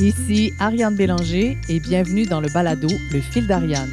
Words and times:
Ici 0.00 0.52
Ariane 0.60 0.94
Bélanger 0.94 1.58
et 1.68 1.80
bienvenue 1.80 2.24
dans 2.24 2.40
le 2.40 2.48
balado 2.48 2.86
Le 3.12 3.20
fil 3.20 3.48
d'Ariane. 3.48 3.88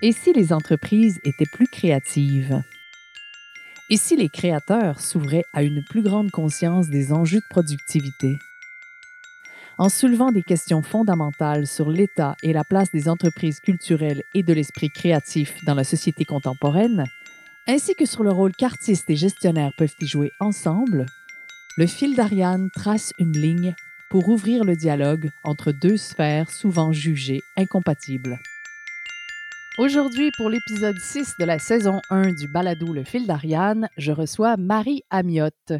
Et 0.00 0.12
si 0.12 0.32
les 0.32 0.52
entreprises 0.52 1.18
étaient 1.24 1.50
plus 1.52 1.66
créatives? 1.66 2.62
Et 3.90 3.96
si 3.96 4.14
les 4.14 4.28
créateurs 4.28 5.00
s'ouvraient 5.00 5.44
à 5.52 5.64
une 5.64 5.82
plus 5.82 6.02
grande 6.02 6.30
conscience 6.30 6.88
des 6.88 7.12
enjeux 7.12 7.40
de 7.40 7.50
productivité? 7.50 8.36
En 9.76 9.88
soulevant 9.88 10.30
des 10.30 10.42
questions 10.42 10.82
fondamentales 10.82 11.66
sur 11.66 11.90
l'état 11.90 12.36
et 12.44 12.52
la 12.52 12.62
place 12.62 12.92
des 12.92 13.08
entreprises 13.08 13.58
culturelles 13.58 14.22
et 14.34 14.44
de 14.44 14.52
l'esprit 14.52 14.90
créatif 14.90 15.64
dans 15.64 15.74
la 15.74 15.84
société 15.84 16.24
contemporaine, 16.24 17.06
ainsi 17.70 17.94
que 17.94 18.04
sur 18.04 18.24
le 18.24 18.32
rôle 18.32 18.50
qu'artistes 18.52 19.08
et 19.10 19.16
gestionnaires 19.16 19.72
peuvent 19.78 19.94
y 20.00 20.06
jouer 20.06 20.32
ensemble, 20.40 21.06
le 21.76 21.86
fil 21.86 22.16
d'Ariane 22.16 22.68
trace 22.74 23.12
une 23.20 23.38
ligne 23.38 23.76
pour 24.10 24.28
ouvrir 24.28 24.64
le 24.64 24.74
dialogue 24.74 25.30
entre 25.44 25.70
deux 25.70 25.96
sphères 25.96 26.50
souvent 26.50 26.90
jugées 26.90 27.42
incompatibles. 27.56 28.40
Aujourd'hui, 29.78 30.32
pour 30.36 30.50
l'épisode 30.50 30.98
6 30.98 31.36
de 31.38 31.44
la 31.44 31.60
saison 31.60 32.00
1 32.10 32.32
du 32.32 32.48
balado 32.48 32.92
Le 32.92 33.04
fil 33.04 33.24
d'Ariane, 33.24 33.88
je 33.96 34.10
reçois 34.10 34.56
Marie 34.56 35.04
Amiotte, 35.08 35.72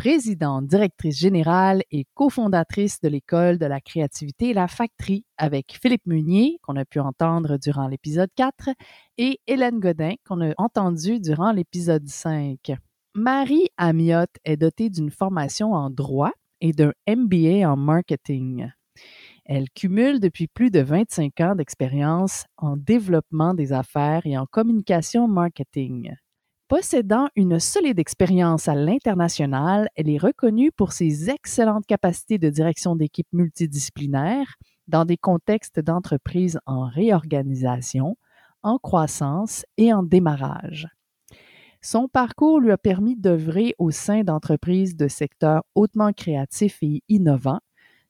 présidente, 0.00 0.66
directrice 0.66 1.18
générale 1.18 1.82
et 1.90 2.06
cofondatrice 2.14 3.02
de 3.02 3.08
l'École 3.08 3.58
de 3.58 3.66
la 3.66 3.82
créativité 3.82 4.54
La 4.54 4.66
Factory 4.66 5.26
avec 5.36 5.78
Philippe 5.78 6.06
Munier, 6.06 6.56
qu'on 6.62 6.76
a 6.76 6.86
pu 6.86 7.00
entendre 7.00 7.58
durant 7.58 7.86
l'épisode 7.86 8.30
4, 8.34 8.70
et 9.18 9.40
Hélène 9.46 9.78
Godin, 9.78 10.14
qu'on 10.26 10.40
a 10.40 10.54
entendu 10.56 11.20
durant 11.20 11.52
l'épisode 11.52 12.08
5. 12.08 12.72
Marie 13.14 13.68
Amiotte 13.76 14.34
est 14.46 14.56
dotée 14.56 14.88
d'une 14.88 15.10
formation 15.10 15.74
en 15.74 15.90
droit 15.90 16.32
et 16.62 16.72
d'un 16.72 16.92
MBA 17.06 17.70
en 17.70 17.76
marketing. 17.76 18.70
Elle 19.44 19.68
cumule 19.68 20.18
depuis 20.18 20.46
plus 20.46 20.70
de 20.70 20.80
25 20.80 21.38
ans 21.40 21.54
d'expérience 21.54 22.46
en 22.56 22.78
développement 22.78 23.52
des 23.52 23.74
affaires 23.74 24.22
et 24.24 24.38
en 24.38 24.46
communication 24.46 25.28
marketing. 25.28 26.14
Possédant 26.70 27.26
une 27.34 27.58
solide 27.58 27.98
expérience 27.98 28.68
à 28.68 28.76
l'international, 28.76 29.88
elle 29.96 30.08
est 30.08 30.18
reconnue 30.18 30.70
pour 30.70 30.92
ses 30.92 31.28
excellentes 31.28 31.84
capacités 31.84 32.38
de 32.38 32.48
direction 32.48 32.94
d'équipes 32.94 33.32
multidisciplinaires 33.32 34.54
dans 34.86 35.04
des 35.04 35.16
contextes 35.16 35.80
d'entreprises 35.80 36.60
en 36.66 36.86
réorganisation, 36.86 38.16
en 38.62 38.78
croissance 38.78 39.64
et 39.78 39.92
en 39.92 40.04
démarrage. 40.04 40.86
Son 41.82 42.06
parcours 42.06 42.60
lui 42.60 42.70
a 42.70 42.78
permis 42.78 43.16
d'œuvrer 43.16 43.74
au 43.78 43.90
sein 43.90 44.22
d'entreprises 44.22 44.94
de 44.94 45.08
secteurs 45.08 45.64
hautement 45.74 46.12
créatifs 46.12 46.78
et 46.82 47.02
innovants, 47.08 47.62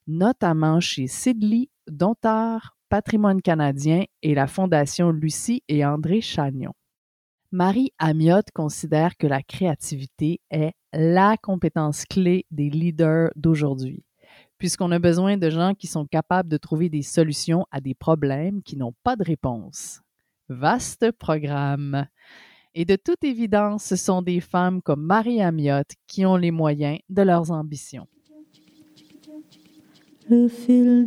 notamment 0.05 0.79
chez 0.79 1.07
Sidley, 1.07 1.69
Dontard, 1.87 2.77
Patrimoine 2.89 3.41
canadien 3.41 4.03
et 4.21 4.35
la 4.35 4.45
Fondation 4.45 5.09
Lucie 5.09 5.63
et 5.67 5.83
André 5.83 6.21
Chagnon. 6.21 6.73
Marie 7.51 7.91
Amiotte 7.99 8.51
considère 8.53 9.17
que 9.17 9.27
la 9.27 9.41
créativité 9.41 10.39
est 10.49 10.71
la 10.93 11.35
compétence 11.37 12.05
clé 12.05 12.45
des 12.49 12.69
leaders 12.69 13.29
d'aujourd'hui, 13.35 14.05
puisqu'on 14.57 14.91
a 14.91 14.99
besoin 14.99 15.37
de 15.37 15.49
gens 15.49 15.73
qui 15.73 15.87
sont 15.87 16.05
capables 16.05 16.49
de 16.49 16.57
trouver 16.57 16.87
des 16.89 17.01
solutions 17.01 17.65
à 17.71 17.81
des 17.81 17.93
problèmes 17.93 18.63
qui 18.63 18.77
n'ont 18.77 18.95
pas 19.03 19.15
de 19.15 19.23
réponse. 19.23 20.01
Vaste 20.47 21.11
programme. 21.11 22.07
Et 22.73 22.85
de 22.85 22.95
toute 22.95 23.23
évidence, 23.23 23.83
ce 23.83 23.97
sont 23.97 24.21
des 24.21 24.39
femmes 24.39 24.81
comme 24.81 25.05
Marie 25.05 25.41
Amiotte 25.41 25.91
qui 26.07 26.25
ont 26.25 26.37
les 26.37 26.51
moyens 26.51 26.99
de 27.09 27.21
leurs 27.21 27.51
ambitions 27.51 28.07
le 30.29 30.47
fil 30.47 31.05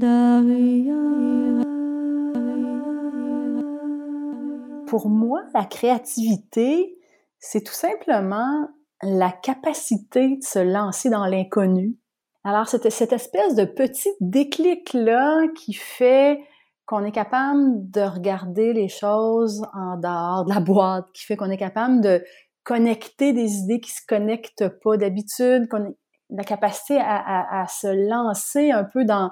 Pour 4.87 5.09
moi, 5.09 5.43
la 5.55 5.65
créativité, 5.65 6.95
c'est 7.39 7.63
tout 7.63 7.73
simplement 7.73 8.69
la 9.03 9.33
capacité 9.33 10.37
de 10.37 10.43
se 10.43 10.59
lancer 10.59 11.11
dans 11.11 11.27
l'inconnu. 11.27 11.97
Alors, 12.45 12.69
c'était 12.69 12.91
cette 12.91 13.13
espèce 13.13 13.55
de 13.55 13.65
petit 13.65 14.11
déclic-là 14.21 15.47
qui 15.57 15.73
fait 15.73 16.41
qu'on 16.87 17.05
est 17.05 17.13
capable 17.13 17.91
de 17.91 18.03
regarder 18.03 18.73
les 18.75 18.89
choses 18.89 19.63
en 19.73 19.97
dehors 19.97 20.45
de 20.45 20.53
la 20.53 20.61
boîte, 20.61 21.07
qui 21.15 21.25
fait 21.25 21.37
qu'on 21.37 21.51
est 21.51 21.57
capable 21.57 22.01
de 22.03 22.23
connecter 22.63 23.33
des 23.33 23.59
idées 23.59 23.81
qui 23.81 23.93
se 23.93 24.03
connectent 24.07 24.69
pas 24.83 24.97
d'habitude, 24.97 25.69
qu'on 25.69 25.87
est 25.87 25.97
la 26.31 26.45
capacité 26.45 26.99
à, 27.01 27.67
se 27.69 27.87
lancer 28.09 28.71
un 28.71 28.85
peu 28.85 29.05
dans 29.05 29.31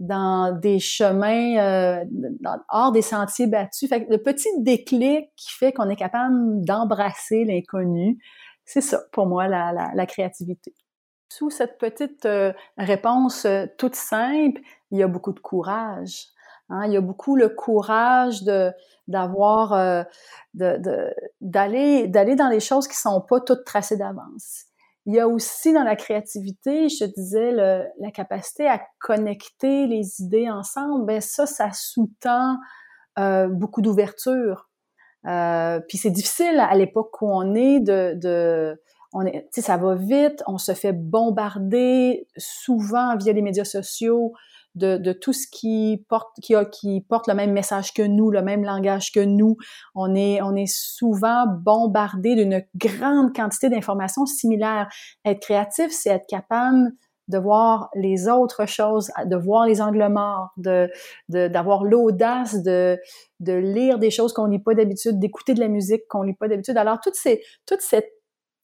dans 0.00 0.52
des 0.52 0.78
chemins 0.78 1.56
euh, 1.58 2.04
hors 2.68 2.92
des 2.92 3.02
sentiers 3.02 3.46
battus. 3.46 3.88
Fait 3.88 4.06
le 4.08 4.18
petit 4.18 4.48
déclic 4.58 5.30
qui 5.36 5.52
fait 5.52 5.72
qu'on 5.72 5.88
est 5.88 5.96
capable 5.96 6.64
d'embrasser 6.64 7.44
l'inconnu, 7.44 8.18
c'est 8.64 8.80
ça 8.80 9.00
pour 9.12 9.26
moi 9.26 9.48
la, 9.48 9.72
la, 9.94 10.06
créativité. 10.06 10.74
Sous 11.28 11.50
cette 11.50 11.78
petite 11.78 12.26
euh, 12.26 12.52
réponse 12.78 13.44
euh, 13.44 13.66
toute 13.78 13.94
simple, 13.94 14.60
il 14.90 14.98
y 14.98 15.02
a 15.02 15.08
beaucoup 15.08 15.32
de 15.32 15.40
courage. 15.40 16.26
Hein? 16.70 16.86
Il 16.86 16.92
y 16.92 16.96
a 16.96 17.00
beaucoup 17.00 17.36
le 17.36 17.48
courage 17.48 18.42
de 18.42 18.70
d'avoir 19.06 20.06
d'aller 20.54 22.08
d'aller 22.08 22.36
dans 22.36 22.48
les 22.48 22.60
choses 22.60 22.88
qui 22.88 22.96
sont 22.96 23.20
pas 23.20 23.40
toutes 23.40 23.64
tracées 23.64 23.98
d'avance. 23.98 24.64
Il 25.06 25.14
y 25.14 25.20
a 25.20 25.28
aussi 25.28 25.72
dans 25.72 25.84
la 25.84 25.96
créativité, 25.96 26.88
je 26.88 27.04
te 27.04 27.10
disais, 27.10 27.52
la 27.52 28.10
capacité 28.12 28.66
à 28.66 28.80
connecter 29.00 29.86
les 29.86 30.20
idées 30.20 30.48
ensemble. 30.48 31.04
Ben 31.04 31.20
ça, 31.20 31.46
ça 31.46 31.70
sous-tend 31.72 32.56
euh, 33.18 33.48
beaucoup 33.48 33.82
d'ouverture. 33.82 34.70
Euh, 35.26 35.80
puis 35.88 35.98
c'est 35.98 36.10
difficile 36.10 36.58
à 36.58 36.74
l'époque 36.74 37.20
où 37.22 37.28
on 37.30 37.54
est 37.54 37.80
de, 37.80 38.14
de 38.14 38.80
on 39.12 39.24
est, 39.24 39.46
ça 39.52 39.76
va 39.76 39.94
vite, 39.94 40.42
on 40.46 40.58
se 40.58 40.72
fait 40.72 40.92
bombarder 40.92 42.26
souvent 42.36 43.16
via 43.16 43.32
les 43.32 43.42
médias 43.42 43.64
sociaux 43.64 44.32
de, 44.74 44.96
de, 44.96 45.12
tout 45.12 45.32
ce 45.32 45.46
qui 45.50 46.04
porte, 46.08 46.28
qui, 46.42 46.54
a, 46.54 46.64
qui 46.64 47.00
porte 47.08 47.26
le 47.28 47.34
même 47.34 47.52
message 47.52 47.92
que 47.92 48.02
nous, 48.02 48.30
le 48.30 48.42
même 48.42 48.64
langage 48.64 49.12
que 49.12 49.20
nous. 49.20 49.56
On 49.94 50.14
est, 50.14 50.42
on 50.42 50.54
est 50.54 50.72
souvent 50.72 51.46
bombardé 51.46 52.34
d'une 52.34 52.62
grande 52.76 53.34
quantité 53.34 53.68
d'informations 53.68 54.26
similaires. 54.26 54.88
Être 55.24 55.40
créatif, 55.40 55.90
c'est 55.90 56.10
être 56.10 56.26
capable 56.28 56.92
de 57.28 57.38
voir 57.38 57.88
les 57.94 58.28
autres 58.28 58.66
choses, 58.66 59.10
de 59.24 59.36
voir 59.36 59.66
les 59.66 59.80
angles 59.80 60.08
morts, 60.08 60.50
de 60.56 60.90
d'avoir 61.28 61.84
l'audace 61.84 62.62
de, 62.62 62.98
de 63.40 63.52
lire 63.52 63.98
des 63.98 64.10
choses 64.10 64.32
qu'on 64.32 64.46
lit 64.46 64.58
pas 64.58 64.74
d'habitude, 64.74 65.18
d'écouter 65.18 65.54
de 65.54 65.60
la 65.60 65.68
musique 65.68 66.02
qu'on 66.08 66.22
lit 66.22 66.34
pas 66.34 66.48
d'habitude. 66.48 66.76
Alors 66.76 67.00
toutes 67.00 67.14
ces 67.14 67.42
toute 67.66 67.80
cette 67.80 68.10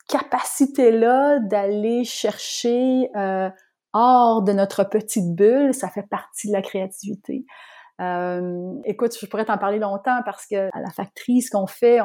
capacité 0.09 0.91
là 0.91 1.39
d'aller 1.39 2.05
chercher 2.05 3.09
euh, 3.17 3.49
hors 3.93 4.43
de 4.43 4.53
notre 4.53 4.85
petite 4.85 5.35
bulle, 5.35 5.75
ça 5.75 5.89
fait 5.89 6.07
partie 6.09 6.49
de 6.49 6.53
la 6.53 6.63
créativité. 6.63 7.45
Euh, 8.01 8.75
écoute, 8.85 9.15
je 9.21 9.27
pourrais 9.27 9.45
t'en 9.45 9.59
parler 9.59 9.79
longtemps 9.79 10.23
parce 10.25 10.47
que 10.47 10.71
à 10.73 10.81
la 10.81 10.91
factrice, 10.91 11.47
ce 11.47 11.51
qu'on 11.51 11.67
fait, 11.67 12.01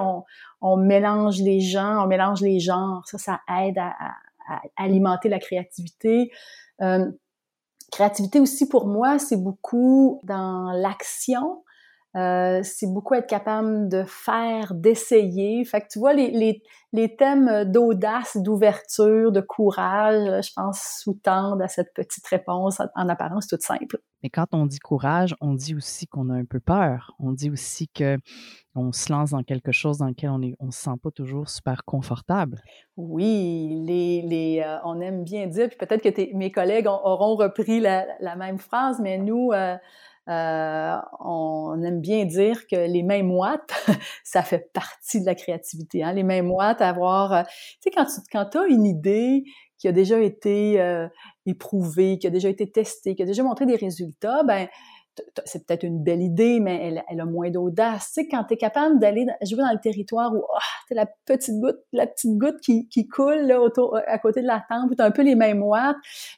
on, 0.61 0.77
mélange 0.77 1.39
les 1.39 1.61
gens, 1.61 2.03
on 2.03 2.07
mélange 2.07 2.41
les 2.41 2.59
genres. 2.59 3.03
Ça, 3.05 3.17
ça 3.17 3.39
aide 3.61 3.77
à, 3.77 3.93
à, 4.49 4.61
alimenter 4.75 5.29
la 5.29 5.39
créativité. 5.39 6.31
Euh, 6.81 7.05
créativité 7.91 8.39
aussi 8.39 8.67
pour 8.67 8.87
moi, 8.87 9.19
c'est 9.19 9.41
beaucoup 9.41 10.19
dans 10.23 10.71
l'action. 10.73 11.63
Euh, 12.15 12.61
c'est 12.63 12.87
beaucoup 12.87 13.13
être 13.13 13.27
capable 13.27 13.89
de 13.89 14.03
faire, 14.05 14.73
d'essayer. 14.73 15.65
Fait 15.65 15.81
que 15.81 15.87
tu 15.91 15.99
vois, 15.99 16.13
les, 16.13 16.31
les, 16.31 16.63
les 16.93 17.15
thèmes 17.15 17.65
d'audace, 17.65 18.37
d'ouverture, 18.37 19.33
de 19.33 19.41
courage, 19.41 20.45
je 20.45 20.53
pense, 20.55 20.99
sous-tendent 21.01 21.61
à 21.61 21.67
cette 21.67 21.93
petite 21.93 22.25
réponse 22.27 22.81
en 22.95 23.09
apparence 23.09 23.47
toute 23.47 23.63
simple. 23.63 23.97
Mais 24.23 24.29
quand 24.29 24.47
on 24.53 24.65
dit 24.65 24.79
courage, 24.79 25.35
on 25.39 25.53
dit 25.53 25.75
aussi 25.75 26.07
qu'on 26.07 26.29
a 26.29 26.33
un 26.33 26.45
peu 26.45 26.59
peur. 26.59 27.13
On 27.19 27.31
dit 27.31 27.51
aussi 27.51 27.89
que 27.89 28.17
on 28.73 28.91
se 28.91 29.11
lance 29.11 29.31
dans 29.31 29.43
quelque 29.43 29.71
chose 29.71 29.99
dans 29.99 30.07
lequel 30.07 30.29
on 30.29 30.39
ne 30.39 30.51
on 30.59 30.71
se 30.71 30.81
sent 30.81 30.97
pas 31.03 31.11
toujours 31.11 31.49
super 31.49 31.83
confortable. 31.85 32.61
Oui, 32.97 33.83
les, 33.85 34.21
les, 34.21 34.63
euh, 34.65 34.77
on 34.83 34.99
aime 34.99 35.23
bien 35.23 35.47
dire, 35.47 35.67
puis 35.67 35.77
peut-être 35.77 36.01
que 36.01 36.35
mes 36.35 36.51
collègues 36.51 36.87
auront 36.87 37.35
repris 37.35 37.79
la, 37.79 38.05
la, 38.19 38.35
même 38.35 38.57
phrase, 38.57 38.99
mais 38.99 39.17
nous, 39.17 39.51
euh, 39.51 39.75
euh, 40.27 40.97
on 41.19 41.81
aime 41.83 42.01
bien 42.01 42.25
dire 42.25 42.65
que 42.67 42.87
les 42.87 43.03
mains 43.03 43.23
moites, 43.23 43.69
ça 44.23 44.41
fait 44.41 44.71
partie 44.73 45.21
de 45.21 45.25
la 45.25 45.35
créativité. 45.35 46.03
Hein? 46.03 46.13
Les 46.13 46.23
mains 46.23 46.41
moites, 46.41 46.81
avoir... 46.81 47.33
Euh, 47.33 47.43
tu 47.81 47.89
sais, 47.89 47.91
quand 47.91 48.05
tu 48.05 48.21
quand 48.31 48.55
as 48.55 48.67
une 48.67 48.85
idée 48.85 49.43
qui 49.77 49.87
a 49.87 49.91
déjà 49.91 50.19
été 50.19 50.81
euh, 50.81 51.07
éprouvée, 51.45 52.17
qui 52.17 52.27
a 52.27 52.31
déjà 52.31 52.49
été 52.49 52.71
testée, 52.71 53.15
qui 53.15 53.21
a 53.21 53.25
déjà 53.25 53.43
montré 53.43 53.65
des 53.65 53.75
résultats, 53.75 54.43
ben 54.43 54.67
c'est 55.45 55.65
peut-être 55.65 55.83
une 55.83 56.03
belle 56.03 56.21
idée, 56.21 56.59
mais 56.59 57.03
elle, 57.09 57.19
a 57.19 57.25
moins 57.25 57.49
d'audace. 57.49 58.07
Tu 58.07 58.21
sais, 58.21 58.27
quand 58.27 58.43
tu 58.45 58.53
es 58.53 58.57
capable 58.57 58.99
d'aller 58.99 59.25
jouer 59.41 59.59
dans 59.59 59.71
le 59.71 59.79
territoire 59.79 60.33
où 60.33 60.43
oh, 60.43 60.57
tu 60.87 60.93
la 60.93 61.05
petite 61.25 61.59
goutte, 61.59 61.79
la 61.93 62.07
petite 62.07 62.37
goutte 62.37 62.59
qui, 62.61 62.87
qui 62.87 63.07
coule 63.07 63.41
là, 63.47 63.61
autour, 63.61 63.97
à 64.07 64.17
côté 64.19 64.41
de 64.41 64.47
la 64.47 64.63
tempe, 64.69 64.91
où 64.91 64.95
tu 64.95 65.01
un 65.01 65.11
peu 65.11 65.23
les 65.23 65.35
mêmes 65.35 65.63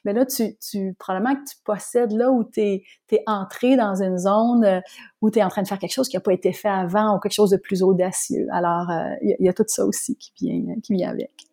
mais 0.04 0.12
là, 0.12 0.24
tu, 0.26 0.56
tu 0.58 0.94
probablement 0.98 1.34
que 1.34 1.50
tu 1.50 1.56
possèdes 1.64 2.12
là 2.12 2.30
où 2.30 2.44
tu 2.44 2.60
es, 2.60 2.82
entré 3.26 3.76
dans 3.76 4.02
une 4.02 4.18
zone 4.18 4.64
euh, 4.64 4.80
où 5.20 5.30
tu 5.30 5.38
es 5.38 5.42
en 5.42 5.48
train 5.48 5.62
de 5.62 5.68
faire 5.68 5.78
quelque 5.78 5.92
chose 5.92 6.08
qui 6.08 6.16
n'a 6.16 6.20
pas 6.20 6.32
été 6.32 6.52
fait 6.52 6.68
avant 6.68 7.16
ou 7.16 7.20
quelque 7.20 7.32
chose 7.32 7.50
de 7.50 7.56
plus 7.56 7.82
audacieux. 7.82 8.46
Alors, 8.52 8.90
euh, 8.90 9.14
il 9.22 9.36
y, 9.40 9.44
y, 9.44 9.48
a 9.48 9.52
tout 9.52 9.64
ça 9.66 9.84
aussi 9.84 10.16
qui 10.16 10.32
vient, 10.40 10.74
qui 10.82 10.94
vient 10.94 11.10
avec. 11.10 11.47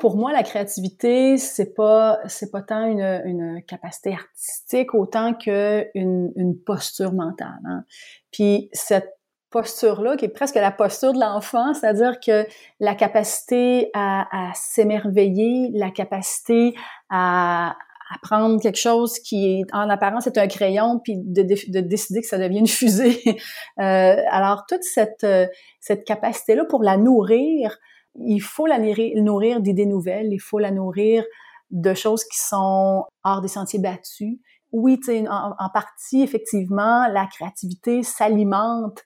Pour 0.00 0.16
moi, 0.16 0.32
la 0.32 0.42
créativité, 0.42 1.36
c'est 1.36 1.74
pas 1.74 2.18
c'est 2.26 2.50
pas 2.50 2.62
tant 2.62 2.86
une, 2.86 3.22
une 3.24 3.62
capacité 3.66 4.14
artistique 4.14 4.94
autant 4.94 5.34
que 5.34 5.86
une, 5.94 6.32
une 6.36 6.58
posture 6.58 7.12
mentale. 7.12 7.60
Hein. 7.66 7.84
Puis 8.32 8.70
cette 8.72 9.20
posture-là, 9.50 10.16
qui 10.16 10.24
est 10.24 10.28
presque 10.28 10.54
la 10.54 10.70
posture 10.70 11.12
de 11.12 11.20
l'enfant, 11.20 11.74
c'est-à-dire 11.74 12.20
que 12.20 12.46
la 12.78 12.94
capacité 12.94 13.90
à, 13.94 14.50
à 14.50 14.54
s'émerveiller, 14.54 15.70
la 15.74 15.90
capacité 15.90 16.74
à, 17.10 17.76
à 18.10 18.18
prendre 18.22 18.60
quelque 18.60 18.78
chose 18.78 19.18
qui 19.20 19.64
en 19.72 19.88
apparence 19.88 20.26
est 20.26 20.36
un 20.36 20.48
crayon 20.48 21.00
puis 21.02 21.14
de, 21.16 21.42
de, 21.42 21.80
décider 21.80 22.20
que 22.20 22.26
ça 22.26 22.38
devient 22.38 22.58
une 22.58 22.66
fusée. 22.66 23.22
euh, 23.78 24.16
alors 24.30 24.64
toute 24.68 24.82
cette 24.82 25.24
euh, 25.24 25.46
cette 25.80 26.04
capacité 26.04 26.56
là 26.56 26.64
pour 26.64 26.82
la 26.82 26.96
nourrir, 26.96 27.78
il 28.16 28.40
faut 28.40 28.66
la 28.66 28.78
nourrir 28.78 29.60
d'idées 29.60 29.86
nouvelles, 29.86 30.32
il 30.32 30.40
faut 30.40 30.58
la 30.58 30.72
nourrir 30.72 31.24
de 31.70 31.94
choses 31.94 32.24
qui 32.24 32.38
sont 32.38 33.04
hors 33.22 33.40
des 33.40 33.48
sentiers 33.48 33.78
battus. 33.78 34.38
Oui, 34.72 35.00
en, 35.08 35.52
en 35.58 35.68
partie 35.72 36.22
effectivement, 36.22 37.06
la 37.08 37.26
créativité 37.26 38.02
s'alimente 38.02 39.02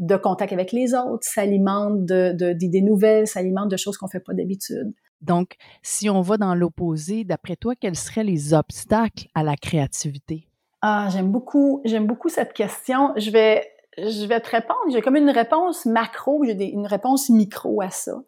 de 0.00 0.16
contact 0.16 0.52
avec 0.52 0.72
les 0.72 0.94
autres, 0.94 1.26
s'alimente 1.26 2.04
de 2.04 2.52
d'idées 2.52 2.82
nouvelles, 2.82 3.26
s'alimente 3.26 3.68
de 3.70 3.76
choses 3.76 3.96
qu'on 3.96 4.08
fait 4.08 4.20
pas 4.20 4.34
d'habitude. 4.34 4.92
Donc, 5.20 5.56
si 5.82 6.08
on 6.08 6.20
va 6.20 6.36
dans 6.36 6.54
l'opposé, 6.54 7.24
d'après 7.24 7.56
toi, 7.56 7.74
quels 7.74 7.96
seraient 7.96 8.24
les 8.24 8.54
obstacles 8.54 9.28
à 9.34 9.42
la 9.42 9.56
créativité? 9.56 10.48
Ah, 10.80 11.08
j'aime 11.10 11.30
beaucoup, 11.30 11.80
j'aime 11.84 12.06
beaucoup 12.06 12.28
cette 12.28 12.52
question. 12.52 13.12
Je 13.16 13.30
vais, 13.30 13.68
je 13.96 14.26
vais 14.26 14.40
te 14.40 14.50
répondre. 14.50 14.78
J'ai 14.92 15.02
comme 15.02 15.16
une 15.16 15.30
réponse 15.30 15.86
macro, 15.86 16.44
j'ai 16.44 16.70
une 16.70 16.86
réponse 16.86 17.30
micro 17.30 17.82
à 17.82 17.90
ça. 17.90 18.22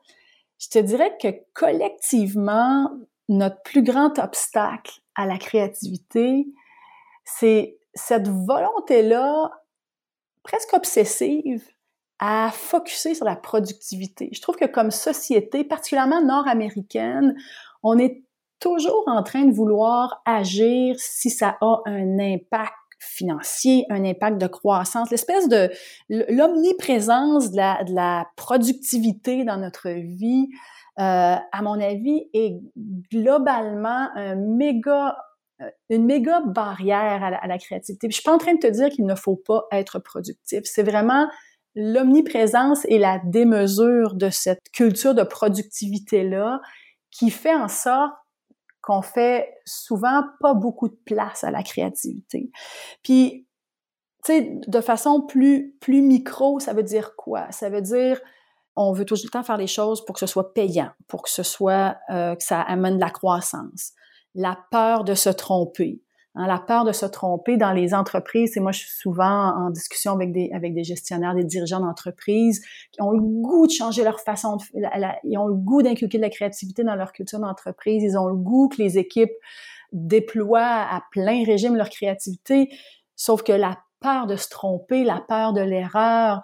Je 0.58 0.68
te 0.68 0.78
dirais 0.78 1.16
que 1.20 1.28
collectivement, 1.54 2.90
notre 3.28 3.62
plus 3.62 3.82
grand 3.82 4.18
obstacle 4.18 5.00
à 5.14 5.26
la 5.26 5.38
créativité, 5.38 6.46
c'est 7.24 7.78
cette 7.94 8.28
volonté-là 8.28 9.50
presque 10.42 10.72
obsessive 10.72 11.66
à 12.20 12.50
focuser 12.52 13.14
sur 13.14 13.24
la 13.24 13.34
productivité. 13.34 14.28
Je 14.32 14.40
trouve 14.42 14.56
que 14.56 14.66
comme 14.66 14.90
société, 14.90 15.64
particulièrement 15.64 16.22
nord-américaine, 16.22 17.34
on 17.82 17.98
est 17.98 18.22
toujours 18.60 19.04
en 19.06 19.22
train 19.22 19.46
de 19.46 19.52
vouloir 19.52 20.20
agir 20.26 20.96
si 20.98 21.30
ça 21.30 21.56
a 21.62 21.80
un 21.86 22.18
impact 22.18 22.74
financier, 22.98 23.86
un 23.88 24.04
impact 24.04 24.38
de 24.38 24.46
croissance, 24.46 25.10
l'espèce 25.10 25.48
de 25.48 25.70
l'omniprésence 26.10 27.50
de 27.50 27.56
la, 27.56 27.82
de 27.84 27.94
la, 27.94 28.26
productivité 28.36 29.44
dans 29.44 29.56
notre 29.56 29.88
vie, 29.88 30.48
euh, 30.98 31.36
à 31.52 31.62
mon 31.62 31.80
avis, 31.80 32.28
est 32.34 32.60
globalement 33.10 34.10
un 34.14 34.34
méga 34.34 35.16
euh, 35.62 35.70
une 35.88 36.04
méga 36.04 36.40
barrière 36.40 37.22
à 37.22 37.30
la, 37.30 37.38
à 37.38 37.46
la 37.46 37.58
créativité. 37.58 38.08
je 38.10 38.14
suis 38.14 38.22
pas 38.22 38.34
en 38.34 38.38
train 38.38 38.54
de 38.54 38.58
te 38.58 38.66
dire 38.66 38.90
qu'il 38.90 39.06
ne 39.06 39.14
faut 39.14 39.36
pas 39.36 39.64
être 39.72 39.98
productif. 39.98 40.60
C'est 40.64 40.82
vraiment 40.82 41.26
l'omniprésence 41.74 42.84
et 42.86 42.98
la 42.98 43.20
démesure 43.24 44.14
de 44.14 44.30
cette 44.30 44.70
culture 44.72 45.14
de 45.14 45.22
productivité-là 45.22 46.60
qui 47.10 47.30
fait 47.30 47.54
en 47.54 47.68
sorte 47.68 48.12
qu'on 48.82 49.02
fait 49.02 49.52
souvent 49.66 50.24
pas 50.40 50.54
beaucoup 50.54 50.88
de 50.88 50.98
place 51.04 51.44
à 51.44 51.50
la 51.50 51.62
créativité. 51.62 52.50
Puis, 53.02 53.46
tu 54.24 54.32
sais, 54.32 54.60
de 54.66 54.80
façon 54.80 55.20
plus, 55.22 55.76
plus 55.80 56.02
micro, 56.02 56.60
ça 56.60 56.72
veut 56.72 56.82
dire 56.82 57.14
quoi? 57.16 57.50
Ça 57.52 57.68
veut 57.68 57.82
dire 57.82 58.20
on 58.76 58.92
veut 58.92 59.04
toujours 59.04 59.26
le 59.26 59.30
temps 59.30 59.42
faire 59.42 59.56
les 59.56 59.66
choses 59.66 60.04
pour 60.04 60.14
que 60.14 60.20
ce 60.20 60.26
soit 60.26 60.54
payant, 60.54 60.90
pour 61.06 61.22
que 61.22 61.30
ce 61.30 61.42
soit 61.42 61.96
euh, 62.10 62.34
que 62.34 62.42
ça 62.42 62.60
amène 62.60 62.96
de 62.96 63.00
la 63.00 63.10
croissance. 63.10 63.92
La 64.34 64.58
peur 64.70 65.04
de 65.04 65.14
se 65.14 65.28
tromper, 65.28 66.00
Hein, 66.36 66.46
la 66.46 66.58
peur 66.58 66.84
de 66.84 66.92
se 66.92 67.06
tromper 67.06 67.56
dans 67.56 67.72
les 67.72 67.92
entreprises. 67.92 68.56
Et 68.56 68.60
moi, 68.60 68.70
je 68.70 68.80
suis 68.80 68.90
souvent 68.90 69.52
en 69.56 69.70
discussion 69.70 70.12
avec 70.12 70.32
des, 70.32 70.50
avec 70.54 70.74
des 70.74 70.84
gestionnaires, 70.84 71.34
des 71.34 71.44
dirigeants 71.44 71.80
d'entreprises 71.80 72.64
qui 72.92 73.02
ont 73.02 73.10
le 73.10 73.20
goût 73.20 73.66
de 73.66 73.72
changer 73.72 74.04
leur 74.04 74.20
façon 74.20 74.56
de... 74.56 74.62
ils 75.24 75.38
ont 75.38 75.46
le 75.46 75.54
goût 75.54 75.82
d'inculquer 75.82 76.18
de 76.18 76.22
la 76.22 76.30
créativité 76.30 76.84
dans 76.84 76.94
leur 76.94 77.12
culture 77.12 77.40
d'entreprise. 77.40 78.04
Ils 78.04 78.16
ont 78.16 78.26
le 78.26 78.36
goût 78.36 78.68
que 78.68 78.80
les 78.80 78.96
équipes 78.96 79.32
déploient 79.92 80.60
à 80.60 81.02
plein 81.10 81.44
régime 81.44 81.74
leur 81.74 81.90
créativité. 81.90 82.68
Sauf 83.16 83.42
que 83.42 83.52
la 83.52 83.76
peur 83.98 84.26
de 84.26 84.36
se 84.36 84.48
tromper, 84.48 85.02
la 85.02 85.20
peur 85.26 85.52
de 85.52 85.60
l'erreur 85.60 86.42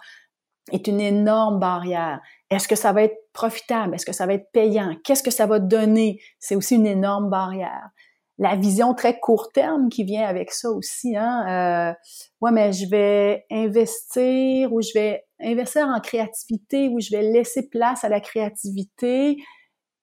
est 0.73 0.87
une 0.87 0.99
énorme 0.99 1.59
barrière. 1.59 2.19
Est-ce 2.49 2.67
que 2.67 2.75
ça 2.75 2.91
va 2.91 3.03
être 3.03 3.15
profitable? 3.31 3.95
Est-ce 3.95 4.05
que 4.05 4.11
ça 4.11 4.25
va 4.25 4.33
être 4.33 4.51
payant? 4.51 4.93
Qu'est-ce 5.05 5.23
que 5.23 5.31
ça 5.31 5.45
va 5.45 5.59
donner? 5.59 6.19
C'est 6.39 6.57
aussi 6.57 6.75
une 6.75 6.87
énorme 6.87 7.29
barrière 7.29 7.89
la 8.39 8.55
vision 8.55 8.93
très 8.93 9.19
court 9.19 9.51
terme 9.51 9.89
qui 9.89 10.03
vient 10.03 10.27
avec 10.27 10.51
ça 10.51 10.69
aussi. 10.69 11.15
Hein? 11.15 11.45
Euh, 11.49 11.93
ouais, 12.41 12.51
mais 12.51 12.71
je 12.71 12.87
vais 12.87 13.45
investir 13.49 14.71
ou 14.73 14.81
je 14.81 14.91
vais 14.93 15.25
investir 15.41 15.87
en 15.87 15.99
créativité 15.99 16.89
ou 16.89 16.99
je 16.99 17.09
vais 17.11 17.23
laisser 17.23 17.67
place 17.67 18.03
à 18.03 18.09
la 18.09 18.19
créativité. 18.19 19.37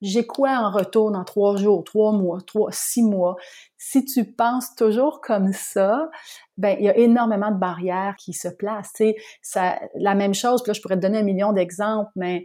J'ai 0.01 0.27
quoi 0.27 0.59
en 0.59 0.71
retour 0.71 1.13
dans 1.13 1.25
trois 1.25 1.57
jours, 1.57 1.85
trois 1.85 2.13
mois, 2.13 2.41
trois, 2.47 2.71
six 2.73 3.03
mois? 3.03 3.37
Si 3.79 4.05
tu 4.05 4.25
penses 4.25 4.75
toujours 4.75 5.21
comme 5.21 5.53
ça, 5.53 6.11
ben 6.59 6.77
il 6.79 6.85
y 6.85 6.89
a 6.89 6.97
énormément 6.97 7.51
de 7.51 7.59
barrières 7.59 8.15
qui 8.19 8.33
se 8.33 8.49
placent. 8.49 8.93
Tu 8.95 9.15
ça, 9.41 9.81
la 9.95 10.15
même 10.15 10.35
chose. 10.35 10.63
Puis 10.63 10.71
là, 10.71 10.75
je 10.75 10.83
pourrais 10.83 10.97
te 10.97 11.01
donner 11.01 11.19
un 11.19 11.23
million 11.23 11.53
d'exemples, 11.53 12.11
mais 12.17 12.45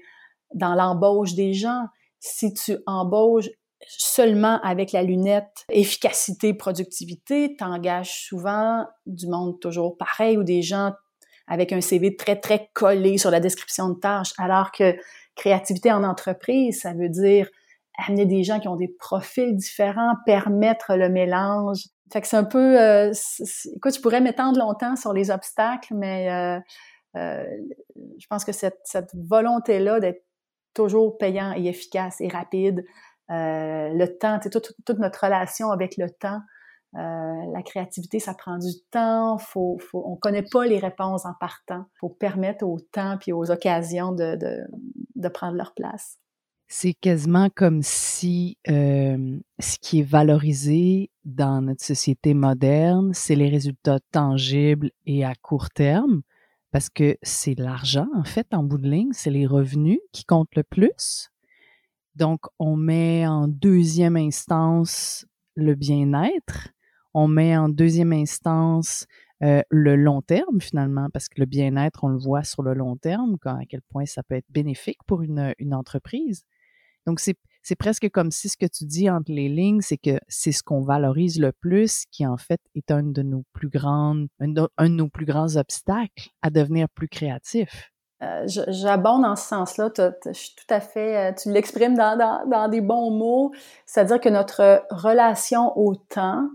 dans 0.53 0.75
l'embauche 0.75 1.33
des 1.33 1.53
gens, 1.53 1.85
si 2.19 2.53
tu 2.53 2.77
embauches 2.85 3.49
seulement 3.87 4.59
avec 4.61 4.91
la 4.91 5.03
lunette 5.03 5.65
efficacité, 5.69 6.53
productivité, 6.53 7.55
t'engages 7.57 8.25
souvent 8.27 8.85
du 9.05 9.27
monde 9.27 9.59
toujours 9.59 9.97
pareil 9.97 10.37
ou 10.37 10.43
des 10.43 10.61
gens 10.61 10.93
avec 11.47 11.73
un 11.73 11.81
CV 11.81 12.15
très, 12.15 12.35
très 12.35 12.69
collé 12.73 13.17
sur 13.17 13.31
la 13.31 13.39
description 13.39 13.89
de 13.89 13.99
tâches, 13.99 14.33
alors 14.37 14.71
que 14.71 14.95
créativité 15.35 15.91
en 15.91 16.03
entreprise, 16.03 16.81
ça 16.81 16.93
veut 16.93 17.09
dire 17.09 17.49
amener 18.07 18.25
des 18.25 18.43
gens 18.43 18.59
qui 18.59 18.67
ont 18.67 18.75
des 18.75 18.87
profils 18.87 19.55
différents, 19.55 20.13
permettre 20.25 20.95
le 20.95 21.09
mélange. 21.09 21.79
Fait 22.11 22.21
que 22.21 22.27
c'est 22.27 22.37
un 22.37 22.43
peu... 22.43 22.79
Euh, 22.79 23.11
écoute, 23.75 23.95
je 23.95 24.01
pourrais 24.01 24.21
m'étendre 24.21 24.59
longtemps 24.59 24.95
sur 24.95 25.11
les 25.11 25.31
obstacles, 25.31 25.93
mais 25.95 26.31
euh, 26.31 26.59
euh, 27.17 27.45
je 28.17 28.27
pense 28.27 28.45
que 28.45 28.51
cette, 28.51 28.79
cette 28.83 29.11
volonté-là 29.15 29.99
d'être 29.99 30.23
toujours 30.73 31.17
payant 31.17 31.53
et 31.57 31.67
efficace 31.67 32.21
et 32.21 32.27
rapide, 32.27 32.85
euh, 33.31 33.89
le 33.89 34.17
temps, 34.17 34.39
toute, 34.39 34.73
toute 34.85 34.99
notre 34.99 35.23
relation 35.23 35.71
avec 35.71 35.97
le 35.97 36.09
temps. 36.09 36.41
Euh, 36.95 37.51
la 37.53 37.61
créativité, 37.61 38.19
ça 38.19 38.33
prend 38.33 38.57
du 38.57 38.71
temps. 38.89 39.37
Faut, 39.37 39.77
faut, 39.79 40.03
on 40.07 40.15
connaît 40.15 40.45
pas 40.51 40.65
les 40.65 40.79
réponses 40.79 41.25
en 41.25 41.33
partant. 41.39 41.85
faut 41.99 42.09
permettre 42.09 42.65
au 42.65 42.79
temps 42.79 43.17
puis 43.19 43.31
aux 43.31 43.51
occasions 43.51 44.11
de, 44.11 44.37
de, 45.15 45.27
prendre 45.29 45.55
leur 45.55 45.75
place. 45.75 46.17
C'est 46.67 46.93
quasiment 46.93 47.49
comme 47.49 47.81
si 47.83 48.57
euh, 48.67 49.39
ce 49.59 49.77
qui 49.79 49.99
est 49.99 50.09
valorisé 50.09 51.11
dans 51.25 51.61
notre 51.61 51.83
société 51.83 52.33
moderne, 52.33 53.11
c'est 53.13 53.35
les 53.35 53.49
résultats 53.49 53.99
tangibles 54.11 54.89
et 55.05 55.23
à 55.25 55.35
court 55.35 55.69
terme, 55.69 56.21
parce 56.71 56.89
que 56.89 57.17
c'est 57.21 57.57
l'argent, 57.57 58.07
en 58.15 58.23
fait, 58.23 58.47
en 58.53 58.63
bout 58.63 58.77
de 58.77 58.87
ligne, 58.87 59.11
c'est 59.13 59.31
les 59.31 59.45
revenus 59.45 59.99
qui 60.11 60.25
comptent 60.25 60.55
le 60.55 60.63
plus. 60.63 61.29
Donc, 62.15 62.41
on 62.59 62.75
met 62.75 63.25
en 63.27 63.47
deuxième 63.47 64.17
instance 64.17 65.25
le 65.55 65.75
bien-être, 65.75 66.69
on 67.13 67.27
met 67.27 67.57
en 67.57 67.69
deuxième 67.69 68.13
instance 68.13 69.05
euh, 69.41 69.61
le 69.69 69.95
long 69.95 70.21
terme 70.21 70.59
finalement, 70.59 71.09
parce 71.13 71.29
que 71.29 71.39
le 71.39 71.45
bien-être, 71.45 72.03
on 72.03 72.09
le 72.09 72.17
voit 72.17 72.43
sur 72.43 72.61
le 72.61 72.73
long 72.73 72.97
terme, 72.97 73.37
à 73.45 73.65
quel 73.67 73.81
point 73.83 74.05
ça 74.05 74.21
peut 74.23 74.35
être 74.35 74.49
bénéfique 74.49 74.99
pour 75.07 75.21
une, 75.21 75.53
entreprise. 75.71 76.43
Donc, 77.05 77.19
c'est, 77.19 77.37
presque 77.77 78.09
comme 78.09 78.31
si 78.31 78.49
ce 78.49 78.57
que 78.57 78.65
tu 78.65 78.85
dis 78.85 79.09
entre 79.09 79.31
les 79.31 79.47
lignes, 79.47 79.81
c'est 79.81 79.97
que 79.97 80.19
c'est 80.27 80.51
ce 80.51 80.63
qu'on 80.63 80.81
valorise 80.81 81.39
le 81.39 81.53
plus, 81.53 82.05
qui 82.11 82.25
en 82.25 82.37
fait 82.37 82.59
est 82.75 82.91
un 82.91 83.03
de 83.03 83.21
nos 83.21 83.43
plus 83.53 83.69
grands, 83.69 84.25
un 84.39 84.47
de, 84.49 84.67
un 84.77 84.89
de 84.89 84.95
nos 84.95 85.09
plus 85.09 85.25
grands 85.25 85.55
obstacles 85.55 86.29
à 86.41 86.49
devenir 86.49 86.89
plus 86.89 87.07
créatif. 87.07 87.91
Euh, 88.21 88.43
j'abonde 88.47 89.23
dans 89.23 89.35
ce 89.35 89.47
sens-là. 89.47 89.89
Je 89.97 90.31
suis 90.33 90.55
tout 90.55 90.73
à 90.73 90.79
fait. 90.79 91.17
Euh, 91.17 91.33
tu 91.33 91.51
l'exprimes 91.51 91.95
dans, 91.95 92.67
des 92.69 92.81
bons 92.81 93.11
mots. 93.11 93.51
C'est-à-dire 93.85 94.19
que 94.19 94.29
notre 94.29 94.83
relation 94.89 95.77
au 95.77 95.95
temps, 95.95 96.49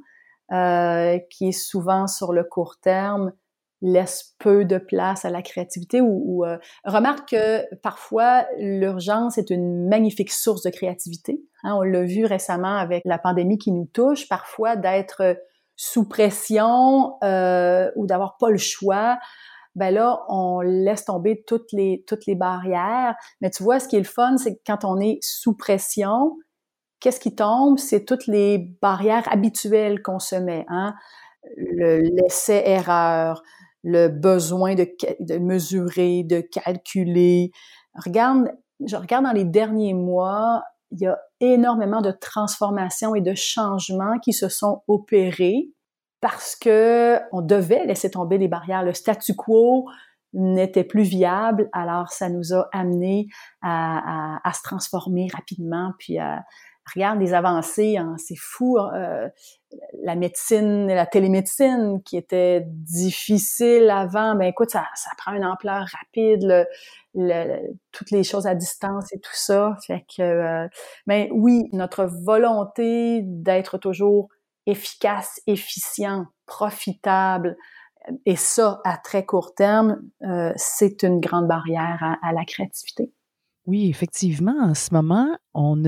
euh, 0.52 1.18
qui 1.30 1.48
est 1.48 1.52
souvent 1.52 2.06
sur 2.06 2.32
le 2.32 2.44
court 2.44 2.76
terme, 2.82 3.32
laisse 3.80 4.34
peu 4.38 4.64
de 4.64 4.78
place 4.78 5.24
à 5.24 5.30
la 5.30 5.42
créativité 5.42 6.00
ou, 6.00 6.44
remarque 6.84 7.30
que 7.30 7.74
parfois 7.76 8.46
l'urgence 8.58 9.36
est 9.36 9.50
une 9.50 9.88
magnifique 9.88 10.32
source 10.32 10.62
de 10.62 10.70
créativité. 10.70 11.42
Hein, 11.64 11.74
on 11.74 11.82
l'a 11.82 12.02
vu 12.02 12.24
récemment 12.24 12.76
avec 12.76 13.02
la 13.04 13.18
pandémie 13.18 13.58
qui 13.58 13.72
nous 13.72 13.84
touche, 13.84 14.26
parfois 14.26 14.76
d'être 14.76 15.36
sous 15.76 16.08
pression 16.08 17.18
ou 17.22 18.06
d'avoir 18.06 18.36
pas 18.38 18.48
le 18.48 18.56
choix. 18.56 19.18
Ben 19.74 19.92
là, 19.92 20.24
on 20.28 20.60
laisse 20.60 21.04
tomber 21.04 21.42
toutes 21.46 21.72
les 21.72 22.04
toutes 22.06 22.26
les 22.26 22.34
barrières. 22.34 23.14
Mais 23.40 23.50
tu 23.50 23.62
vois, 23.62 23.80
ce 23.80 23.88
qui 23.88 23.96
est 23.96 24.00
le 24.00 24.04
fun, 24.04 24.36
c'est 24.36 24.54
que 24.54 24.60
quand 24.66 24.84
on 24.84 25.00
est 25.00 25.18
sous 25.22 25.56
pression, 25.56 26.36
qu'est-ce 27.00 27.20
qui 27.20 27.34
tombe? 27.34 27.78
C'est 27.78 28.04
toutes 28.04 28.26
les 28.26 28.58
barrières 28.80 29.30
habituelles 29.32 30.02
qu'on 30.02 30.18
se 30.18 30.36
met. 30.36 30.64
Hein? 30.68 30.94
Le 31.56 32.00
l'essai-erreur, 32.00 33.42
le 33.82 34.08
besoin 34.08 34.74
de, 34.74 34.88
de, 35.20 35.38
mesurer, 35.38 36.22
de 36.24 36.40
calculer. 36.40 37.50
Regarde, 37.94 38.50
je 38.86 38.96
regarde 38.96 39.24
dans 39.24 39.32
les 39.32 39.44
derniers 39.44 39.94
mois, 39.94 40.62
il 40.92 41.00
y 41.02 41.06
a 41.06 41.18
énormément 41.40 42.00
de 42.00 42.12
transformations 42.12 43.14
et 43.14 43.20
de 43.20 43.34
changements 43.34 44.18
qui 44.20 44.32
se 44.32 44.48
sont 44.48 44.82
opérés 44.88 45.70
parce 46.24 46.56
que 46.56 47.20
on 47.32 47.42
devait 47.42 47.84
laisser 47.84 48.10
tomber 48.10 48.38
les 48.38 48.48
barrières. 48.48 48.82
Le 48.82 48.94
statu 48.94 49.36
quo 49.36 49.90
n'était 50.32 50.82
plus 50.82 51.02
viable, 51.02 51.68
alors 51.74 52.08
ça 52.12 52.30
nous 52.30 52.54
a 52.54 52.66
amené 52.72 53.26
à, 53.60 54.40
se 54.54 54.62
transformer 54.62 55.28
rapidement, 55.34 55.92
puis 55.98 56.18
à, 56.18 56.42
regarde 56.94 57.20
les 57.20 57.34
avancées, 57.34 57.98
hein, 57.98 58.16
c'est 58.16 58.38
fou. 58.38 58.78
Euh, 58.78 59.28
la 60.02 60.14
médecine, 60.14 60.86
la 60.86 61.04
télémédecine 61.04 62.02
qui 62.04 62.16
était 62.16 62.64
difficile 62.68 63.90
avant, 63.90 64.34
ben 64.34 64.46
écoute, 64.46 64.70
ça, 64.70 64.86
prend 65.18 65.34
une 65.34 65.44
ampleur 65.44 65.84
rapide, 65.92 66.66
toutes 67.92 68.10
les 68.12 68.24
choses 68.24 68.46
à 68.46 68.54
distance 68.54 69.12
et 69.12 69.20
tout 69.20 69.34
ça. 69.34 69.76
Fait 69.86 70.06
que, 70.16 70.22
euh, 70.22 70.68
ben 71.06 71.28
oui, 71.32 71.68
notre 71.72 72.04
volonté 72.04 73.20
d'être 73.24 73.76
toujours 73.76 74.30
efficace, 74.66 75.40
efficient, 75.46 76.26
profitable, 76.46 77.56
et 78.26 78.36
ça 78.36 78.80
à 78.84 78.96
très 78.98 79.24
court 79.24 79.54
terme, 79.54 80.02
euh, 80.22 80.52
c'est 80.56 81.02
une 81.02 81.20
grande 81.20 81.48
barrière 81.48 82.18
à 82.22 82.32
la 82.32 82.44
créativité. 82.44 83.12
Oui, 83.66 83.88
effectivement, 83.88 84.56
en 84.60 84.74
ce 84.74 84.92
moment, 84.92 85.38
on 85.54 85.82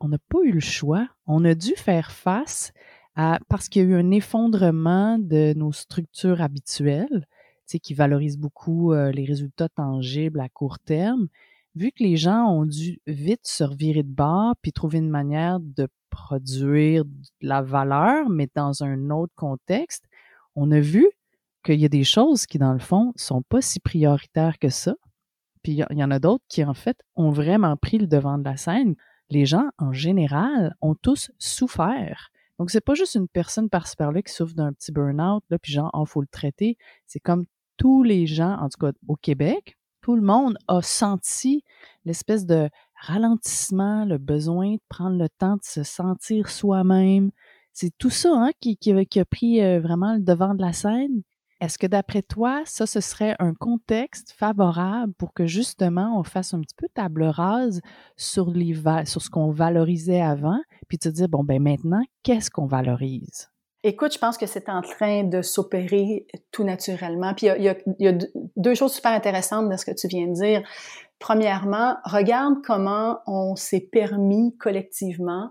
on 0.00 0.08
n'a 0.08 0.18
pas 0.30 0.38
eu 0.44 0.52
le 0.52 0.60
choix. 0.60 1.06
On 1.26 1.44
a 1.44 1.54
dû 1.54 1.74
faire 1.76 2.10
face 2.10 2.72
à, 3.16 3.38
parce 3.48 3.68
qu'il 3.68 3.82
y 3.82 3.84
a 3.84 3.88
eu 3.88 3.94
un 3.94 4.10
effondrement 4.12 5.18
de 5.18 5.52
nos 5.54 5.72
structures 5.72 6.40
habituelles, 6.40 7.26
tu 7.66 7.72
sais, 7.72 7.78
qui 7.80 7.92
valorisent 7.92 8.38
beaucoup 8.38 8.92
euh, 8.94 9.12
les 9.12 9.26
résultats 9.26 9.68
tangibles 9.68 10.40
à 10.40 10.48
court 10.48 10.78
terme. 10.78 11.28
Vu 11.74 11.92
que 11.92 12.02
les 12.02 12.16
gens 12.16 12.46
ont 12.46 12.64
dû 12.64 13.00
vite 13.06 13.46
se 13.46 13.62
revirer 13.62 14.02
de 14.02 14.12
bord 14.12 14.54
puis 14.62 14.72
trouver 14.72 14.98
une 14.98 15.10
manière 15.10 15.60
de 15.60 15.86
produire 16.10 17.04
de 17.04 17.12
la 17.40 17.62
valeur, 17.62 18.28
mais 18.28 18.48
dans 18.54 18.82
un 18.82 19.10
autre 19.10 19.32
contexte, 19.36 20.04
on 20.54 20.70
a 20.70 20.80
vu 20.80 21.06
qu'il 21.64 21.80
y 21.80 21.84
a 21.84 21.88
des 21.88 22.04
choses 22.04 22.46
qui, 22.46 22.58
dans 22.58 22.72
le 22.72 22.78
fond, 22.78 23.12
sont 23.16 23.42
pas 23.42 23.60
si 23.60 23.80
prioritaires 23.80 24.58
que 24.58 24.68
ça 24.68 24.94
puis 25.62 25.72
il 25.90 25.98
y, 25.98 26.04
en 26.04 26.10
a 26.10 26.18
d'autres 26.18 26.44
qui, 26.48 26.64
en 26.64 26.74
fait, 26.74 27.02
ont 27.16 27.30
vraiment 27.30 27.76
pris 27.76 27.98
le 27.98 28.06
devant 28.06 28.38
de 28.38 28.44
la 28.44 28.56
scène. 28.56 28.94
Les 29.30 29.46
gens, 29.46 29.68
en 29.78 29.92
général, 29.92 30.74
ont 30.80 30.94
tous 30.94 31.30
souffert. 31.38 32.30
Donc, 32.58 32.70
c'est 32.70 32.80
pas 32.80 32.94
juste 32.94 33.14
une 33.14 33.28
personne 33.28 33.68
par-ci 33.68 33.96
par-là 33.96 34.22
qui 34.22 34.32
souffre 34.32 34.54
d'un 34.54 34.72
petit 34.72 34.92
burn-out, 34.92 35.44
là, 35.50 35.58
puis 35.58 35.72
genre, 35.72 35.90
il 35.94 36.00
oh, 36.00 36.06
faut 36.06 36.20
le 36.20 36.26
traiter. 36.26 36.76
C'est 37.06 37.20
comme 37.20 37.44
tous 37.76 38.02
les 38.02 38.26
gens, 38.26 38.56
en 38.58 38.68
tout 38.68 38.78
cas 38.78 38.92
au 39.06 39.16
Québec, 39.16 39.76
tout 40.00 40.16
le 40.16 40.22
monde 40.22 40.56
a 40.68 40.80
senti 40.80 41.64
l'espèce 42.04 42.46
de 42.46 42.70
ralentissement, 43.00 44.04
le 44.04 44.18
besoin 44.18 44.74
de 44.74 44.80
prendre 44.88 45.16
le 45.16 45.28
temps 45.28 45.56
de 45.56 45.64
se 45.64 45.82
sentir 45.82 46.48
soi-même. 46.48 47.30
C'est 47.72 47.92
tout 47.98 48.10
ça 48.10 48.30
hein, 48.32 48.50
qui, 48.60 48.78
a 49.18 49.24
pris 49.24 49.62
euh, 49.62 49.80
vraiment 49.80 50.14
le 50.14 50.20
devant 50.20 50.54
de 50.54 50.62
la 50.62 50.72
scène. 50.72 51.22
Est-ce 51.60 51.76
que 51.76 51.88
d'après 51.88 52.22
toi, 52.22 52.62
ça, 52.66 52.86
ce 52.86 53.00
serait 53.00 53.34
un 53.40 53.52
contexte 53.52 54.32
favorable 54.32 55.12
pour 55.18 55.34
que 55.34 55.46
justement 55.46 56.18
on 56.18 56.22
fasse 56.22 56.54
un 56.54 56.60
petit 56.60 56.74
peu 56.76 56.86
table 56.94 57.24
rase 57.24 57.80
sur, 58.16 58.50
les 58.50 58.74
sur 59.06 59.22
ce 59.22 59.28
qu'on 59.28 59.50
valorisait 59.50 60.20
avant, 60.20 60.60
puis 60.86 60.98
te 60.98 61.08
dire, 61.08 61.28
bon, 61.28 61.42
ben 61.42 61.60
maintenant, 61.60 62.04
qu'est-ce 62.22 62.50
qu'on 62.50 62.66
valorise? 62.66 63.48
Écoute, 63.84 64.12
je 64.12 64.18
pense 64.18 64.36
que 64.36 64.46
c'est 64.46 64.68
en 64.68 64.82
train 64.82 65.22
de 65.22 65.40
s'opérer 65.40 66.26
tout 66.50 66.64
naturellement. 66.64 67.32
Puis 67.34 67.46
il 67.46 67.62
y 67.62 68.08
a, 68.08 68.14
deux 68.56 68.74
choses 68.74 68.92
super 68.92 69.12
intéressantes 69.12 69.68
dans 69.68 69.76
ce 69.76 69.86
que 69.86 69.94
tu 69.94 70.08
viens 70.08 70.26
de 70.26 70.34
dire. 70.34 70.62
Premièrement, 71.18 71.96
regarde 72.04 72.54
comment 72.64 73.20
on 73.26 73.56
s'est 73.56 73.88
permis 73.92 74.56
collectivement 74.58 75.50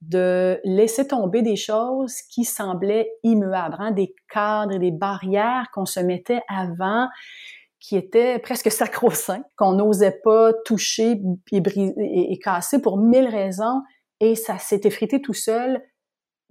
de 0.00 0.60
laisser 0.64 1.06
tomber 1.06 1.42
des 1.42 1.56
choses 1.56 2.20
qui 2.30 2.44
semblaient 2.44 3.10
immuables, 3.22 3.76
hein, 3.78 3.90
des 3.90 4.14
cadres, 4.30 4.78
des 4.78 4.90
barrières 4.90 5.68
qu'on 5.72 5.86
se 5.86 6.00
mettait 6.00 6.42
avant 6.48 7.08
qui 7.80 7.96
étaient 7.96 8.38
presque 8.38 8.70
sacro-saints, 8.70 9.42
qu'on 9.56 9.72
n'osait 9.72 10.18
pas 10.24 10.52
toucher 10.64 11.20
et, 11.52 11.60
briser, 11.60 11.94
et, 11.98 12.38
casser 12.38 12.80
pour 12.80 12.96
mille 12.96 13.28
raisons, 13.28 13.82
et 14.20 14.36
ça 14.36 14.56
s'est 14.56 14.80
effrité 14.84 15.20
tout 15.20 15.34
seul. 15.34 15.82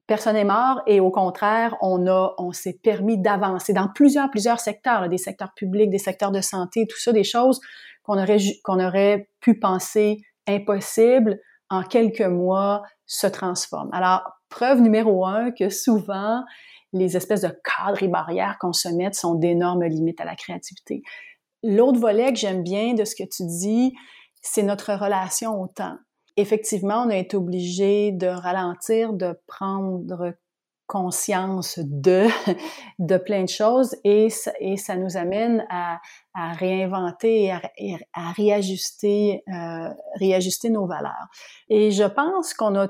Personne 0.05 0.35
n'est 0.35 0.43
mort 0.43 0.81
et 0.85 0.99
au 0.99 1.09
contraire, 1.09 1.75
on 1.81 2.05
a, 2.05 2.35
on 2.37 2.51
s'est 2.51 2.77
permis 2.83 3.17
d'avancer 3.17 3.73
dans 3.73 3.87
plusieurs, 3.87 4.29
plusieurs 4.29 4.59
secteurs, 4.59 5.09
des 5.09 5.17
secteurs 5.17 5.53
publics, 5.55 5.89
des 5.89 5.97
secteurs 5.97 6.31
de 6.31 6.41
santé, 6.41 6.85
tout 6.87 6.99
ça, 6.99 7.11
des 7.11 7.23
choses 7.23 7.59
qu'on 8.03 8.21
aurait, 8.21 8.37
aurait 8.67 9.29
pu 9.39 9.59
penser 9.59 10.21
impossibles 10.47 11.39
en 11.69 11.83
quelques 11.83 12.21
mois 12.21 12.83
se 13.05 13.27
transforme. 13.27 13.89
Alors, 13.93 14.23
preuve 14.49 14.81
numéro 14.81 15.25
un 15.25 15.51
que 15.51 15.69
souvent, 15.69 16.43
les 16.91 17.17
espèces 17.17 17.41
de 17.41 17.49
cadres 17.63 18.03
et 18.03 18.07
barrières 18.07 18.57
qu'on 18.59 18.73
se 18.73 18.89
met 18.89 19.11
sont 19.13 19.35
d'énormes 19.35 19.85
limites 19.85 20.21
à 20.21 20.25
la 20.25 20.35
créativité. 20.35 21.01
L'autre 21.63 21.99
volet 21.99 22.31
que 22.33 22.39
j'aime 22.39 22.61
bien 22.61 22.93
de 22.93 23.05
ce 23.05 23.15
que 23.15 23.23
tu 23.23 23.43
dis, 23.45 23.93
c'est 24.41 24.63
notre 24.63 24.93
relation 24.93 25.59
au 25.59 25.67
temps. 25.67 25.97
Effectivement, 26.35 27.03
on 27.05 27.09
a 27.09 27.15
été 27.15 27.37
obligé 27.37 28.11
de 28.11 28.27
ralentir, 28.27 29.13
de 29.13 29.39
prendre 29.47 30.33
conscience 30.93 31.79
de, 31.79 32.27
de 32.99 33.17
plein 33.17 33.43
de 33.43 33.49
choses 33.49 33.95
et, 34.03 34.27
et 34.59 34.77
ça 34.77 34.95
nous 34.95 35.17
amène 35.17 35.65
à, 35.71 35.99
à 36.35 36.51
réinventer 36.53 37.51
et 37.77 37.97
à, 38.13 38.31
réajuster, 38.31 39.43
euh, 39.49 39.89
réajuster 40.19 40.69
nos 40.69 40.85
valeurs. 40.85 41.27
Et 41.67 41.89
je 41.89 42.03
pense 42.03 42.53
qu'on 42.53 42.75
a 42.75 42.89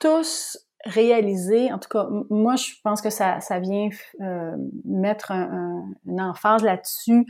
tous 0.00 0.56
réalisé, 0.84 1.72
en 1.72 1.78
tout 1.80 1.88
cas, 1.88 2.06
moi, 2.30 2.54
je 2.54 2.74
pense 2.84 3.02
que 3.02 3.10
ça, 3.10 3.40
ça 3.40 3.58
vient 3.58 3.88
euh, 4.20 4.56
mettre 4.84 5.32
un, 5.32 5.86
une 6.06 6.20
emphase 6.20 6.62
là-dessus. 6.62 7.26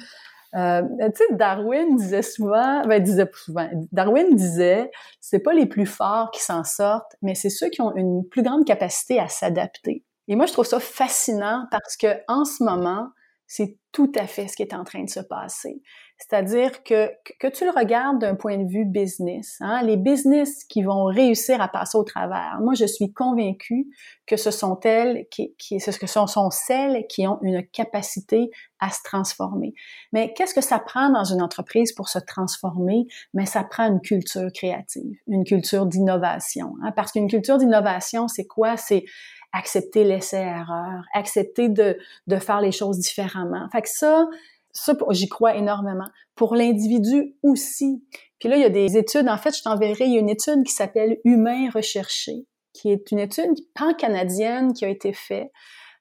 Euh, 0.56 0.82
tu 0.98 1.16
sais, 1.16 1.34
Darwin 1.34 1.96
disait 1.96 2.22
souvent, 2.22 2.86
ben, 2.86 3.02
disait 3.02 3.28
souvent, 3.34 3.68
Darwin 3.90 4.34
disait, 4.36 4.90
c'est 5.20 5.40
pas 5.40 5.52
les 5.52 5.66
plus 5.66 5.86
forts 5.86 6.30
qui 6.30 6.40
s'en 6.40 6.62
sortent, 6.62 7.16
mais 7.22 7.34
c'est 7.34 7.50
ceux 7.50 7.70
qui 7.70 7.80
ont 7.80 7.94
une 7.96 8.26
plus 8.28 8.42
grande 8.42 8.64
capacité 8.64 9.18
à 9.18 9.28
s'adapter. 9.28 10.04
Et 10.28 10.36
moi, 10.36 10.46
je 10.46 10.52
trouve 10.52 10.64
ça 10.64 10.80
fascinant 10.80 11.66
parce 11.70 11.96
que 11.96 12.06
en 12.28 12.44
ce 12.44 12.62
moment, 12.62 13.08
c'est 13.46 13.78
tout 13.92 14.12
à 14.16 14.26
fait 14.26 14.48
ce 14.48 14.56
qui 14.56 14.62
est 14.62 14.74
en 14.74 14.84
train 14.84 15.04
de 15.04 15.10
se 15.10 15.20
passer. 15.20 15.82
C'est-à-dire 16.26 16.82
que, 16.84 17.10
que 17.38 17.48
tu 17.48 17.64
le 17.64 17.70
regardes 17.70 18.18
d'un 18.18 18.34
point 18.34 18.56
de 18.56 18.66
vue 18.66 18.86
business, 18.86 19.58
hein, 19.60 19.82
les 19.82 19.98
business 19.98 20.64
qui 20.64 20.82
vont 20.82 21.04
réussir 21.04 21.60
à 21.60 21.68
passer 21.68 21.98
au 21.98 22.02
travers, 22.02 22.58
moi 22.62 22.72
je 22.72 22.86
suis 22.86 23.12
convaincue 23.12 23.88
que 24.26 24.38
ce 24.38 24.50
sont 24.50 24.80
elles 24.84 25.26
qui, 25.30 25.54
qui 25.58 25.80
ce 25.80 25.92
sont, 26.06 26.50
celles 26.50 27.06
qui 27.08 27.26
ont 27.26 27.38
une 27.42 27.66
capacité 27.66 28.50
à 28.80 28.88
se 28.90 29.00
transformer. 29.04 29.74
Mais 30.12 30.32
qu'est-ce 30.32 30.54
que 30.54 30.62
ça 30.62 30.78
prend 30.78 31.10
dans 31.10 31.24
une 31.24 31.42
entreprise 31.42 31.92
pour 31.92 32.08
se 32.08 32.18
transformer? 32.18 33.06
Mais 33.34 33.44
ça 33.44 33.62
prend 33.62 33.86
une 33.86 34.00
culture 34.00 34.50
créative, 34.52 35.18
une 35.26 35.44
culture 35.44 35.84
d'innovation. 35.84 36.74
Hein, 36.82 36.92
parce 36.96 37.12
qu'une 37.12 37.28
culture 37.28 37.58
d'innovation, 37.58 38.28
c'est 38.28 38.46
quoi? 38.46 38.78
C'est 38.78 39.04
accepter 39.52 40.04
l'essai-erreur, 40.04 41.04
accepter 41.14 41.68
de, 41.68 41.96
de 42.26 42.36
faire 42.36 42.60
les 42.60 42.72
choses 42.72 42.98
différemment. 42.98 43.68
Fait 43.70 43.82
que 43.82 43.88
ça, 43.88 44.26
ça, 44.74 44.94
j'y 45.10 45.28
crois 45.28 45.54
énormément. 45.54 46.08
Pour 46.34 46.54
l'individu 46.56 47.36
aussi. 47.42 48.04
Puis 48.38 48.48
là, 48.48 48.56
il 48.56 48.62
y 48.62 48.66
a 48.66 48.70
des 48.70 48.98
études, 48.98 49.28
en 49.28 49.38
fait, 49.38 49.56
je 49.56 49.62
t'enverrai, 49.62 50.04
il 50.04 50.12
y 50.12 50.16
a 50.16 50.20
une 50.20 50.28
étude 50.28 50.64
qui 50.64 50.72
s'appelle 50.72 51.18
Humain 51.24 51.70
recherché, 51.72 52.46
qui 52.72 52.90
est 52.90 53.10
une 53.12 53.20
étude 53.20 53.54
pan-canadienne 53.74 54.72
qui 54.72 54.84
a 54.84 54.88
été 54.88 55.12
faite, 55.12 55.50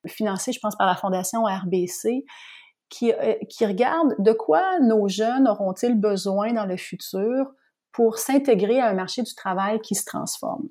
financée, 0.07 0.51
je 0.51 0.59
pense, 0.59 0.75
par 0.75 0.87
la 0.87 0.95
Fondation 0.95 1.43
RBC, 1.43 2.25
qui, 2.89 3.13
euh, 3.13 3.35
qui 3.47 3.65
regarde 3.65 4.15
de 4.19 4.33
quoi 4.33 4.79
nos 4.79 5.07
jeunes 5.07 5.47
auront-ils 5.47 5.95
besoin 5.95 6.51
dans 6.51 6.65
le 6.65 6.77
futur 6.77 7.45
pour 7.91 8.17
s'intégrer 8.17 8.79
à 8.79 8.89
un 8.89 8.93
marché 8.93 9.21
du 9.21 9.33
travail 9.35 9.79
qui 9.81 9.95
se 9.95 10.03
transforme. 10.03 10.67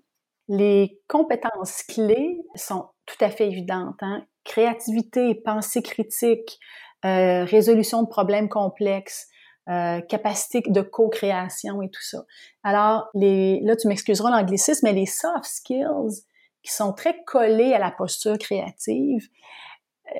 Les 0.48 1.00
compétences 1.08 1.84
clés 1.84 2.40
sont 2.56 2.88
tout 3.06 3.24
à 3.24 3.30
fait 3.30 3.46
évidentes. 3.46 4.02
Hein? 4.02 4.24
Créativité, 4.44 5.36
pensée 5.36 5.82
critique, 5.82 6.58
euh, 7.04 7.44
résolution 7.44 8.02
de 8.02 8.08
problèmes 8.08 8.48
complexes, 8.48 9.28
euh, 9.68 10.00
capacité 10.00 10.62
de 10.66 10.82
co-création 10.82 11.82
et 11.82 11.88
tout 11.88 12.02
ça. 12.02 12.24
Alors, 12.62 13.08
les, 13.14 13.60
là, 13.62 13.76
tu 13.76 13.88
m'excuseras 13.88 14.30
l'anglicisme, 14.30 14.86
mais 14.86 14.92
les 14.92 15.06
soft 15.06 15.44
skills 15.44 16.24
qui 16.62 16.72
sont 16.72 16.92
très 16.92 17.22
collés 17.24 17.72
à 17.72 17.78
la 17.78 17.90
posture 17.90 18.38
créative, 18.38 19.28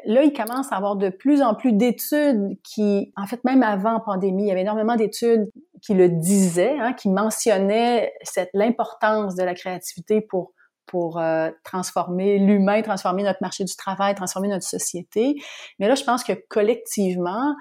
là, 0.05 0.23
il 0.23 0.33
commence 0.33 0.73
à 0.73 0.77
avoir 0.77 0.97
de 0.97 1.09
plus 1.09 1.43
en 1.43 1.55
plus 1.55 1.73
d'études 1.73 2.57
qui, 2.62 3.12
en 3.17 3.27
fait, 3.27 3.43
même 3.45 3.62
avant 3.62 4.01
pandémie, 4.01 4.45
il 4.45 4.49
y 4.49 4.51
avait 4.51 4.62
énormément 4.62 4.97
d'études 4.97 5.51
qui 5.81 5.95
le 5.95 6.09
disaient, 6.09 6.79
hein, 6.79 6.93
qui 6.93 7.09
mentionnaient 7.09 8.12
l'importance 8.55 9.35
de 9.35 9.43
la 9.43 9.55
créativité 9.55 10.21
pour 10.21 10.53
pour 10.93 11.19
euh, 11.19 11.51
transformer 11.65 12.39
l'humain, 12.39 12.83
transformer 12.83 13.23
notre 13.23 13.39
marché 13.41 13.65
du 13.65 13.75
travail, 13.75 14.15
transformer 14.15 14.49
notre 14.49 14.67
société. 14.67 15.37
Mais 15.79 15.89
là, 15.89 15.95
je 15.95 16.05
pense 16.05 16.23
que 16.23 16.35
collectivement, 16.51 17.57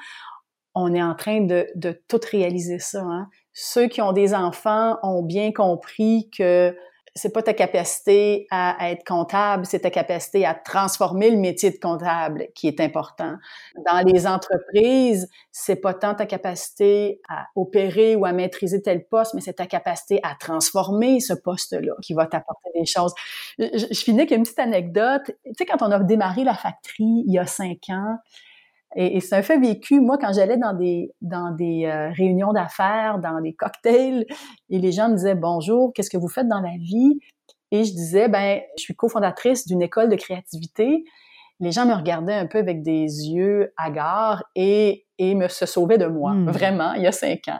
on 0.76 0.94
est 0.94 1.02
en 1.02 1.16
train 1.16 1.40
de, 1.40 1.66
de 1.76 1.98
tout 2.10 2.20
réaliser 2.30 2.80
ça. 2.80 3.00
Hein. 3.00 3.30
Ceux 3.54 3.88
qui 3.88 4.02
ont 4.02 4.12
des 4.12 4.34
enfants 4.34 4.98
ont 5.02 5.24
bien 5.24 5.54
compris 5.54 6.30
que 6.38 6.76
c'est 7.14 7.34
pas 7.34 7.42
ta 7.42 7.54
capacité 7.54 8.48
à, 8.52 8.90
être 8.90 9.06
comptable, 9.06 9.66
c'est 9.66 9.80
ta 9.80 9.90
capacité 9.90 10.46
à 10.46 10.54
transformer 10.54 11.30
le 11.30 11.38
métier 11.38 11.72
de 11.72 11.78
comptable 11.78 12.48
qui 12.56 12.68
est 12.68 12.80
important. 12.80 13.36
Dans 13.86 14.06
les 14.06 14.28
entreprises, 14.28 15.30
c'est 15.52 15.76
pas 15.76 15.94
tant 15.94 16.16
ta 16.16 16.26
capacité 16.26 17.20
à 17.28 17.48
opérer 17.56 18.16
ou 18.16 18.26
à 18.26 18.32
maîtriser 18.32 18.82
tel 18.82 19.06
poste, 19.06 19.34
mais 19.34 19.42
c'est 19.42 19.54
ta 19.54 19.68
capacité 19.68 20.20
à 20.24 20.36
transformer 20.36 21.20
ce 21.20 21.34
poste-là 21.34 21.94
qui 22.02 22.14
va 22.14 22.28
t'apporter 22.28 22.70
des 22.74 22.86
choses. 22.86 23.14
Je, 23.60 23.66
je 23.92 24.00
finis 24.00 24.20
avec 24.20 24.32
une 24.32 24.44
petite 24.44 24.60
anecdote. 24.60 25.24
Tu 25.46 25.52
sais, 25.58 25.66
quand 25.66 25.82
on 25.82 25.92
a 25.92 26.00
démarré 26.00 26.44
la 26.44 26.54
factory 26.54 27.24
il 27.28 27.34
y 27.34 27.40
a 27.40 27.46
cinq 27.46 27.90
ans, 27.90 28.18
et, 28.96 29.20
c'est 29.22 29.36
un 29.36 29.42
fait 29.42 29.58
vécu. 29.58 30.02
Moi, 30.02 30.18
quand 30.20 30.34
j'allais 30.34 30.58
dans 30.58 30.74
des 30.74 31.14
dans 31.22 31.52
des 31.52 31.86
euh, 31.86 32.12
réunions 32.12 32.54
d'affaires, 32.54 33.20
dans 33.20 33.40
des 33.42 33.54
cocktails, 33.54 34.26
et 34.70 34.80
les 34.80 34.92
gens 34.92 35.10
me 35.10 35.16
disaient 35.16 35.36
bonjour, 35.36 35.94
qu'est-ce 35.94 36.10
que 36.10 36.18
vous 36.18 36.28
faites 36.28 36.48
dans 36.48 36.60
la 36.60 36.76
vie? 36.78 37.20
Et 37.72 37.84
je 37.86 37.92
disais 37.92 38.28
ben, 38.28 38.60
je 38.78 38.84
suis 38.84 38.96
cofondatrice 38.96 39.66
d'une 39.66 39.82
école 39.82 40.10
de 40.10 40.16
créativité. 40.16 41.04
Les 41.60 41.72
gens 41.72 41.86
me 41.86 41.94
regardaient 41.94 42.34
un 42.34 42.48
peu 42.48 42.58
avec 42.58 42.82
des 42.82 43.06
yeux 43.30 43.72
hagards 43.78 44.44
et 44.56 45.06
et 45.18 45.36
me 45.36 45.48
se 45.48 45.66
sauvaient 45.66 46.00
de 46.00 46.08
moi, 46.08 46.34
hmm. 46.34 46.50
vraiment, 46.50 46.94
il 46.94 47.04
y 47.04 47.08
a 47.08 47.12
cinq 47.12 47.48
ans. 47.48 47.60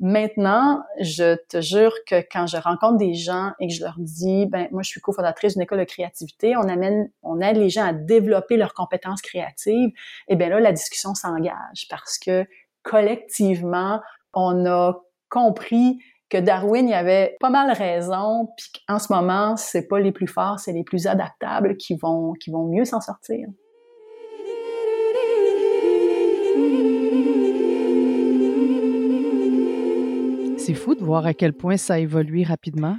Maintenant, 0.00 0.84
je 1.00 1.34
te 1.48 1.60
jure 1.60 1.92
que 2.06 2.20
quand 2.30 2.46
je 2.46 2.56
rencontre 2.56 2.98
des 2.98 3.14
gens 3.14 3.50
et 3.58 3.66
que 3.66 3.74
je 3.74 3.82
leur 3.82 3.96
dis, 3.98 4.46
ben 4.46 4.68
moi 4.70 4.82
je 4.82 4.90
suis 4.90 5.00
cofondatrice 5.00 5.54
d'une 5.54 5.62
école 5.62 5.80
de 5.80 5.84
créativité, 5.84 6.56
on 6.56 6.68
amène, 6.68 7.10
on 7.22 7.40
aide 7.40 7.56
les 7.56 7.68
gens 7.68 7.84
à 7.84 7.92
développer 7.92 8.56
leurs 8.56 8.74
compétences 8.74 9.20
créatives. 9.20 9.90
Et 10.28 10.36
bien 10.36 10.50
là, 10.50 10.60
la 10.60 10.70
discussion 10.70 11.14
s'engage 11.14 11.88
parce 11.90 12.16
que 12.18 12.46
collectivement, 12.82 14.00
on 14.34 14.66
a 14.66 14.94
compris 15.30 15.98
que 16.30 16.38
Darwin 16.38 16.88
y 16.88 16.94
avait 16.94 17.36
pas 17.40 17.50
mal 17.50 17.72
raison, 17.72 18.48
puis 18.56 18.84
qu'en 18.86 19.00
ce 19.00 19.12
moment, 19.12 19.56
c'est 19.56 19.88
pas 19.88 19.98
les 19.98 20.12
plus 20.12 20.28
forts, 20.28 20.60
c'est 20.60 20.72
les 20.72 20.84
plus 20.84 21.08
adaptables 21.08 21.76
qui 21.76 21.96
vont 21.96 22.34
qui 22.34 22.50
vont 22.50 22.66
mieux 22.66 22.84
s'en 22.84 23.00
sortir. 23.00 23.48
C'est 30.68 30.74
fou 30.74 30.94
de 30.94 31.02
voir 31.02 31.24
à 31.24 31.32
quel 31.32 31.54
point 31.54 31.78
ça 31.78 31.94
a 31.94 31.98
évolué 31.98 32.44
rapidement. 32.44 32.98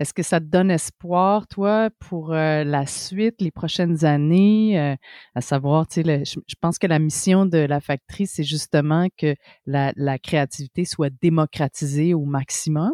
Est-ce 0.00 0.14
que 0.14 0.22
ça 0.22 0.38
te 0.38 0.44
donne 0.44 0.70
espoir, 0.70 1.48
toi, 1.48 1.90
pour 1.98 2.32
euh, 2.32 2.62
la 2.62 2.86
suite, 2.86 3.40
les 3.40 3.50
prochaines 3.50 4.04
années, 4.04 4.78
euh, 4.78 4.94
à 5.34 5.40
savoir, 5.40 5.88
tu 5.88 6.02
sais, 6.02 6.24
je, 6.24 6.54
pense 6.60 6.78
que 6.78 6.86
la 6.86 7.00
mission 7.00 7.46
de 7.46 7.58
la 7.58 7.80
factrice, 7.80 8.34
c'est 8.36 8.44
justement 8.44 9.08
que 9.16 9.34
la, 9.66 9.92
la, 9.96 10.18
créativité 10.18 10.84
soit 10.84 11.10
démocratisée 11.20 12.14
au 12.14 12.24
maximum. 12.24 12.92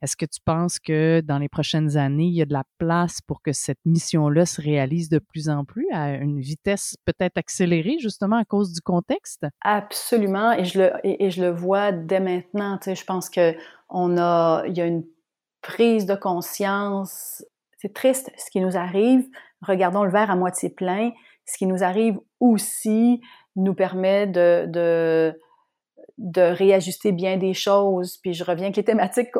Est-ce 0.00 0.16
que 0.16 0.26
tu 0.26 0.40
penses 0.44 0.78
que 0.78 1.20
dans 1.22 1.38
les 1.38 1.48
prochaines 1.48 1.96
années, 1.96 2.26
il 2.26 2.34
y 2.34 2.42
a 2.42 2.46
de 2.46 2.52
la 2.52 2.64
place 2.78 3.20
pour 3.20 3.42
que 3.42 3.52
cette 3.52 3.80
mission-là 3.84 4.46
se 4.46 4.62
réalise 4.62 5.08
de 5.08 5.18
plus 5.18 5.48
en 5.48 5.64
plus 5.64 5.86
à 5.92 6.12
une 6.12 6.40
vitesse 6.40 6.96
peut-être 7.04 7.36
accélérée, 7.36 7.96
justement 8.00 8.36
à 8.36 8.44
cause 8.44 8.72
du 8.72 8.80
contexte? 8.80 9.44
Absolument, 9.62 10.52
et 10.52 10.64
je 10.64 10.78
le, 10.78 10.92
et, 11.02 11.24
et 11.24 11.30
je 11.30 11.42
le 11.42 11.50
vois 11.50 11.90
dès 11.90 12.20
maintenant. 12.20 12.78
Tu 12.78 12.84
sais, 12.84 12.94
je 12.94 13.04
pense 13.04 13.28
que 13.28 13.56
on 13.88 14.18
a, 14.18 14.64
il 14.66 14.76
y 14.76 14.80
a 14.80 14.86
une 14.86 15.04
prise 15.64 16.04
de 16.04 16.14
conscience. 16.14 17.42
C'est 17.78 17.94
triste 17.94 18.30
ce 18.36 18.50
qui 18.50 18.60
nous 18.60 18.76
arrive. 18.76 19.26
Regardons 19.62 20.04
le 20.04 20.10
verre 20.10 20.30
à 20.30 20.36
moitié 20.36 20.68
plein. 20.68 21.10
Ce 21.46 21.56
qui 21.56 21.66
nous 21.66 21.82
arrive 21.82 22.18
aussi 22.38 23.20
nous 23.56 23.74
permet 23.74 24.26
de, 24.26 24.66
de, 26.18 26.40
réajuster 26.40 27.12
bien 27.12 27.38
des 27.38 27.54
choses. 27.54 28.18
Puis 28.18 28.34
je 28.34 28.44
reviens 28.44 28.66
avec 28.66 28.76
les 28.76 28.84
thématiques 28.84 29.30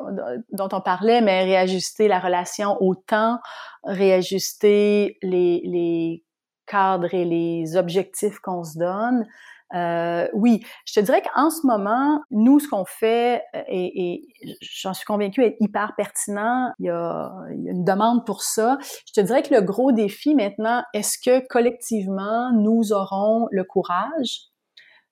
dont 0.50 0.68
on 0.72 0.80
parlait, 0.80 1.20
mais 1.20 1.44
réajuster 1.44 2.08
la 2.08 2.20
relation 2.20 2.76
au 2.80 2.94
temps, 2.94 3.38
réajuster 3.84 5.18
les, 5.22 5.60
les 5.64 6.24
cadres 6.66 7.12
et 7.12 7.26
les 7.26 7.76
objectifs 7.76 8.38
qu'on 8.38 8.64
se 8.64 8.78
donne, 8.78 9.26
euh, 9.74 10.28
oui, 10.34 10.64
je 10.86 10.94
te 10.94 11.00
dirais 11.00 11.22
qu'en 11.22 11.50
ce 11.50 11.66
moment, 11.66 12.22
nous, 12.30 12.60
ce 12.60 12.68
qu'on 12.68 12.84
fait, 12.84 13.42
euh, 13.56 13.62
et, 13.68 14.28
j'en 14.60 14.94
suis 14.94 15.04
convaincue, 15.04 15.42
est 15.42 15.56
hyper 15.60 15.94
pertinent. 15.96 16.72
Il 16.78 16.86
y, 16.86 16.90
a, 16.90 17.32
une 17.50 17.84
demande 17.84 18.24
pour 18.24 18.42
ça. 18.42 18.78
Je 19.06 19.12
te 19.12 19.20
dirais 19.20 19.42
que 19.42 19.52
le 19.52 19.62
gros 19.62 19.90
défi 19.90 20.34
maintenant, 20.34 20.82
est-ce 20.94 21.18
que 21.18 21.46
collectivement, 21.48 22.52
nous 22.52 22.92
aurons 22.92 23.48
le 23.50 23.64
courage 23.64 24.42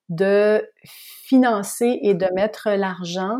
de 0.09 0.65
financer 1.25 1.99
et 2.01 2.13
de 2.13 2.27
mettre 2.33 2.69
l'argent 2.69 3.39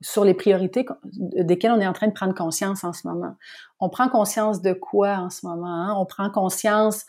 sur 0.00 0.24
les 0.24 0.34
priorités 0.34 0.84
desquelles 1.04 1.70
on 1.70 1.80
est 1.80 1.86
en 1.86 1.92
train 1.92 2.08
de 2.08 2.12
prendre 2.12 2.34
conscience 2.34 2.84
en 2.84 2.92
ce 2.92 3.08
moment? 3.08 3.34
On 3.80 3.88
prend 3.88 4.08
conscience 4.08 4.62
de 4.62 4.72
quoi 4.72 5.16
en 5.16 5.30
ce 5.30 5.44
moment? 5.44 5.66
Hein? 5.66 5.94
On 5.98 6.06
prend 6.06 6.30
conscience 6.30 7.04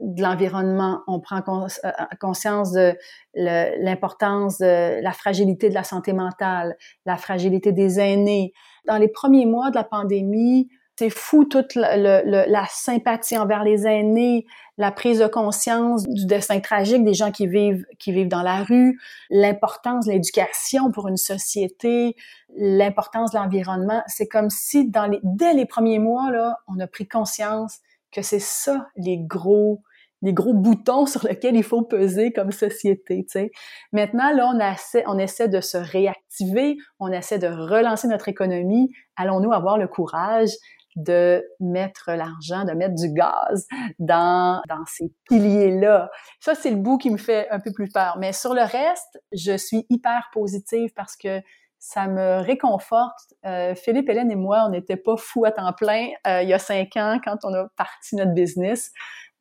de 0.00 0.22
l'environnement, 0.22 1.02
on 1.06 1.20
prend 1.20 1.42
euh, 1.48 1.90
conscience 2.20 2.72
de 2.72 2.94
l'importance 3.34 4.58
de 4.58 5.02
la 5.02 5.12
fragilité 5.12 5.68
de 5.68 5.74
la 5.74 5.84
santé 5.84 6.12
mentale, 6.12 6.76
la 7.04 7.16
fragilité 7.16 7.72
des 7.72 7.98
aînés. 7.98 8.52
Dans 8.86 8.96
les 8.96 9.08
premiers 9.08 9.46
mois 9.46 9.70
de 9.70 9.76
la 9.76 9.84
pandémie, 9.84 10.68
c'est 10.98 11.10
fou 11.10 11.44
toute 11.44 11.76
la 11.76 12.66
sympathie 12.70 13.38
envers 13.38 13.62
les 13.62 13.86
aînés, 13.86 14.46
la 14.78 14.90
prise 14.90 15.20
de 15.20 15.28
conscience 15.28 16.02
du 16.08 16.26
destin 16.26 16.58
tragique 16.58 17.04
des 17.04 17.14
gens 17.14 17.30
qui 17.30 17.46
vivent 17.46 17.84
qui 18.00 18.10
vivent 18.10 18.28
dans 18.28 18.42
la 18.42 18.64
rue, 18.64 18.98
l'importance 19.30 20.06
de 20.06 20.12
l'éducation 20.12 20.90
pour 20.90 21.06
une 21.06 21.16
société, 21.16 22.16
l'importance 22.56 23.30
de 23.30 23.38
l'environnement. 23.38 24.02
C'est 24.08 24.26
comme 24.26 24.50
si 24.50 24.90
dès 25.22 25.54
les 25.54 25.66
premiers 25.66 26.00
mois 26.00 26.32
là, 26.32 26.58
on 26.66 26.80
a 26.80 26.88
pris 26.88 27.06
conscience 27.06 27.78
que 28.10 28.22
c'est 28.22 28.40
ça 28.40 28.88
les 28.96 29.18
gros 29.18 29.82
les 30.22 30.32
gros 30.32 30.54
boutons 30.54 31.06
sur 31.06 31.24
lesquels 31.26 31.56
il 31.56 31.62
faut 31.62 31.82
peser 31.82 32.32
comme 32.32 32.52
société. 32.52 33.24
Tu 33.24 33.32
sais. 33.32 33.50
Maintenant, 33.92 34.32
là, 34.32 34.50
on 34.54 34.60
essaie, 34.60 35.04
on 35.06 35.18
essaie 35.18 35.48
de 35.48 35.60
se 35.60 35.76
réactiver, 35.76 36.76
on 36.98 37.12
essaie 37.12 37.38
de 37.38 37.48
relancer 37.48 38.08
notre 38.08 38.28
économie. 38.28 38.90
Allons-nous 39.16 39.52
avoir 39.52 39.78
le 39.78 39.88
courage 39.88 40.50
de 40.96 41.44
mettre 41.60 42.10
l'argent, 42.12 42.64
de 42.64 42.72
mettre 42.72 42.94
du 42.94 43.12
gaz 43.12 43.66
dans, 43.98 44.60
dans 44.68 44.84
ces 44.86 45.12
piliers-là? 45.28 46.10
Ça, 46.40 46.54
c'est 46.54 46.70
le 46.70 46.76
bout 46.76 46.98
qui 46.98 47.10
me 47.10 47.18
fait 47.18 47.48
un 47.50 47.60
peu 47.60 47.72
plus 47.72 47.88
peur. 47.88 48.16
Mais 48.18 48.32
sur 48.32 48.54
le 48.54 48.62
reste, 48.62 49.20
je 49.32 49.56
suis 49.56 49.86
hyper 49.90 50.28
positive 50.32 50.90
parce 50.94 51.16
que 51.16 51.40
ça 51.78 52.08
me 52.08 52.40
réconforte. 52.40 53.34
Euh, 53.46 53.74
Philippe, 53.74 54.08
Hélène 54.08 54.30
et 54.30 54.36
moi, 54.36 54.64
on 54.66 54.70
n'était 54.70 54.96
pas 54.96 55.16
fous 55.16 55.44
à 55.44 55.52
temps 55.52 55.72
plein 55.72 56.08
euh, 56.26 56.42
il 56.42 56.48
y 56.48 56.52
a 56.52 56.58
cinq 56.58 56.96
ans 56.96 57.18
quand 57.22 57.36
on 57.44 57.54
a 57.54 57.68
parti 57.76 58.16
notre 58.16 58.34
business. 58.34 58.90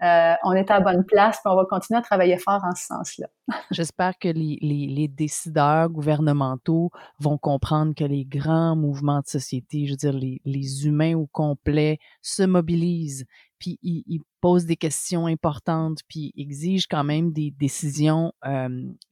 Euh, 0.03 0.33
on 0.43 0.53
est 0.53 0.69
à 0.69 0.79
bonne 0.79 1.03
place, 1.05 1.37
puis 1.37 1.51
on 1.51 1.55
va 1.55 1.65
continuer 1.65 1.97
à 1.97 2.03
travailler 2.03 2.37
fort 2.37 2.61
en 2.63 2.75
ce 2.75 2.85
sens-là. 2.85 3.27
J'espère 3.71 4.17
que 4.19 4.27
les, 4.27 4.59
les, 4.61 5.07
décideurs 5.07 5.89
gouvernementaux 5.89 6.91
vont 7.19 7.37
comprendre 7.37 7.95
que 7.95 8.03
les 8.03 8.25
grands 8.25 8.75
mouvements 8.75 9.21
de 9.21 9.27
société, 9.27 9.85
je 9.85 9.91
veux 9.91 9.97
dire, 9.97 10.13
les, 10.13 10.39
les 10.45 10.85
humains 10.85 11.15
au 11.15 11.25
complet, 11.25 11.97
se 12.21 12.43
mobilisent, 12.43 13.25
puis 13.57 13.79
ils, 13.81 14.03
ils 14.05 14.21
pose 14.47 14.65
des 14.65 14.77
questions 14.77 15.25
importantes, 15.25 15.99
puis 16.07 16.31
exige 16.37 16.87
quand 16.87 17.03
même 17.03 17.33
des 17.33 17.51
décisions 17.51 18.31
euh, 18.45 18.69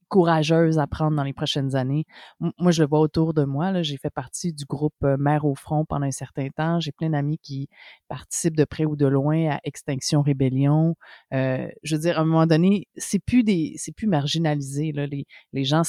courageuse 0.08 0.78
à 0.78 0.86
prendre 0.86 1.14
dans 1.14 1.24
les 1.24 1.34
prochaines 1.34 1.76
années. 1.76 2.06
moi, 2.40 2.70
je 2.70 2.80
le 2.80 2.88
vois 2.88 3.00
autour 3.00 3.34
de 3.34 3.44
moi. 3.44 3.82
J'ai 3.82 3.98
fait 3.98 4.08
partie 4.08 4.54
du 4.54 4.64
groupe 4.64 4.94
Mère 5.02 5.44
au 5.44 5.54
front 5.54 5.84
pendant 5.84 6.06
un 6.06 6.10
certain 6.10 6.48
temps. 6.48 6.80
J'ai 6.80 6.90
plein 6.90 7.10
d'amis 7.10 7.36
qui 7.36 7.68
participent 8.08 8.56
de 8.56 8.64
près 8.64 8.86
ou 8.86 8.96
de 8.96 9.04
loin 9.04 9.56
à 9.56 9.60
Extinction 9.64 10.22
Rébellion. 10.22 10.94
Je 11.32 11.68
veux 11.94 12.00
dire, 12.00 12.18
à 12.18 12.22
un 12.22 12.24
moment 12.24 12.46
donné, 12.46 12.88
c'est 12.96 13.18
plus 13.18 13.44
des, 13.44 13.74
c'est 13.76 13.92
plus 13.92 14.06
marginalisé. 14.06 14.92
Là. 14.92 15.06
Les, 15.06 15.26
les 15.52 15.64
gens 15.64 15.82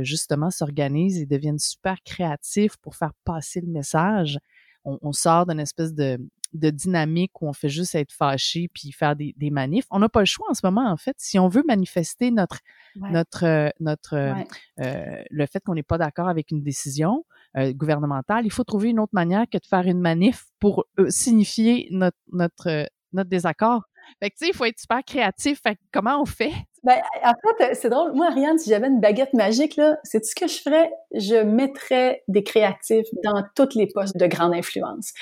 justement 0.00 0.50
s'organisent 0.50 1.18
et 1.18 1.26
deviennent 1.26 1.60
super 1.60 1.98
créatifs 2.04 2.76
pour 2.78 2.96
faire 2.96 3.12
passer 3.24 3.60
le 3.60 3.68
message. 3.68 4.40
On, 4.84 4.98
on 5.02 5.12
sort 5.12 5.46
d'une 5.46 5.60
espèce 5.60 5.94
de, 5.94 6.18
de 6.52 6.70
dynamique 6.70 7.40
où 7.40 7.48
on 7.48 7.52
fait 7.52 7.68
juste 7.68 7.94
être 7.94 8.12
fâché 8.12 8.68
puis 8.72 8.92
faire 8.92 9.16
des, 9.16 9.34
des 9.36 9.50
manifs. 9.50 9.86
On 9.90 9.98
n'a 9.98 10.08
pas 10.08 10.20
le 10.20 10.26
choix 10.26 10.46
en 10.50 10.54
ce 10.54 10.60
moment, 10.64 10.88
en 10.90 10.96
fait. 10.96 11.14
Si 11.18 11.38
on 11.38 11.48
veut 11.48 11.64
manifester 11.66 12.30
notre, 12.30 12.60
notre, 12.96 13.44
euh, 13.44 13.68
notre, 13.80 14.14
euh, 14.14 14.34
euh, 14.80 15.22
le 15.30 15.46
fait 15.46 15.60
qu'on 15.60 15.74
n'est 15.74 15.82
pas 15.82 15.98
d'accord 15.98 16.28
avec 16.28 16.50
une 16.50 16.62
décision 16.62 17.24
gouvernementale, 17.54 18.46
il 18.46 18.50
faut 18.50 18.64
trouver 18.64 18.88
une 18.88 18.98
autre 18.98 19.12
manière 19.12 19.44
que 19.46 19.58
de 19.58 19.66
faire 19.66 19.86
une 19.86 20.00
manif 20.00 20.46
pour 20.58 20.86
signifier 21.08 21.86
notre, 21.90 22.16
notre, 22.32 22.88
notre 23.12 23.28
désaccord. 23.28 23.82
Fait 24.20 24.30
que, 24.30 24.36
tu 24.36 24.44
sais, 24.44 24.50
il 24.50 24.56
faut 24.56 24.64
être 24.64 24.78
super 24.78 25.02
créatif. 25.04 25.60
Fait 25.62 25.74
que, 25.74 25.80
comment 25.92 26.20
on 26.20 26.24
fait? 26.24 26.52
Ben, 26.84 27.00
en 27.22 27.32
fait, 27.58 27.74
c'est 27.74 27.90
drôle. 27.90 28.12
Moi, 28.12 28.26
Ariane, 28.26 28.58
si 28.58 28.68
j'avais 28.68 28.88
une 28.88 29.00
baguette 29.00 29.34
magique, 29.34 29.76
là, 29.76 29.98
c'est 30.02 30.24
ce 30.24 30.34
que 30.34 30.48
je 30.48 30.60
ferais? 30.60 30.90
Je 31.14 31.36
mettrais 31.36 32.24
des 32.28 32.42
créatifs 32.42 33.06
dans 33.24 33.44
toutes 33.54 33.74
les 33.74 33.86
postes 33.86 34.16
de 34.16 34.26
grande 34.26 34.54
influence. 34.54 35.12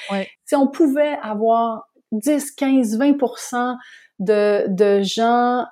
Si 0.46 0.54
on 0.54 0.68
pouvait 0.68 1.18
avoir 1.22 1.90
10, 2.12 2.52
15, 2.52 2.98
20 2.98 3.76
de, 4.20 4.66
de 4.68 5.02
gens 5.02 5.66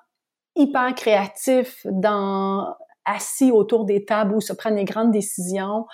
hyper 0.56 0.94
créatifs 0.94 1.80
dans 1.84 2.74
assis 3.08 3.50
autour 3.50 3.86
des 3.86 4.04
tables 4.04 4.34
où 4.34 4.40
se 4.40 4.52
prennent 4.52 4.76
les 4.76 4.84
grandes 4.84 5.12
décisions, 5.12 5.86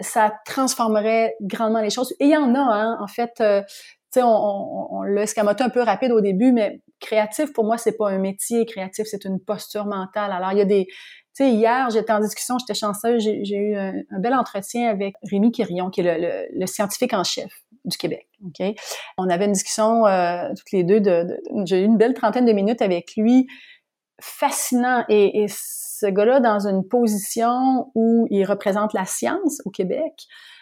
ça 0.00 0.32
transformerait 0.46 1.34
grandement 1.40 1.80
les 1.80 1.90
choses. 1.90 2.14
Et 2.20 2.26
il 2.26 2.30
y 2.30 2.36
en 2.36 2.54
a, 2.54 2.60
hein, 2.60 2.96
en 3.00 3.08
fait, 3.08 3.40
euh, 3.40 3.62
sais, 4.12 4.22
on, 4.22 4.28
on, 4.28 4.98
on 4.98 5.02
l'a 5.02 5.22
escamoté 5.22 5.62
un 5.62 5.68
peu 5.68 5.82
rapide 5.82 6.12
au 6.12 6.20
début, 6.20 6.52
mais 6.52 6.80
créatif, 7.00 7.52
pour 7.52 7.64
moi, 7.64 7.78
c'est 7.78 7.96
pas 7.96 8.10
un 8.10 8.18
métier. 8.18 8.66
Créatif, 8.66 9.06
c'est 9.10 9.24
une 9.24 9.40
posture 9.40 9.86
mentale. 9.86 10.32
Alors, 10.32 10.52
il 10.52 10.58
y 10.58 10.62
a 10.62 10.66
des... 10.66 10.86
Tu 10.86 11.44
sais, 11.44 11.50
hier, 11.50 11.88
j'étais 11.90 12.12
en 12.12 12.20
discussion, 12.20 12.58
j'étais 12.58 12.74
chanceuse, 12.74 13.22
j'ai 13.22 13.56
eu 13.56 13.76
un, 13.76 13.92
bel 14.18 14.34
entretien 14.34 14.90
avec 14.90 15.14
Rémi 15.22 15.52
Quirion, 15.52 15.90
qui 15.90 16.00
est 16.00 16.18
le, 16.18 16.46
le, 16.58 16.66
scientifique 16.66 17.14
en 17.14 17.22
chef 17.22 17.52
du 17.84 17.96
Québec. 17.96 18.26
On 19.16 19.28
avait 19.28 19.44
une 19.44 19.52
discussion 19.52 20.06
euh, 20.06 20.48
toutes 20.48 20.72
les 20.72 20.82
deux. 20.82 21.00
De, 21.00 21.40
j'ai 21.64 21.80
eu 21.80 21.84
une 21.84 21.96
belle 21.96 22.14
trentaine 22.14 22.46
de 22.46 22.52
minutes 22.52 22.82
avec 22.82 23.12
lui. 23.16 23.46
Fascinant. 24.20 25.04
Et, 25.08 25.44
et 25.44 25.46
ce 25.48 26.06
gars-là, 26.06 26.40
dans 26.40 26.66
une 26.66 26.86
position 26.86 27.90
où 27.94 28.26
il 28.30 28.44
représente 28.44 28.92
la 28.92 29.04
science 29.04 29.60
au 29.64 29.70
Québec, 29.70 30.12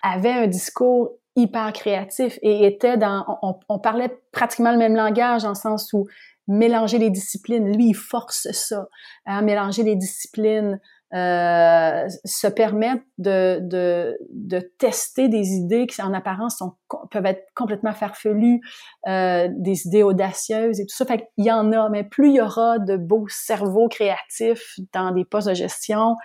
avait 0.02 0.32
un 0.32 0.46
discours 0.46 1.12
hyper 1.38 1.72
créatif 1.72 2.38
et 2.42 2.66
était 2.66 2.96
dans, 2.96 3.38
on, 3.68 3.78
parlait 3.78 4.18
pratiquement 4.32 4.72
le 4.72 4.78
même 4.78 4.96
langage 4.96 5.44
en 5.44 5.54
sens 5.54 5.92
où 5.92 6.06
mélanger 6.48 6.98
les 6.98 7.10
disciplines, 7.10 7.76
lui, 7.76 7.90
il 7.90 7.94
force 7.94 8.48
ça, 8.52 8.88
à 9.24 9.40
mélanger 9.40 9.84
les 9.84 9.94
disciplines, 9.94 10.80
euh, 11.14 12.06
se 12.24 12.48
permettre 12.48 13.02
de, 13.16 13.60
de, 13.62 14.18
de, 14.30 14.58
tester 14.78 15.28
des 15.28 15.52
idées 15.52 15.86
qui, 15.86 16.02
en 16.02 16.12
apparence, 16.12 16.58
sont, 16.58 16.74
peuvent 17.10 17.24
être 17.24 17.46
complètement 17.54 17.94
farfelues, 17.94 18.60
euh, 19.06 19.48
des 19.50 19.86
idées 19.86 20.02
audacieuses 20.02 20.80
et 20.80 20.86
tout 20.86 20.94
ça. 20.94 21.06
Fait 21.06 21.28
qu'il 21.36 21.46
y 21.46 21.52
en 21.52 21.72
a, 21.72 21.88
mais 21.88 22.04
plus 22.04 22.30
il 22.30 22.34
y 22.34 22.40
aura 22.42 22.78
de 22.78 22.96
beaux 22.96 23.26
cerveaux 23.28 23.88
créatifs 23.88 24.74
dans 24.92 25.12
des 25.12 25.24
postes 25.24 25.48
de 25.48 25.54
gestion, 25.54 26.16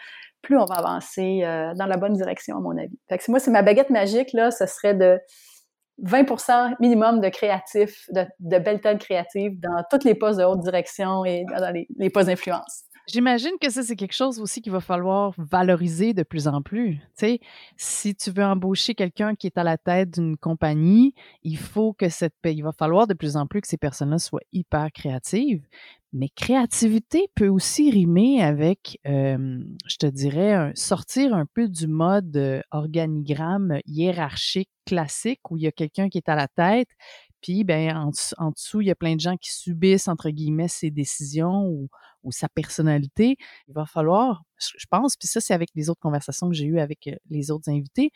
plus 0.44 0.58
on 0.58 0.66
va 0.66 0.76
avancer 0.76 1.42
euh, 1.44 1.74
dans 1.74 1.88
la 1.88 1.98
bonne 1.98 2.14
direction, 2.14 2.58
à 2.58 2.60
mon 2.60 2.78
avis. 2.78 3.00
Fait 3.10 3.18
que 3.18 3.24
moi, 3.30 3.40
c'est 3.40 3.50
ma 3.50 3.64
baguette 3.64 3.90
magique, 3.90 4.34
là, 4.34 4.52
ce 4.52 4.68
serait 4.68 4.94
de 4.94 5.20
20 6.00 6.80
minimum 6.80 7.22
de 7.22 7.30
créatifs, 7.30 8.06
de, 8.12 8.26
de 8.40 8.60
belles 8.60 8.82
têtes 8.82 9.00
créatives 9.00 9.60
dans 9.60 9.84
tous 9.90 10.06
les 10.06 10.16
postes 10.16 10.40
de 10.40 10.44
haute 10.44 10.62
direction 10.62 11.26
et 11.26 11.46
dans 11.46 11.74
les, 11.74 11.88
les 11.98 12.10
postes 12.10 12.28
d'influence. 12.28 12.84
J'imagine 13.08 13.52
que 13.60 13.70
ça, 13.70 13.84
c'est 13.84 13.98
quelque 13.98 14.14
chose 14.14 14.40
aussi 14.40 14.62
qu'il 14.62 14.72
va 14.72 14.80
falloir 14.80 15.34
valoriser 15.38 16.14
de 16.14 16.24
plus 16.24 16.48
en 16.48 16.62
plus. 16.62 16.96
Tu 16.96 17.02
sais, 17.16 17.40
si 17.76 18.16
tu 18.16 18.32
veux 18.32 18.44
embaucher 18.44 18.96
quelqu'un 18.96 19.36
qui 19.36 19.48
est 19.48 19.58
à 19.58 19.64
la 19.64 19.78
tête 19.78 20.12
d'une 20.12 20.38
compagnie, 20.38 21.14
il 21.44 21.58
faut 21.58 21.94
que 21.94 22.08
cette, 22.08 22.36
il 22.46 22.64
va 22.64 22.72
falloir 22.72 23.06
de 23.06 23.14
plus 23.14 23.36
en 23.36 23.46
plus 23.46 23.62
que 23.62 23.68
ces 23.68 23.78
personnes-là 23.78 24.20
soient 24.20 24.42
hyper 24.54 24.92
créatives. 24.94 25.66
Mais 26.14 26.30
créativité 26.30 27.28
peut 27.36 27.48
aussi 27.48 27.90
rimer 27.90 28.42
avec, 28.44 29.00
je 29.04 29.98
te 30.00 30.06
dirais, 30.06 30.72
sortir 30.76 31.34
un 31.34 31.46
peu 31.46 31.68
du 31.68 31.88
mode 31.88 32.64
organigramme 32.72 33.80
hiérarchique 33.86 34.70
classique 34.86 35.40
où 35.50 35.58
il 35.58 35.64
y 35.64 35.68
a 35.68 35.72
quelqu'un 35.72 36.10
qui 36.10 36.20
est 36.20 36.30
à 36.30 36.36
la 36.36 36.48
tête, 36.48 36.90
puis 37.44 37.64
ben 37.64 37.96
en, 38.38 38.50
dessous 38.52 38.82
il 38.82 38.88
y 38.88 38.92
a 38.92 38.96
plein 38.96 39.16
de 39.16 39.20
gens 39.20 39.38
qui 39.38 39.54
subissent 39.54 40.08
entre 40.08 40.32
guillemets 40.32 40.68
ses 40.68 40.90
décisions 40.90 41.66
ou, 41.68 41.90
sa 42.32 42.48
personnalité, 42.48 43.36
il 43.68 43.74
va 43.74 43.86
falloir, 43.86 44.44
je 44.58 44.86
pense, 44.90 45.18
puis 45.18 45.28
ça 45.28 45.42
c'est 45.42 45.54
avec 45.54 45.70
les 45.76 45.90
autres 45.90 46.00
conversations 46.00 46.48
que 46.48 46.56
j'ai 46.56 46.64
eues 46.64 46.80
avec 46.80 47.08
euh, 47.08 47.16
les 47.30 47.52
autres 47.52 47.70
invités, 47.70 48.12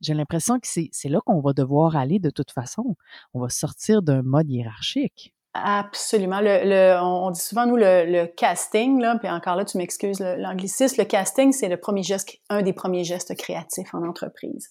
j'ai 0.00 0.14
l'impression 0.14 0.60
que 0.60 0.68
c'est 0.68 1.08
là 1.08 1.20
qu'on 1.26 1.40
va 1.40 1.52
devoir 1.52 1.96
aller 1.96 2.20
de 2.20 2.30
toute 2.30 2.52
façon. 2.52 2.96
On 3.34 3.40
va 3.40 3.48
sortir 3.48 4.02
d'un 4.02 4.22
mode 4.22 4.48
hiérarchique. 4.48 5.34
Absolument. 5.52 6.40
On, 7.02 7.30
dit 7.32 7.40
souvent, 7.40 7.66
nous, 7.66 7.76
le, 7.76 8.26
casting, 8.26 9.04
puis 9.18 9.28
encore 9.28 9.56
là, 9.56 9.64
tu 9.64 9.78
m'excuses 9.78 10.20
l'anglicisme, 10.20 11.00
le 11.00 11.04
casting, 11.04 11.52
c'est 11.52 11.68
le 11.68 11.76
premier 11.76 12.04
geste, 12.04 12.38
un 12.50 12.62
des 12.62 12.72
premiers 12.72 13.02
gestes 13.02 13.36
créatifs 13.36 13.92
en 13.92 14.06
entreprise. 14.06 14.68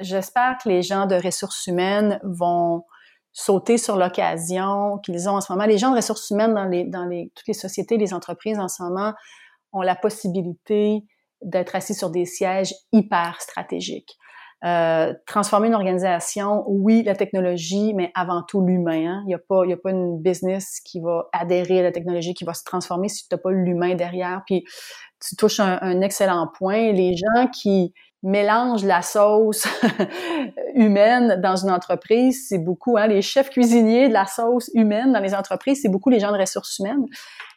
J'espère 0.00 0.58
que 0.62 0.68
les 0.68 0.82
gens 0.82 1.06
de 1.06 1.14
ressources 1.14 1.68
humaines 1.68 2.18
vont 2.24 2.84
sauter 3.32 3.78
sur 3.78 3.96
l'occasion 3.96 4.98
qu'ils 4.98 5.28
ont 5.28 5.36
en 5.36 5.40
ce 5.40 5.52
moment. 5.52 5.64
Les 5.64 5.78
gens 5.78 5.90
de 5.90 5.96
ressources 5.96 6.30
humaines 6.30 6.54
dans, 6.54 6.64
les, 6.64 6.84
dans 6.84 7.04
les, 7.04 7.32
toutes 7.34 7.48
les 7.48 7.54
sociétés, 7.54 7.96
les 7.96 8.12
entreprises 8.12 8.58
en 8.58 8.68
ce 8.68 8.82
moment 8.82 9.14
ont 9.72 9.82
la 9.82 9.96
possibilité 9.96 11.04
d'être 11.40 11.74
assis 11.74 11.94
sur 11.94 12.10
des 12.10 12.26
sièges 12.26 12.74
hyper 12.92 13.40
stratégiques. 13.40 14.16
Euh, 14.64 15.12
transformer 15.26 15.66
une 15.66 15.74
organisation, 15.74 16.62
oui, 16.68 17.02
la 17.02 17.16
technologie, 17.16 17.94
mais 17.94 18.12
avant 18.14 18.44
tout 18.44 18.64
l'humain. 18.64 19.06
Hein. 19.08 19.22
Il 19.24 19.28
n'y 19.28 19.34
a, 19.34 19.38
pas, 19.38 19.66
y 19.66 19.72
a 19.72 19.76
pas 19.76 19.90
une 19.90 20.20
business 20.20 20.78
qui 20.80 21.00
va 21.00 21.28
adhérer 21.32 21.80
à 21.80 21.82
la 21.82 21.90
technologie, 21.90 22.32
qui 22.32 22.44
va 22.44 22.54
se 22.54 22.62
transformer 22.62 23.08
si 23.08 23.26
tu 23.26 23.34
n'as 23.34 23.38
pas 23.38 23.50
l'humain 23.50 23.96
derrière. 23.96 24.42
Puis 24.46 24.64
tu 25.20 25.34
touches 25.34 25.58
un, 25.58 25.78
un, 25.80 26.00
excellent 26.00 26.48
point. 26.56 26.92
Les 26.92 27.16
gens 27.16 27.48
qui 27.48 27.92
mélange 28.22 28.84
la 28.84 29.02
sauce 29.02 29.66
humaine 30.74 31.40
dans 31.40 31.56
une 31.56 31.70
entreprise, 31.70 32.46
c'est 32.48 32.58
beaucoup, 32.58 32.96
hein, 32.96 33.06
les 33.06 33.22
chefs 33.22 33.50
cuisiniers 33.50 34.08
de 34.08 34.12
la 34.12 34.26
sauce 34.26 34.70
humaine 34.74 35.12
dans 35.12 35.20
les 35.20 35.34
entreprises, 35.34 35.80
c'est 35.82 35.88
beaucoup 35.88 36.10
les 36.10 36.20
gens 36.20 36.32
de 36.32 36.38
ressources 36.38 36.78
humaines. 36.78 37.04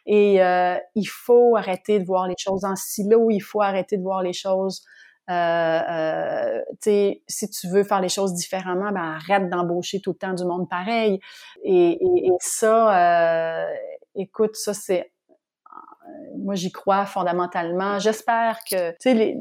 Et 0.06 0.42
euh, 0.42 0.76
il 0.94 1.06
faut 1.06 1.56
arrêter 1.56 1.98
de 1.98 2.04
voir 2.04 2.26
les 2.26 2.36
choses 2.38 2.64
en 2.64 2.76
silo, 2.76 3.30
il 3.30 3.40
faut 3.40 3.62
arrêter 3.62 3.96
de 3.96 4.02
voir 4.02 4.22
les 4.22 4.32
choses 4.32 4.82
euh, 5.28 5.32
euh, 5.32 6.62
si 7.26 7.50
tu 7.50 7.68
veux 7.68 7.82
faire 7.82 8.00
les 8.00 8.08
choses 8.08 8.34
différemment, 8.34 8.92
ben 8.92 9.18
arrête 9.18 9.50
d'embaucher 9.50 10.00
tout 10.00 10.10
le 10.10 10.16
temps 10.16 10.34
du 10.34 10.44
monde 10.44 10.68
pareil. 10.68 11.18
Et, 11.64 11.92
et, 11.92 12.26
et 12.26 12.32
ça, 12.38 13.64
euh, 13.64 13.74
écoute, 14.14 14.54
ça 14.54 14.72
c'est, 14.72 15.12
moi 16.38 16.54
j'y 16.54 16.70
crois 16.70 17.06
fondamentalement. 17.06 17.98
J'espère 17.98 18.60
que, 18.70 18.92
tu 18.92 18.96
sais, 19.00 19.36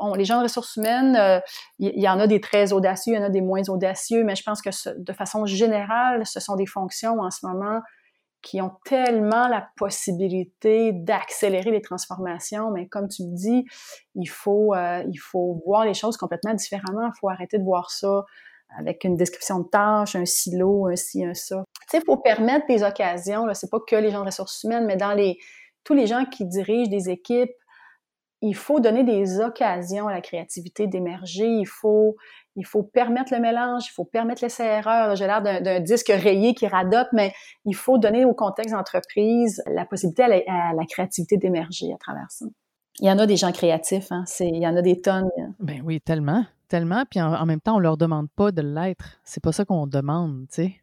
les, 0.00 0.18
les 0.18 0.24
gens 0.24 0.38
de 0.38 0.44
ressources 0.44 0.76
humaines, 0.76 1.16
euh, 1.16 1.40
il 1.78 2.00
y, 2.00 2.08
en 2.08 2.18
a 2.18 2.26
des 2.26 2.40
très 2.40 2.72
audacieux, 2.72 3.14
il 3.14 3.16
y 3.16 3.18
en 3.18 3.24
a 3.24 3.30
des 3.30 3.40
moins 3.40 3.62
audacieux, 3.68 4.24
mais 4.24 4.34
je 4.34 4.42
pense 4.42 4.62
que 4.62 4.70
de 4.98 5.12
façon 5.12 5.46
générale, 5.46 6.26
ce 6.26 6.40
sont 6.40 6.56
des 6.56 6.66
fonctions 6.66 7.20
en 7.20 7.30
ce 7.30 7.46
moment 7.46 7.80
qui 8.40 8.60
ont 8.62 8.72
tellement 8.84 9.48
la 9.48 9.68
possibilité 9.76 10.92
d'accélérer 10.92 11.70
les 11.70 11.82
transformations, 11.82 12.70
mais 12.70 12.86
comme 12.86 13.08
tu 13.08 13.22
le 13.24 13.34
dis, 13.34 13.64
il 14.14 14.28
faut, 14.28 14.74
euh, 14.74 15.02
il 15.08 15.18
faut 15.18 15.60
voir 15.66 15.84
les 15.84 15.94
choses 15.94 16.16
complètement 16.16 16.54
différemment. 16.54 17.06
Il 17.06 17.18
faut 17.18 17.28
arrêter 17.28 17.58
de 17.58 17.64
voir 17.64 17.90
ça 17.90 18.24
avec 18.76 19.04
une 19.04 19.16
description 19.16 19.60
de 19.60 19.68
tâches, 19.68 20.14
un 20.14 20.26
silo, 20.26 20.86
un 20.86 20.96
ci, 20.96 21.24
un 21.24 21.34
ça. 21.34 21.64
Tu 21.80 21.86
sais, 21.90 21.98
il 21.98 22.04
faut 22.04 22.18
permettre 22.18 22.66
des 22.66 22.82
occasions, 22.82 23.46
là, 23.46 23.54
c'est 23.54 23.70
pas 23.70 23.80
que 23.86 23.96
les 23.96 24.10
gens 24.10 24.20
de 24.20 24.26
ressources 24.26 24.62
humaines, 24.62 24.86
mais 24.86 24.96
dans 24.96 25.14
les, 25.14 25.38
tous 25.84 25.94
les 25.94 26.06
gens 26.06 26.24
qui 26.26 26.44
dirigent 26.44 26.90
des 26.90 27.08
équipes, 27.08 27.50
il 28.40 28.54
faut 28.54 28.80
donner 28.80 29.04
des 29.04 29.40
occasions 29.40 30.08
à 30.08 30.12
la 30.12 30.20
créativité 30.20 30.86
d'émerger. 30.86 31.46
Il 31.46 31.66
faut, 31.66 32.16
permettre 32.92 33.34
le 33.34 33.40
mélange, 33.40 33.84
il 33.86 33.92
faut 33.92 34.04
permettre 34.04 34.42
l'essai-erreur. 34.44 35.16
J'ai 35.16 35.26
l'air 35.26 35.42
d'un 35.42 35.80
disque 35.80 36.08
rayé 36.08 36.54
qui 36.54 36.66
radote, 36.66 37.08
mais 37.12 37.32
il 37.64 37.74
faut 37.74 37.98
donner 37.98 38.24
au 38.24 38.34
contexte 38.34 38.74
d'entreprise 38.74 39.62
la 39.66 39.84
possibilité 39.84 40.22
à 40.22 40.28
la, 40.28 40.86
créativité 40.88 41.36
d'émerger 41.36 41.92
à 41.92 41.98
travers 41.98 42.30
ça. 42.30 42.46
Il 43.00 43.06
y 43.06 43.10
en 43.10 43.18
a 43.18 43.26
des 43.26 43.36
gens 43.36 43.52
créatifs, 43.52 44.10
hein? 44.10 44.24
il 44.40 44.62
y 44.62 44.66
en 44.66 44.76
a 44.76 44.82
des 44.82 45.00
tonnes. 45.00 45.30
Ben 45.60 45.82
oui, 45.84 46.00
tellement, 46.00 46.44
tellement. 46.68 47.04
Puis 47.08 47.20
en, 47.20 47.46
même 47.46 47.60
temps, 47.60 47.76
on 47.76 47.80
leur 47.80 47.96
demande 47.96 48.28
pas 48.34 48.50
de 48.50 48.62
l'être. 48.62 49.20
C'est 49.24 49.42
pas 49.42 49.52
ça 49.52 49.64
qu'on 49.64 49.86
demande, 49.86 50.46
tu 50.48 50.62
sais 50.62 50.74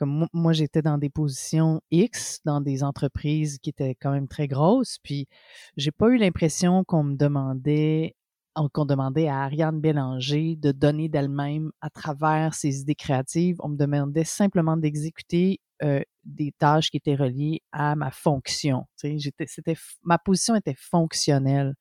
comme 0.00 0.26
moi, 0.32 0.54
j'étais 0.54 0.80
dans 0.80 0.96
des 0.96 1.10
positions 1.10 1.82
X, 1.90 2.40
dans 2.46 2.62
des 2.62 2.82
entreprises 2.82 3.58
qui 3.58 3.68
étaient 3.68 3.94
quand 3.94 4.12
même 4.12 4.28
très 4.28 4.48
grosses, 4.48 4.96
puis 5.02 5.28
j'ai 5.76 5.90
pas 5.90 6.08
eu 6.08 6.16
l'impression 6.16 6.84
qu'on 6.84 7.04
me 7.04 7.16
demandait 7.16 8.16
qu'on 8.72 8.84
demandait 8.84 9.28
à 9.28 9.42
Ariane 9.44 9.80
Bélanger 9.80 10.56
de 10.56 10.72
donner 10.72 11.08
d'elle-même 11.08 11.70
à 11.80 11.88
travers 11.88 12.52
ses 12.54 12.80
idées 12.80 12.94
créatives. 12.94 13.56
On 13.60 13.68
me 13.68 13.76
demandait 13.76 14.24
simplement 14.24 14.76
d'exécuter 14.76 15.60
euh, 15.82 16.02
des 16.24 16.52
tâches 16.58 16.90
qui 16.90 16.98
étaient 16.98 17.14
reliées 17.14 17.62
à 17.72 17.94
ma 17.94 18.10
fonction. 18.10 18.86
J'étais, 19.02 19.46
c'était, 19.46 19.76
ma 20.02 20.18
position 20.18 20.56
était 20.56 20.74
fonctionnelle. 20.76 21.74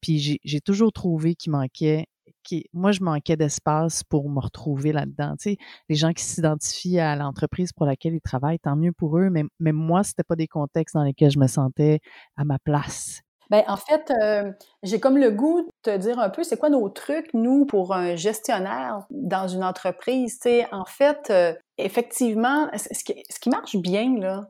Puis 0.00 0.40
j'ai 0.42 0.60
toujours 0.60 0.92
trouvé 0.92 1.34
qu'il 1.34 1.52
manquait 1.52 2.06
qui, 2.42 2.66
moi, 2.72 2.92
je 2.92 3.02
manquais 3.02 3.36
d'espace 3.36 4.04
pour 4.04 4.28
me 4.28 4.40
retrouver 4.40 4.92
là-dedans. 4.92 5.34
Tu 5.38 5.50
sais, 5.50 5.56
les 5.88 5.96
gens 5.96 6.12
qui 6.12 6.24
s'identifient 6.24 7.00
à 7.00 7.16
l'entreprise 7.16 7.72
pour 7.72 7.86
laquelle 7.86 8.14
ils 8.14 8.20
travaillent, 8.20 8.58
tant 8.58 8.76
mieux 8.76 8.92
pour 8.92 9.18
eux, 9.18 9.30
mais, 9.30 9.44
mais 9.58 9.72
moi, 9.72 10.02
c'était 10.02 10.24
pas 10.24 10.36
des 10.36 10.48
contextes 10.48 10.94
dans 10.94 11.04
lesquels 11.04 11.30
je 11.30 11.38
me 11.38 11.46
sentais 11.46 12.00
à 12.36 12.44
ma 12.44 12.58
place. 12.58 13.22
Ben 13.50 13.64
en 13.66 13.76
fait, 13.76 14.12
euh, 14.22 14.52
j'ai 14.84 15.00
comme 15.00 15.18
le 15.18 15.32
goût 15.32 15.62
de 15.62 15.70
te 15.82 15.96
dire 15.96 16.20
un 16.20 16.30
peu, 16.30 16.44
c'est 16.44 16.56
quoi 16.56 16.70
nos 16.70 16.88
trucs, 16.88 17.34
nous, 17.34 17.66
pour 17.66 17.92
un 17.92 18.14
gestionnaire 18.14 19.06
dans 19.10 19.48
une 19.48 19.64
entreprise. 19.64 20.38
Tu 20.38 20.50
sais, 20.50 20.68
en 20.72 20.84
fait, 20.84 21.30
euh, 21.30 21.52
effectivement, 21.76 22.70
ce 22.76 23.02
qui, 23.02 23.24
ce 23.28 23.40
qui 23.40 23.50
marche 23.50 23.74
bien, 23.74 24.16
là, 24.18 24.42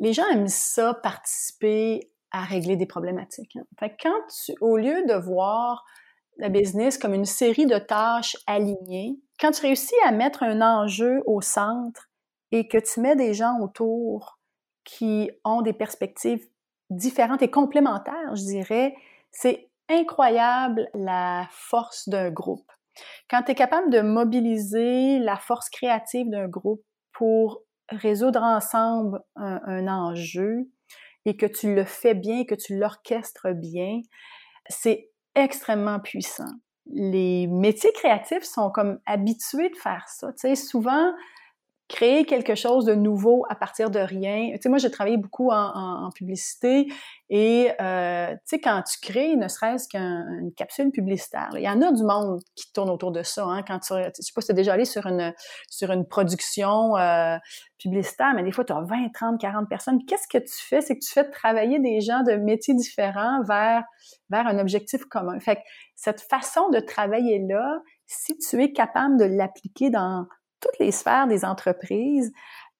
les 0.00 0.12
gens 0.12 0.26
aiment 0.32 0.46
ça, 0.46 0.94
participer 0.94 2.12
à 2.30 2.42
régler 2.42 2.76
des 2.76 2.86
problématiques. 2.86 3.56
Hein. 3.56 3.88
Quand 4.00 4.20
tu, 4.44 4.52
au 4.60 4.76
lieu 4.76 5.04
de 5.06 5.14
voir 5.14 5.84
la 6.38 6.48
business 6.48 6.98
comme 6.98 7.14
une 7.14 7.24
série 7.24 7.66
de 7.66 7.78
tâches 7.78 8.36
alignées, 8.46 9.18
quand 9.40 9.50
tu 9.50 9.62
réussis 9.62 9.94
à 10.04 10.12
mettre 10.12 10.42
un 10.42 10.62
enjeu 10.62 11.20
au 11.26 11.40
centre 11.40 12.08
et 12.50 12.66
que 12.68 12.78
tu 12.78 13.00
mets 13.00 13.16
des 13.16 13.34
gens 13.34 13.60
autour 13.60 14.38
qui 14.84 15.30
ont 15.44 15.62
des 15.62 15.72
perspectives 15.72 16.46
différentes 16.90 17.42
et 17.42 17.50
complémentaires, 17.50 18.34
je 18.34 18.44
dirais, 18.44 18.94
c'est 19.30 19.68
incroyable 19.88 20.88
la 20.94 21.46
force 21.50 22.08
d'un 22.08 22.30
groupe. 22.30 22.70
Quand 23.30 23.42
tu 23.42 23.52
es 23.52 23.54
capable 23.54 23.90
de 23.90 24.00
mobiliser 24.00 25.18
la 25.18 25.36
force 25.36 25.68
créative 25.70 26.30
d'un 26.30 26.48
groupe 26.48 26.82
pour 27.12 27.62
résoudre 27.90 28.42
ensemble 28.42 29.20
un, 29.36 29.60
un, 29.64 29.88
enjeu 29.88 30.68
et 31.24 31.36
que 31.36 31.46
tu 31.46 31.74
le 31.74 31.84
fais 31.84 32.14
bien, 32.14 32.44
que 32.44 32.54
tu 32.54 32.76
l'orchestres 32.76 33.54
bien, 33.54 34.00
c'est 34.68 35.10
extrêmement 35.34 36.00
puissant. 36.00 36.50
Les 36.86 37.46
métiers 37.46 37.92
créatifs 37.92 38.44
sont 38.44 38.70
comme 38.70 38.98
habitués 39.06 39.68
de 39.68 39.76
faire 39.76 40.04
ça. 40.08 40.32
Tu 40.32 40.48
sais, 40.48 40.56
souvent, 40.56 41.12
créer 41.88 42.26
quelque 42.26 42.54
chose 42.54 42.84
de 42.84 42.94
nouveau 42.94 43.46
à 43.48 43.54
partir 43.54 43.90
de 43.90 43.98
rien. 43.98 44.50
Tu 44.52 44.58
sais, 44.62 44.68
moi, 44.68 44.76
j'ai 44.78 44.90
travaillé 44.90 45.16
beaucoup 45.16 45.50
en, 45.50 46.10
publicité 46.14 46.86
et, 47.30 47.70
euh, 47.80 48.32
tu 48.32 48.40
sais, 48.44 48.60
quand 48.60 48.82
tu 48.82 48.98
crées 49.00 49.36
ne 49.36 49.48
serait-ce 49.48 49.88
qu'une 49.88 50.52
capsule 50.56 50.90
publicitaire, 50.90 51.50
il 51.54 51.62
y 51.62 51.68
en 51.68 51.80
a 51.82 51.92
du 51.92 52.02
monde 52.02 52.40
qui 52.54 52.72
tourne 52.72 52.90
autour 52.90 53.12
de 53.12 53.22
ça. 53.22 53.44
Hein, 53.44 53.62
quand 53.66 53.78
tu, 53.78 53.94
je 53.94 54.10
sais 54.22 54.32
pas 54.34 54.40
si 54.40 54.48
tu 54.48 54.54
déjà 54.54 54.74
allé 54.74 54.84
sur 54.84 55.06
une, 55.06 55.32
sur 55.70 55.90
une 55.90 56.06
production 56.06 56.96
euh, 56.96 57.36
publicitaire, 57.78 58.32
mais 58.34 58.42
des 58.42 58.52
fois, 58.52 58.64
tu 58.64 58.72
as 58.72 58.80
20, 58.80 59.08
30, 59.12 59.40
40 59.40 59.68
personnes. 59.68 60.04
Qu'est-ce 60.06 60.28
que 60.28 60.38
tu 60.38 60.54
fais? 60.66 60.80
C'est 60.80 60.94
que 60.94 61.04
tu 61.04 61.12
fais 61.12 61.28
travailler 61.28 61.78
des 61.78 62.00
gens 62.00 62.22
de 62.22 62.32
métiers 62.32 62.74
différents 62.74 63.42
vers, 63.44 63.84
vers 64.30 64.46
un 64.46 64.58
objectif 64.58 65.04
commun. 65.06 65.38
Fait 65.40 65.56
que 65.56 65.62
cette 65.96 66.20
façon 66.20 66.68
de 66.70 66.80
travailler-là, 66.80 67.80
si 68.06 68.36
tu 68.38 68.62
es 68.62 68.72
capable 68.72 69.18
de 69.18 69.24
l'appliquer 69.24 69.90
dans 69.90 70.26
toutes 70.60 70.78
les 70.78 70.92
sphères 70.92 71.26
des 71.26 71.44
entreprises, 71.44 72.32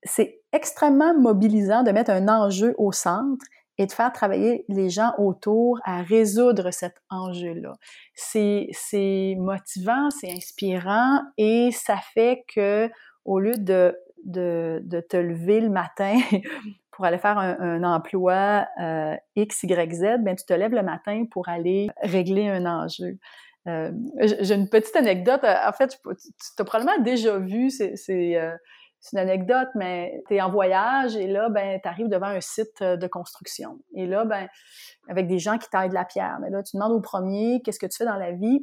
c'est 0.02 0.40
extrêmement 0.52 1.14
mobilisant 1.18 1.82
de 1.82 1.90
mettre 1.90 2.10
un 2.10 2.28
enjeu 2.28 2.74
au 2.78 2.92
centre 2.92 3.44
et 3.78 3.86
de 3.86 3.92
faire 3.92 4.12
travailler 4.12 4.64
les 4.68 4.90
gens 4.90 5.12
autour 5.18 5.78
à 5.84 6.02
résoudre 6.02 6.72
cet 6.72 6.94
enjeu-là. 7.10 7.76
C'est, 8.14 9.36
motivant, 9.38 10.10
c'est 10.10 10.32
inspirant 10.32 11.20
et 11.36 11.70
ça 11.72 11.96
fait 12.14 12.44
que 12.52 12.90
au 13.24 13.38
lieu 13.38 13.56
de, 13.56 13.96
de, 14.24 14.80
de 14.84 15.00
te 15.00 15.16
lever 15.16 15.60
le 15.60 15.68
matin 15.68 16.18
pour 16.90 17.04
aller 17.04 17.18
faire 17.18 17.38
un, 17.38 17.84
emploi 17.84 18.66
euh, 18.80 19.14
X, 19.36 19.62
Y, 19.62 19.94
Z, 19.94 20.02
ben 20.18 20.34
tu 20.34 20.44
te 20.44 20.52
lèves 20.52 20.74
le 20.74 20.82
matin 20.82 21.26
pour 21.30 21.48
aller 21.48 21.88
régler 22.02 22.48
un 22.48 22.66
enjeu. 22.66 23.18
Euh, 23.68 23.90
j'ai 24.20 24.54
une 24.54 24.68
petite 24.68 24.96
anecdote. 24.96 25.44
En 25.44 25.72
fait, 25.72 25.98
tu 26.00 26.62
as 26.62 26.64
probablement 26.64 27.02
déjà 27.02 27.38
vu, 27.38 27.70
c'est 27.70 27.92
euh, 28.08 28.56
une 29.12 29.18
anecdote, 29.18 29.68
mais 29.74 30.22
tu 30.26 30.36
es 30.36 30.40
en 30.40 30.50
voyage 30.50 31.16
et 31.16 31.26
là, 31.26 31.48
ben, 31.50 31.78
tu 31.82 31.88
arrives 31.88 32.08
devant 32.08 32.26
un 32.26 32.40
site 32.40 32.82
de 32.82 33.06
construction. 33.06 33.78
Et 33.94 34.06
là, 34.06 34.24
ben, 34.24 34.48
avec 35.08 35.28
des 35.28 35.38
gens 35.38 35.58
qui 35.58 35.68
taillent 35.68 35.90
de 35.90 35.94
la 35.94 36.04
pierre. 36.04 36.38
Mais 36.40 36.50
là, 36.50 36.62
tu 36.62 36.76
demandes 36.76 36.92
au 36.92 37.00
premier, 37.00 37.60
qu'est-ce 37.62 37.78
que 37.78 37.86
tu 37.86 37.98
fais 37.98 38.06
dans 38.06 38.16
la 38.16 38.32
vie? 38.32 38.60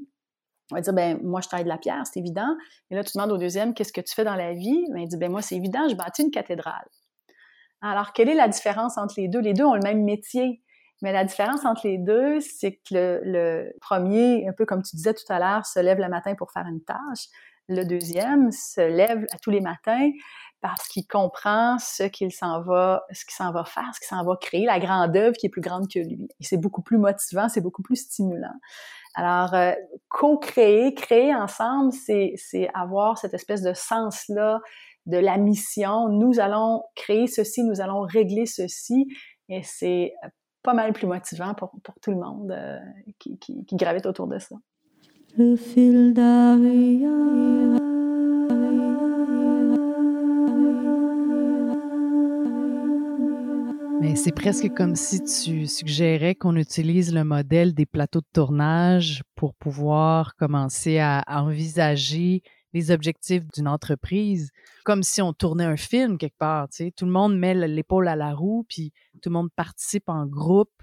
On 0.71 0.75
va 0.75 0.81
dire, 0.81 0.93
ben, 0.93 1.19
moi, 1.21 1.41
je 1.41 1.49
taille 1.49 1.63
de 1.63 1.69
la 1.69 1.77
pierre, 1.77 2.01
c'est 2.11 2.19
évident. 2.19 2.55
Et 2.89 2.95
là, 2.95 3.03
tu 3.03 3.11
demandes 3.15 3.31
au 3.31 3.37
deuxième, 3.37 3.75
qu'est-ce 3.75 3.93
que 3.93 4.01
tu 4.01 4.15
fais 4.15 4.23
dans 4.23 4.35
la 4.35 4.53
vie? 4.53 4.85
Ben, 4.91 4.99
il 4.99 5.07
dit, 5.07 5.17
ben, 5.17 5.31
moi, 5.31 5.43
c'est 5.43 5.55
évident, 5.55 5.87
je 5.87 5.95
bâtis 5.95 6.23
une 6.23 6.31
cathédrale. 6.31 6.87
Alors, 7.81 8.13
quelle 8.13 8.29
est 8.29 8.35
la 8.35 8.47
différence 8.47 8.97
entre 8.97 9.13
les 9.17 9.27
deux? 9.27 9.41
Les 9.41 9.53
deux 9.53 9.65
ont 9.65 9.75
le 9.75 9.83
même 9.83 10.03
métier. 10.03 10.63
Mais 11.01 11.11
la 11.11 11.25
différence 11.25 11.65
entre 11.65 11.87
les 11.87 11.97
deux, 11.97 12.39
c'est 12.39 12.79
que 12.89 13.21
le, 13.23 13.73
premier, 13.81 14.47
un 14.47 14.53
peu 14.53 14.65
comme 14.65 14.81
tu 14.81 14.95
disais 14.95 15.13
tout 15.13 15.31
à 15.31 15.39
l'heure, 15.39 15.65
se 15.65 15.79
lève 15.79 15.99
le 15.99 16.09
matin 16.09 16.35
pour 16.35 16.51
faire 16.51 16.65
une 16.67 16.81
tâche. 16.81 17.27
Le 17.67 17.83
deuxième 17.83 18.51
se 18.51 18.81
lève 18.81 19.25
tous 19.41 19.49
les 19.49 19.61
matins 19.61 20.11
parce 20.61 20.87
qu'il 20.87 21.05
comprend 21.07 21.77
ce 21.79 22.03
qu'il 22.03 22.31
s'en 22.31 22.61
va, 22.61 23.03
ce 23.11 23.25
qu'il 23.25 23.35
s'en 23.35 23.51
va 23.51 23.65
faire, 23.65 23.89
ce 23.93 23.99
qu'il 23.99 24.07
s'en 24.07 24.23
va 24.23 24.35
créer, 24.39 24.65
la 24.65 24.79
grande 24.79 25.15
œuvre 25.15 25.35
qui 25.35 25.47
est 25.47 25.49
plus 25.49 25.61
grande 25.61 25.87
que 25.91 25.99
lui. 25.99 26.27
Et 26.39 26.43
c'est 26.43 26.57
beaucoup 26.57 26.81
plus 26.81 26.97
motivant, 26.97 27.49
c'est 27.49 27.61
beaucoup 27.61 27.83
plus 27.83 27.97
stimulant. 27.97 28.53
Alors, 29.15 29.53
euh, 29.53 29.73
co-créer, 30.09 30.93
créer 30.93 31.33
ensemble, 31.33 31.93
c'est 31.93 32.69
avoir 32.73 33.17
cette 33.17 33.33
espèce 33.33 33.61
de 33.61 33.73
sens-là 33.73 34.59
de 35.05 35.17
la 35.17 35.37
mission. 35.37 36.09
Nous 36.09 36.39
allons 36.39 36.83
créer 36.95 37.27
ceci, 37.27 37.63
nous 37.63 37.81
allons 37.81 38.01
régler 38.01 38.45
ceci. 38.45 39.07
Et 39.49 39.61
c'est 39.63 40.13
pas 40.65 40.73
mal 40.73 40.93
plus 40.93 41.05
motivant 41.05 41.53
pour, 41.53 41.71
pour 41.83 41.93
tout 42.01 42.09
le 42.09 42.17
monde 42.17 42.51
euh, 42.51 42.79
qui, 43.19 43.37
qui, 43.37 43.63
qui, 43.65 43.75
gravite 43.75 44.07
autour 44.07 44.27
de 44.27 44.39
ça. 44.39 44.55
Le 45.37 45.55
fil 45.55 46.13
Mais 54.01 54.15
c'est 54.15 54.31
presque 54.31 54.73
comme 54.73 54.95
si 54.95 55.23
tu 55.23 55.67
suggérais 55.67 56.33
qu'on 56.33 56.55
utilise 56.55 57.13
le 57.13 57.23
modèle 57.23 57.75
des 57.75 57.85
plateaux 57.85 58.21
de 58.21 58.27
tournage 58.33 59.21
pour 59.35 59.53
pouvoir 59.53 60.35
commencer 60.35 60.97
à 60.97 61.23
envisager 61.27 62.41
les 62.75 62.91
objectifs 62.91 63.43
d'une 63.53 63.69
entreprise, 63.69 64.51
comme 64.83 65.01
si 65.01 65.21
on 65.21 65.31
tournait 65.31 65.63
un 65.63 65.77
film 65.77 66.17
quelque 66.17 66.37
part. 66.37 66.67
Tout 66.69 67.05
le 67.05 67.11
monde 67.11 67.37
met 67.37 67.53
l'épaule 67.53 68.09
à 68.09 68.17
la 68.17 68.33
roue, 68.33 68.65
puis 68.67 68.91
tout 69.21 69.29
le 69.29 69.33
monde 69.33 69.49
participe 69.55 70.09
en 70.09 70.25
groupe 70.25 70.73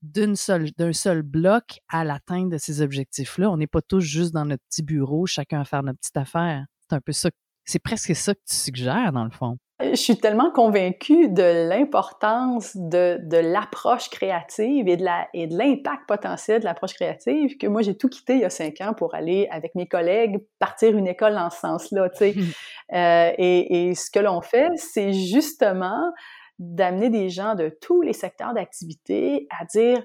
d'un 0.00 0.34
seul, 0.34 0.70
seul 0.92 1.22
bloc 1.22 1.80
à 1.88 2.02
l'atteinte 2.04 2.48
de 2.48 2.56
ces 2.56 2.80
objectifs-là. 2.80 3.50
On 3.50 3.58
n'est 3.58 3.66
pas 3.66 3.82
tous 3.82 4.00
juste 4.00 4.32
dans 4.32 4.46
notre 4.46 4.64
petit 4.70 4.82
bureau, 4.82 5.26
chacun 5.26 5.60
à 5.60 5.64
faire 5.64 5.82
notre 5.82 5.98
petite 5.98 6.16
affaire. 6.16 6.64
C'est 6.80 6.96
un 6.96 7.00
peu 7.00 7.12
ça, 7.12 7.30
c'est 7.64 7.78
presque 7.78 8.16
ça 8.16 8.34
que 8.34 8.40
tu 8.48 8.56
suggères 8.56 9.12
dans 9.12 9.24
le 9.24 9.30
fond. 9.30 9.58
Je 9.80 9.94
suis 9.94 10.16
tellement 10.16 10.50
convaincue 10.50 11.28
de 11.28 11.68
l'importance 11.68 12.76
de, 12.76 13.20
de 13.22 13.36
l'approche 13.36 14.10
créative 14.10 14.88
et 14.88 14.96
de 14.96 15.04
la 15.04 15.28
et 15.34 15.46
de 15.46 15.56
l'impact 15.56 16.02
potentiel 16.08 16.60
de 16.60 16.64
l'approche 16.64 16.94
créative 16.94 17.56
que 17.58 17.68
moi 17.68 17.82
j'ai 17.82 17.96
tout 17.96 18.08
quitté 18.08 18.34
il 18.34 18.40
y 18.40 18.44
a 18.44 18.50
cinq 18.50 18.80
ans 18.80 18.92
pour 18.92 19.14
aller 19.14 19.46
avec 19.52 19.76
mes 19.76 19.86
collègues 19.86 20.44
partir 20.58 20.96
une 20.96 21.06
école 21.06 21.34
dans 21.34 21.48
ce 21.50 21.60
sens-là, 21.60 22.10
tu 22.10 22.18
sais. 22.18 22.34
euh, 22.92 23.32
et, 23.38 23.90
et 23.90 23.94
ce 23.94 24.10
que 24.10 24.18
l'on 24.18 24.40
fait, 24.40 24.70
c'est 24.74 25.12
justement 25.12 26.12
d'amener 26.58 27.08
des 27.08 27.28
gens 27.28 27.54
de 27.54 27.68
tous 27.80 28.02
les 28.02 28.12
secteurs 28.12 28.54
d'activité 28.54 29.46
à 29.60 29.64
dire 29.64 30.02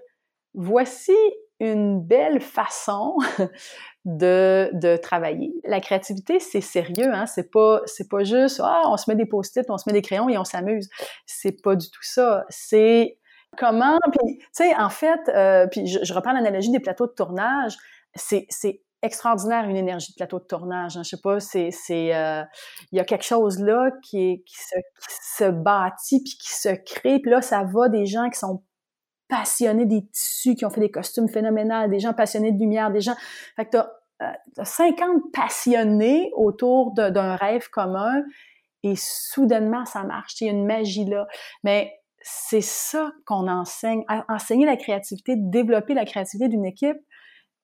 voici 0.54 1.16
une 1.60 2.00
belle 2.00 2.42
façon 2.42 3.18
de, 4.06 4.70
de 4.74 4.98
travailler. 4.98 5.54
La 5.64 5.80
créativité, 5.80 6.40
c'est 6.40 6.62
sérieux, 6.62 7.14
hein? 7.14 7.26
C'est 7.26 7.52
pas, 7.52 7.82
c'est 7.86 8.10
pas 8.10 8.24
juste, 8.24 8.60
ah, 8.64 8.84
on 8.88 8.98
se 8.98 9.10
met 9.10 9.16
des 9.16 9.26
post-it, 9.26 9.66
on 9.70 9.78
se 9.78 9.84
met 9.88 9.94
des 9.94 10.02
crayons 10.02 10.30
et 10.30 10.38
on 10.38 10.44
s'amuse. 10.44 10.90
C'est 11.26 11.62
pas 11.62 11.76
du 11.76 11.90
tout 11.90 12.04
ça. 12.04 12.46
C'est 12.50 13.18
comment, 13.58 13.98
puis, 14.12 14.38
tu 14.40 14.46
sais, 14.52 14.76
en 14.76 14.90
fait, 14.90 15.20
euh, 15.30 15.68
puis 15.68 15.88
je, 15.88 16.14
reprends 16.14 16.34
l'analogie 16.34 16.72
des 16.72 16.80
plateaux 16.80 17.08
de 17.08 17.14
tournage, 17.14 17.76
c'est, 18.16 18.46
c'est 18.50 18.82
extraordinaire 19.02 19.70
une 19.70 19.78
énergie 19.78 20.12
de 20.12 20.16
plateau 20.16 20.40
de 20.40 20.46
tournage. 20.46 20.98
Hein. 20.98 21.04
Je 21.04 21.10
sais 21.10 21.22
pas, 21.22 21.40
c'est, 21.40 21.72
c'est, 21.72 22.16
euh, 22.16 22.44
il 22.92 22.98
y 22.98 23.00
a 23.00 23.06
quelque 23.06 23.26
chose 23.26 23.60
là 23.60 23.90
qui, 24.04 24.18
est, 24.18 24.44
qui, 24.46 24.58
se, 24.58 24.76
qui 24.76 25.16
se 25.38 25.52
bâtit 25.52 26.24
puis 26.24 26.38
qui 26.42 26.50
se 26.50 26.70
crée. 26.70 27.20
Puis 27.20 27.32
là, 27.32 27.42
ça 27.42 27.64
va 27.64 27.90
des 27.90 28.06
gens 28.06 28.30
qui 28.30 28.40
sont 28.40 28.64
passionnés 29.34 29.88
des 29.88 30.06
tissus, 30.06 30.54
qui 30.54 30.64
ont 30.64 30.70
fait 30.70 30.82
des 30.82 30.92
costumes 30.92 31.28
phénoménaux, 31.28 31.88
des 31.88 32.00
gens 32.00 32.14
passionnés 32.14 32.52
de 32.52 32.60
lumière, 32.60 32.92
des 32.92 33.02
gens... 33.02 33.16
Fait 33.56 33.66
que 33.66 33.72
t'as, 33.72 33.90
50 34.64 35.02
euh, 35.02 35.20
passionnés 35.34 36.32
autour 36.36 36.94
d'un 36.94 37.36
rêve 37.36 37.68
commun 37.72 38.22
et 38.84 38.94
soudainement, 38.96 39.86
ça 39.86 40.04
marche. 40.04 40.40
Il 40.40 40.46
y 40.46 40.50
a 40.50 40.54
une 40.54 40.68
magie 40.68 41.06
là. 41.06 41.26
Mais 41.64 41.92
c'est 42.22 42.62
ça 42.62 43.12
qu'on 43.26 43.48
enseigne. 43.48 44.04
Enseigner 44.30 44.68
la 44.68 44.78
créativité, 44.78 45.34
développer 45.36 45.96
la 45.96 46.06
créativité 46.06 46.48
d'une 46.48 46.66
équipe, 46.66 46.98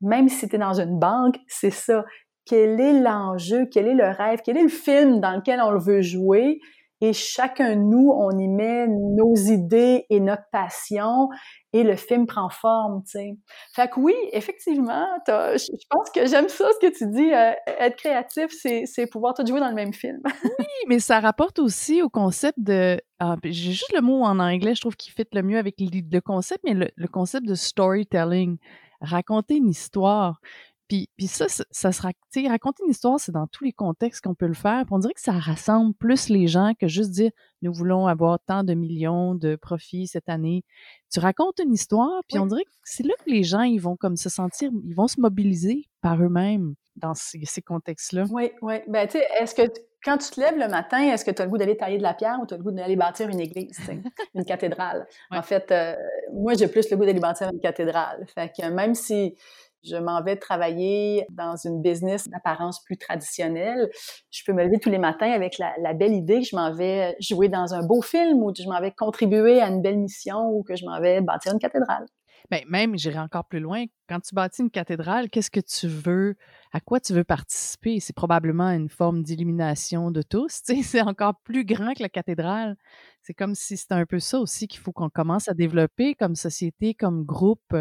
même 0.02 0.28
si 0.28 0.38
c'était 0.38 0.58
dans 0.58 0.82
une 0.82 0.98
banque, 0.98 1.38
c'est 1.48 1.70
ça. 1.70 2.04
Quel 2.46 2.82
est 2.82 3.00
l'enjeu? 3.00 3.68
Quel 3.72 3.88
est 3.88 3.94
le 3.94 4.10
rêve? 4.10 4.40
Quel 4.44 4.58
est 4.58 4.64
le 4.64 4.70
film 4.70 5.20
dans 5.20 5.36
lequel 5.36 5.62
on 5.62 5.78
veut 5.78 6.02
jouer? 6.02 6.62
Et 7.02 7.14
chacun 7.14 7.76
de 7.76 7.82
nous, 7.82 8.12
on 8.14 8.38
y 8.38 8.48
met 8.48 8.88
nos 8.88 9.34
idées 9.36 10.06
et 10.10 10.20
notre 10.20 10.44
passion 10.52 11.30
et 11.72 11.84
le 11.84 11.96
film 11.96 12.26
prend 12.26 12.50
forme, 12.50 13.04
tu 13.04 13.12
sais. 13.12 13.38
Fait 13.74 13.90
que 13.90 14.00
oui, 14.00 14.16
effectivement, 14.34 15.06
je 15.28 15.88
pense 15.90 16.10
que 16.10 16.26
j'aime 16.26 16.50
ça 16.50 16.68
ce 16.74 16.88
que 16.88 16.98
tu 16.98 17.08
dis, 17.08 17.32
euh, 17.32 17.52
être 17.80 17.96
créatif, 17.96 18.48
c'est 18.52 19.08
pouvoir 19.08 19.34
tout 19.34 19.46
jouer 19.46 19.60
dans 19.60 19.70
le 19.70 19.76
même 19.76 19.94
film. 19.94 20.20
oui, 20.60 20.66
mais 20.88 21.00
ça 21.00 21.20
rapporte 21.20 21.60
aussi 21.60 22.02
au 22.02 22.10
concept 22.10 22.60
de, 22.60 23.00
ah, 23.20 23.36
j'ai 23.44 23.72
juste 23.72 23.94
le 23.94 24.02
mot 24.02 24.24
en 24.24 24.40
anglais, 24.40 24.76
je 24.76 24.82
trouve 24.82 24.96
qu'il 24.96 25.14
fit 25.14 25.28
le 25.32 25.44
mieux 25.44 25.58
avec 25.58 25.76
le, 25.80 26.20
concept, 26.20 26.62
mais 26.66 26.74
le 26.74 27.08
concept 27.08 27.46
de 27.46 27.56
storytelling, 27.56 28.58
raconter 29.02 29.56
une 29.56 29.70
histoire. 29.70 30.42
Puis, 30.90 31.08
puis 31.18 31.28
ça, 31.28 31.46
ça, 31.70 31.92
sera, 31.92 32.12
tu 32.34 32.42
sais, 32.42 32.48
raconter 32.48 32.84
une 32.84 32.90
histoire, 32.90 33.20
c'est 33.20 33.32
dans 33.32 33.46
tous 33.46 33.64
les 33.64 33.72
contextes 33.72 34.24
qu'on 34.24 34.34
peut 34.34 34.48
le 34.48 34.56
faire. 34.56 34.86
Puis 34.86 34.94
on 34.94 34.98
dirait 34.98 35.14
que 35.14 35.22
ça 35.22 35.34
rassemble 35.34 35.94
plus 35.94 36.30
les 36.30 36.48
gens 36.48 36.74
que 36.80 36.88
juste 36.88 37.12
dire, 37.12 37.30
nous 37.62 37.72
voulons 37.72 38.08
avoir 38.08 38.40
tant 38.40 38.64
de 38.64 38.74
millions 38.74 39.36
de 39.36 39.56
profits 39.56 40.08
cette 40.08 40.30
année. 40.30 40.64
Tu 41.12 41.20
racontes 41.20 41.60
une 41.64 41.74
histoire, 41.74 42.24
puis 42.28 42.40
on 42.40 42.48
dirait 42.48 42.64
que 42.64 42.72
c'est 42.84 43.04
là 43.06 43.14
que 43.24 43.30
les 43.30 43.44
gens, 43.44 43.62
ils 43.62 43.80
vont 43.80 43.96
comme 43.96 44.18
se 44.18 44.30
sentir, 44.30 44.72
ils 44.84 44.96
vont 44.96 45.08
se 45.08 45.22
mobiliser 45.22 45.86
par 46.02 46.22
eux-mêmes 46.22 46.74
dans 46.96 47.14
ces, 47.14 47.62
contextes-là. 47.62 48.26
Oui, 48.32 48.52
oui. 48.64 48.76
Ben, 48.88 49.08
tu 49.08 49.20
sais, 49.20 49.28
est-ce 49.40 49.54
que 49.54 49.72
quand 50.04 50.18
tu 50.18 50.30
te 50.32 50.40
lèves 50.40 50.58
le 50.58 50.68
matin, 50.68 51.00
est-ce 51.00 51.24
que 51.24 51.32
tu 51.32 51.42
as 51.42 51.46
le 51.46 51.52
goût 51.52 51.58
d'aller 51.58 51.78
tailler 51.78 51.98
de 51.98 52.04
la 52.04 52.14
pierre 52.14 52.40
ou 52.42 52.46
tu 52.46 52.54
as 52.54 52.58
le 52.58 52.64
goût 52.64 52.72
d'aller 52.72 52.96
bâtir 52.96 53.30
une 53.30 53.40
église, 53.40 53.78
une 54.34 54.46
cathédrale? 54.46 55.08
En 55.30 55.42
fait, 55.42 55.72
euh, 55.72 55.96
moi, 56.34 56.54
j'ai 56.56 56.68
plus 56.68 56.90
le 56.90 56.98
goût 56.98 57.06
d'aller 57.06 57.20
bâtir 57.20 57.50
une 57.52 57.60
cathédrale. 57.60 58.26
Fait 58.34 58.50
que 58.50 58.68
même 58.70 58.96
si 58.96 59.36
je 59.84 59.96
m'en 59.96 60.22
vais 60.24 60.36
travailler 60.36 61.26
dans 61.30 61.56
une 61.56 61.82
business 61.82 62.28
d'apparence 62.28 62.84
plus 62.84 62.98
traditionnelle. 62.98 63.90
Je 64.32 64.44
peux 64.46 64.54
me 64.54 64.64
lever 64.64 64.80
tous 64.80 64.90
les 64.90 64.98
matins 64.98 65.32
avec 65.32 65.58
la, 65.58 65.94
belle 65.94 66.14
idée 66.14 66.42
que 66.42 66.48
je 66.48 66.56
m'en 66.56 66.74
vais 66.74 67.16
jouer 67.20 67.50
dans 67.50 67.74
un 67.74 67.86
beau 67.86 68.02
film 68.02 68.44
ou 68.44 68.52
que 68.54 68.62
je 68.62 68.68
m'en 68.68 68.80
vais 68.80 68.92
contribuer 68.92 69.62
à 69.62 69.68
une 69.68 69.82
belle 69.82 69.98
mission 69.98 70.50
ou 70.50 70.64
que 70.64 70.76
je 70.76 70.86
m'en 70.86 71.00
vais 71.00 71.22
bâtir 71.22 71.54
une 71.54 71.60
cathédrale. 71.60 72.06
Bien, 72.50 72.62
même, 72.68 72.98
j'irai 72.98 73.20
encore 73.20 73.46
plus 73.46 73.60
loin. 73.60 73.86
Quand 74.08 74.20
tu 74.22 74.34
bâtis 74.34 74.62
une 74.64 74.72
cathédrale, 74.72 75.30
qu'est-ce 75.30 75.52
que 75.52 75.60
tu 75.60 75.88
veux, 75.88 76.36
à 76.72 76.80
quoi 76.80 77.00
tu 77.00 77.14
veux 77.14 77.24
participer? 77.24 78.00
C'est 78.00 78.16
probablement 78.16 78.70
une 78.72 78.90
forme 78.90 79.22
d'illumination 79.22 80.10
de 80.10 80.24
tous. 80.24 80.62
C'est 80.84 81.02
encore 81.02 81.36
plus 81.44 81.64
grand 81.64 81.94
que 81.94 82.02
la 82.02 82.10
cathédrale. 82.10 82.76
C'est 83.22 83.36
comme 83.36 83.54
si 83.54 83.78
c'était 83.78 83.94
un 83.94 84.06
peu 84.06 84.20
ça 84.20 84.40
aussi 84.40 84.68
qu'il 84.68 84.80
faut 84.80 84.92
qu'on 84.92 85.10
commence 85.10 85.48
à 85.48 85.54
développer 85.54 86.16
comme 86.16 86.36
société, 86.36 86.96
comme 86.96 87.24
groupe. 87.24 87.76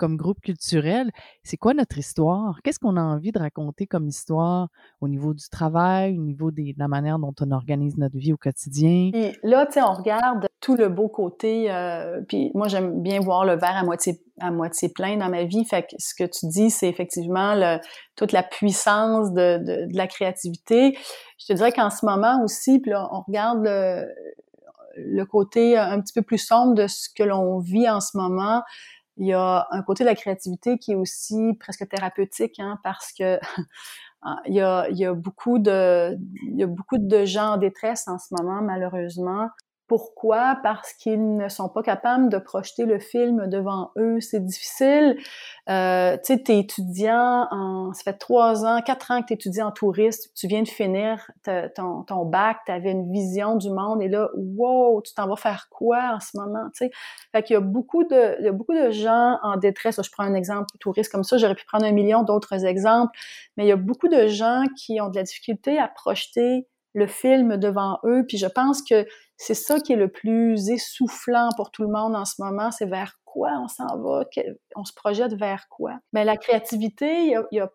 Comme 0.00 0.16
groupe 0.16 0.40
culturel, 0.40 1.10
c'est 1.42 1.58
quoi 1.58 1.74
notre 1.74 1.98
histoire? 1.98 2.60
Qu'est-ce 2.64 2.78
qu'on 2.78 2.96
a 2.96 3.02
envie 3.02 3.32
de 3.32 3.38
raconter 3.38 3.86
comme 3.86 4.08
histoire 4.08 4.68
au 5.02 5.08
niveau 5.08 5.34
du 5.34 5.46
travail, 5.50 6.18
au 6.18 6.22
niveau 6.22 6.50
de 6.50 6.72
la 6.78 6.88
manière 6.88 7.18
dont 7.18 7.34
on 7.38 7.50
organise 7.50 7.98
notre 7.98 8.16
vie 8.16 8.32
au 8.32 8.38
quotidien? 8.38 9.10
Et 9.12 9.34
là, 9.42 9.66
tu 9.66 9.72
sais, 9.72 9.82
on 9.82 9.92
regarde 9.92 10.48
tout 10.58 10.74
le 10.74 10.88
beau 10.88 11.08
côté, 11.08 11.70
euh, 11.70 12.22
puis 12.26 12.50
moi, 12.54 12.66
j'aime 12.68 13.02
bien 13.02 13.20
voir 13.20 13.44
le 13.44 13.58
verre 13.58 13.76
à 13.76 13.84
moitié, 13.84 14.22
à 14.40 14.50
moitié 14.50 14.88
plein 14.88 15.18
dans 15.18 15.28
ma 15.28 15.44
vie. 15.44 15.66
Fait 15.66 15.82
que 15.82 15.94
ce 15.98 16.14
que 16.14 16.24
tu 16.24 16.46
dis, 16.46 16.70
c'est 16.70 16.88
effectivement 16.88 17.78
toute 18.16 18.32
la 18.32 18.42
puissance 18.42 19.34
de, 19.34 19.86
la 19.94 20.06
créativité. 20.06 20.96
Je 21.36 21.44
te 21.44 21.52
dirais 21.52 21.72
qu'en 21.72 21.90
ce 21.90 22.06
moment 22.06 22.42
aussi, 22.42 22.78
puis 22.78 22.92
là, 22.92 23.06
on 23.12 23.20
regarde 23.20 23.68
le 24.96 25.24
côté 25.24 25.76
un 25.76 26.00
petit 26.00 26.14
peu 26.14 26.22
plus 26.22 26.38
sombre 26.38 26.74
de 26.74 26.86
ce 26.86 27.10
que 27.14 27.22
l'on 27.22 27.58
vit 27.58 27.88
en 27.88 28.00
ce 28.00 28.16
moment 28.16 28.62
il 29.20 29.26
y 29.26 29.32
a 29.34 29.68
un 29.70 29.82
côté 29.82 30.02
de 30.02 30.08
la 30.08 30.14
créativité 30.14 30.78
qui 30.78 30.92
est 30.92 30.96
aussi 30.96 31.54
presque 31.60 31.86
thérapeutique, 31.88 32.58
hein, 32.58 32.80
parce 32.82 33.12
que 33.12 33.38
il, 34.46 34.54
y 34.54 34.60
a, 34.60 34.88
il 34.88 34.98
y 34.98 35.04
a 35.04 35.12
beaucoup 35.12 35.58
de 35.58 36.16
il 36.42 36.58
y 36.58 36.62
a 36.62 36.66
beaucoup 36.66 36.98
de 36.98 37.24
gens 37.26 37.52
en 37.52 37.56
détresse 37.58 38.08
en 38.08 38.18
ce 38.18 38.34
moment, 38.34 38.62
malheureusement, 38.62 39.48
pourquoi? 39.90 40.56
Parce 40.62 40.92
qu'ils 40.92 41.36
ne 41.36 41.48
sont 41.48 41.68
pas 41.68 41.82
capables 41.82 42.28
de 42.28 42.38
projeter 42.38 42.84
le 42.84 43.00
film 43.00 43.48
devant 43.48 43.90
eux. 43.96 44.20
C'est 44.20 44.38
difficile. 44.38 45.18
Euh, 45.68 46.16
tu 46.18 46.32
sais, 46.32 46.38
t'es 46.44 46.60
étudiant, 46.60 47.48
en, 47.50 47.92
ça 47.92 48.04
fait 48.04 48.16
trois 48.16 48.64
ans, 48.64 48.82
quatre 48.82 49.10
ans 49.10 49.20
que 49.20 49.26
t'es 49.26 49.34
étudiant 49.34 49.66
en 49.66 49.72
touriste, 49.72 50.30
tu 50.36 50.46
viens 50.46 50.62
de 50.62 50.68
finir 50.68 51.28
ton, 51.74 52.04
ton 52.04 52.24
bac, 52.24 52.58
t'avais 52.66 52.92
une 52.92 53.10
vision 53.10 53.56
du 53.56 53.68
monde 53.68 54.00
et 54.00 54.06
là, 54.06 54.28
wow, 54.36 55.02
tu 55.02 55.12
t'en 55.12 55.26
vas 55.26 55.34
faire 55.34 55.66
quoi 55.72 56.12
en 56.14 56.20
ce 56.20 56.36
moment, 56.36 56.70
tu 56.72 56.84
sais? 56.84 56.90
Fait 57.32 57.42
qu'il 57.42 57.54
y 57.54 57.56
a 57.56 57.60
beaucoup 57.60 58.04
de, 58.04 58.36
il 58.38 58.44
y 58.44 58.48
a 58.48 58.52
beaucoup 58.52 58.74
de 58.74 58.92
gens 58.92 59.38
en 59.42 59.56
détresse. 59.56 60.00
Je 60.00 60.10
prends 60.12 60.22
un 60.22 60.34
exemple 60.34 60.66
touriste 60.78 61.10
comme 61.10 61.24
ça, 61.24 61.36
j'aurais 61.36 61.56
pu 61.56 61.64
prendre 61.66 61.84
un 61.84 61.92
million 61.92 62.22
d'autres 62.22 62.64
exemples, 62.64 63.10
mais 63.56 63.64
il 63.64 63.68
y 63.68 63.72
a 63.72 63.76
beaucoup 63.76 64.06
de 64.06 64.28
gens 64.28 64.62
qui 64.76 65.00
ont 65.00 65.08
de 65.08 65.16
la 65.16 65.24
difficulté 65.24 65.80
à 65.80 65.88
projeter 65.88 66.68
le 66.92 67.06
film 67.06 67.56
devant 67.56 67.98
eux, 68.04 68.24
puis 68.26 68.36
je 68.36 68.46
pense 68.46 68.82
que 68.82 69.06
c'est 69.42 69.54
ça 69.54 69.80
qui 69.80 69.94
est 69.94 69.96
le 69.96 70.08
plus 70.08 70.68
essoufflant 70.68 71.48
pour 71.56 71.70
tout 71.70 71.80
le 71.80 71.88
monde 71.88 72.14
en 72.14 72.26
ce 72.26 72.42
moment, 72.42 72.70
c'est 72.70 72.84
vers 72.84 73.18
quoi 73.24 73.52
on 73.62 73.68
s'en 73.68 73.96
va, 73.96 74.26
on 74.76 74.84
se 74.84 74.92
projette 74.92 75.32
vers 75.32 75.66
quoi? 75.70 75.98
Mais 76.12 76.26
la 76.26 76.36
créativité, 76.36 77.22
il 77.22 77.42
y 77.50 77.60
a, 77.60 77.70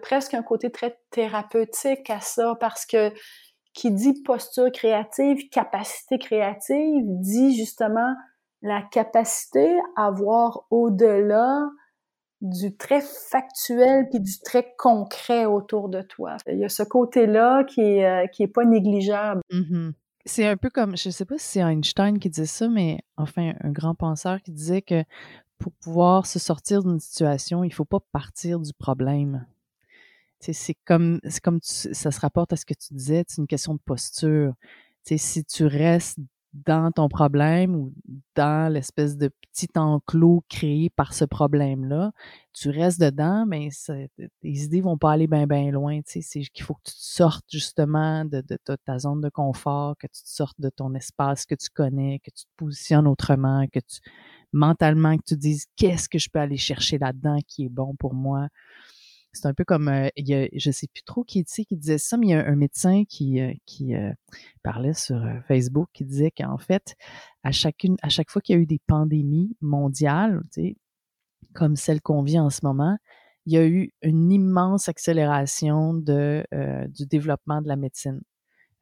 presque 0.00 0.34
un 0.34 0.44
côté 0.44 0.70
très 0.70 0.96
thérapeutique 1.10 2.08
à 2.08 2.20
ça 2.20 2.54
parce 2.60 2.86
que 2.86 3.10
qui 3.74 3.90
dit 3.90 4.22
posture 4.22 4.70
créative, 4.70 5.48
capacité 5.50 6.18
créative, 6.18 7.02
dit 7.04 7.56
justement 7.56 8.14
la 8.62 8.82
capacité 8.82 9.76
à 9.96 10.12
voir 10.12 10.66
au-delà 10.70 11.68
du 12.40 12.76
très 12.76 13.00
factuel 13.00 14.08
puis 14.08 14.20
du 14.20 14.38
très 14.38 14.72
concret 14.78 15.46
autour 15.46 15.88
de 15.88 16.02
toi. 16.02 16.36
Il 16.46 16.58
y 16.58 16.64
a 16.64 16.68
ce 16.68 16.84
côté-là 16.84 17.64
qui 17.64 17.80
est, 17.80 18.06
euh, 18.06 18.26
qui 18.28 18.44
est 18.44 18.48
pas 18.48 18.64
négligeable. 18.64 19.40
Mm-hmm. 19.50 19.92
C'est 20.28 20.46
un 20.46 20.56
peu 20.56 20.70
comme, 20.70 20.96
je 20.96 21.08
ne 21.08 21.12
sais 21.12 21.24
pas 21.24 21.38
si 21.38 21.46
c'est 21.46 21.60
Einstein 21.60 22.18
qui 22.18 22.28
disait 22.28 22.46
ça, 22.46 22.68
mais 22.68 23.00
enfin, 23.16 23.54
un 23.60 23.70
grand 23.70 23.94
penseur 23.94 24.42
qui 24.42 24.50
disait 24.50 24.82
que 24.82 25.04
pour 25.56 25.72
pouvoir 25.72 26.26
se 26.26 26.40
sortir 26.40 26.82
d'une 26.82 26.98
situation, 26.98 27.62
il 27.62 27.68
ne 27.68 27.72
faut 27.72 27.84
pas 27.84 28.00
partir 28.12 28.58
du 28.58 28.72
problème. 28.72 29.46
C'est 30.40 30.76
comme, 30.84 31.20
comme 31.42 31.60
ça 31.62 32.10
se 32.10 32.20
rapporte 32.20 32.52
à 32.52 32.56
ce 32.56 32.66
que 32.66 32.74
tu 32.74 32.92
disais, 32.92 33.24
c'est 33.28 33.40
une 33.40 33.46
question 33.46 33.74
de 33.74 33.80
posture. 33.80 34.54
si 35.04 35.44
tu 35.44 35.64
restes 35.64 36.18
dans 36.52 36.90
ton 36.90 37.08
problème 37.08 37.74
ou 37.74 37.92
dans 38.34 38.72
l'espèce 38.72 39.16
de 39.16 39.30
petit 39.52 39.68
enclos 39.76 40.42
créé 40.48 40.90
par 40.90 41.12
ce 41.12 41.24
problème-là, 41.24 42.12
tu 42.52 42.70
restes 42.70 43.00
dedans, 43.00 43.44
mais 43.46 43.68
tes 44.16 44.28
idées 44.42 44.80
vont 44.80 44.96
pas 44.96 45.12
aller 45.12 45.26
bien 45.26 45.46
bien 45.46 45.70
loin. 45.70 46.00
Tu 46.00 46.22
c'est 46.22 46.40
qu'il 46.40 46.64
faut 46.64 46.74
que 46.74 46.90
tu 46.90 46.94
te 46.94 47.00
sortes 47.00 47.44
justement 47.50 48.24
de, 48.24 48.42
de, 48.48 48.58
ta 48.84 48.98
zone 48.98 49.20
de 49.20 49.28
confort, 49.28 49.96
que 49.98 50.06
tu 50.06 50.22
te 50.22 50.28
sortes 50.28 50.60
de 50.60 50.70
ton 50.70 50.94
espace 50.94 51.44
que 51.44 51.54
tu 51.54 51.68
connais, 51.68 52.20
que 52.20 52.30
tu 52.30 52.44
te 52.44 52.50
positionnes 52.56 53.06
autrement, 53.06 53.66
que 53.72 53.80
tu 53.80 54.00
mentalement 54.52 55.16
que 55.16 55.24
tu 55.26 55.36
dises 55.36 55.66
qu'est-ce 55.76 56.08
que 56.08 56.18
je 56.18 56.30
peux 56.30 56.38
aller 56.38 56.56
chercher 56.56 56.98
là-dedans 56.98 57.38
qui 57.46 57.66
est 57.66 57.68
bon 57.68 57.94
pour 57.96 58.14
moi? 58.14 58.48
C'est 59.36 59.46
un 59.46 59.54
peu 59.54 59.64
comme, 59.64 59.88
euh, 59.88 60.08
il 60.16 60.28
y 60.28 60.34
a, 60.34 60.48
je 60.52 60.70
sais 60.70 60.86
plus 60.88 61.02
trop 61.02 61.24
qui, 61.24 61.44
qui 61.44 61.76
disait 61.76 61.98
ça, 61.98 62.16
mais 62.16 62.26
il 62.26 62.30
y 62.30 62.34
a 62.34 62.46
un, 62.46 62.56
médecin 62.56 63.04
qui, 63.08 63.40
euh, 63.40 63.52
qui 63.66 63.94
euh, 63.94 64.12
parlait 64.62 64.94
sur 64.94 65.22
Facebook 65.46 65.88
qui 65.92 66.04
disait 66.04 66.30
qu'en 66.30 66.58
fait, 66.58 66.96
à 67.44 67.52
chacune, 67.52 67.96
à 68.02 68.08
chaque 68.08 68.30
fois 68.30 68.42
qu'il 68.42 68.56
y 68.56 68.58
a 68.58 68.62
eu 68.62 68.66
des 68.66 68.80
pandémies 68.86 69.56
mondiales, 69.60 70.40
comme 71.54 71.76
celle 71.76 72.00
qu'on 72.00 72.22
vit 72.22 72.38
en 72.38 72.50
ce 72.50 72.60
moment, 72.64 72.96
il 73.44 73.52
y 73.52 73.58
a 73.58 73.66
eu 73.66 73.92
une 74.02 74.32
immense 74.32 74.88
accélération 74.88 75.94
de, 75.94 76.44
du 76.88 77.06
développement 77.06 77.62
de 77.62 77.68
la 77.68 77.76
médecine. 77.76 78.20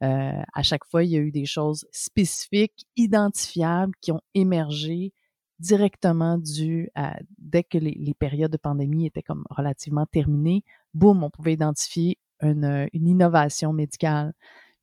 à 0.01 0.63
chaque 0.63 0.85
fois, 0.85 1.03
il 1.03 1.11
y 1.11 1.17
a 1.17 1.19
eu 1.19 1.31
des 1.31 1.45
choses 1.45 1.85
spécifiques, 1.91 2.85
identifiables, 2.95 3.93
qui 4.01 4.11
ont 4.11 4.21
émergé 4.33 5.13
directement 5.59 6.37
dû 6.37 6.89
à, 6.95 7.17
dès 7.37 7.63
que 7.63 7.77
les, 7.77 8.13
périodes 8.13 8.51
de 8.51 8.57
pandémie 8.57 9.05
étaient 9.05 9.23
comme 9.23 9.45
relativement 9.49 10.05
terminées, 10.05 10.63
boum, 10.93 11.23
on 11.23 11.29
pouvait 11.29 11.53
identifier 11.53 12.17
une, 12.41 12.65
euh, 12.65 12.87
une 12.93 13.07
innovation 13.07 13.73
médicale. 13.73 14.33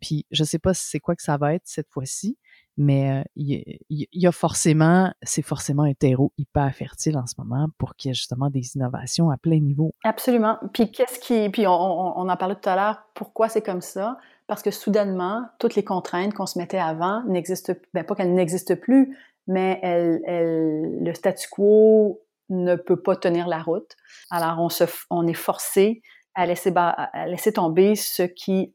Puis 0.00 0.26
je 0.30 0.44
sais 0.44 0.58
pas 0.58 0.74
c'est 0.74 0.98
quoi 0.98 1.14
que 1.14 1.22
ça 1.22 1.36
va 1.36 1.54
être 1.54 1.62
cette 1.64 1.88
fois-ci, 1.88 2.36
mais 2.76 3.20
euh, 3.20 3.22
il 3.36 3.82
y, 3.88 4.26
a 4.26 4.32
forcément, 4.32 5.12
c'est 5.22 5.42
forcément 5.42 5.82
un 5.82 5.92
terreau 5.92 6.32
hyper 6.38 6.74
fertile 6.74 7.16
en 7.18 7.26
ce 7.26 7.34
moment 7.38 7.68
pour 7.78 7.94
qu'il 7.94 8.08
y 8.08 8.10
ait 8.10 8.14
justement 8.14 8.50
des 8.50 8.74
innovations 8.74 9.30
à 9.30 9.36
plein 9.36 9.60
niveau. 9.60 9.94
Absolument. 10.02 10.58
Puis 10.72 10.90
qu'est-ce 10.90 11.20
qui, 11.20 11.48
puis 11.50 11.66
on, 11.66 11.72
on, 11.72 12.28
en 12.28 12.36
parlait 12.36 12.56
tout 12.56 12.68
à 12.68 12.76
l'heure, 12.76 13.02
pourquoi 13.14 13.48
c'est 13.48 13.62
comme 13.62 13.82
ça? 13.82 14.18
Parce 14.46 14.62
que 14.62 14.70
soudainement, 14.70 15.46
toutes 15.58 15.74
les 15.74 15.84
contraintes 15.84 16.34
qu'on 16.34 16.46
se 16.46 16.58
mettait 16.58 16.78
avant 16.78 17.22
n'existent, 17.24 17.74
ben 17.94 18.04
pas 18.04 18.14
qu'elles 18.14 18.34
n'existent 18.34 18.76
plus, 18.76 19.16
mais 19.46 19.80
le 19.82 21.14
statu 21.14 21.48
quo 21.48 22.20
ne 22.48 22.76
peut 22.76 23.00
pas 23.00 23.16
tenir 23.16 23.48
la 23.48 23.62
route. 23.62 23.96
Alors, 24.30 24.68
on, 25.10 25.26
est 25.26 25.34
forcé 25.34 26.02
à 26.34 26.46
laisser, 26.46 26.72
à 26.76 27.52
tomber 27.54 27.94
ce 27.94 28.22
qui 28.22 28.74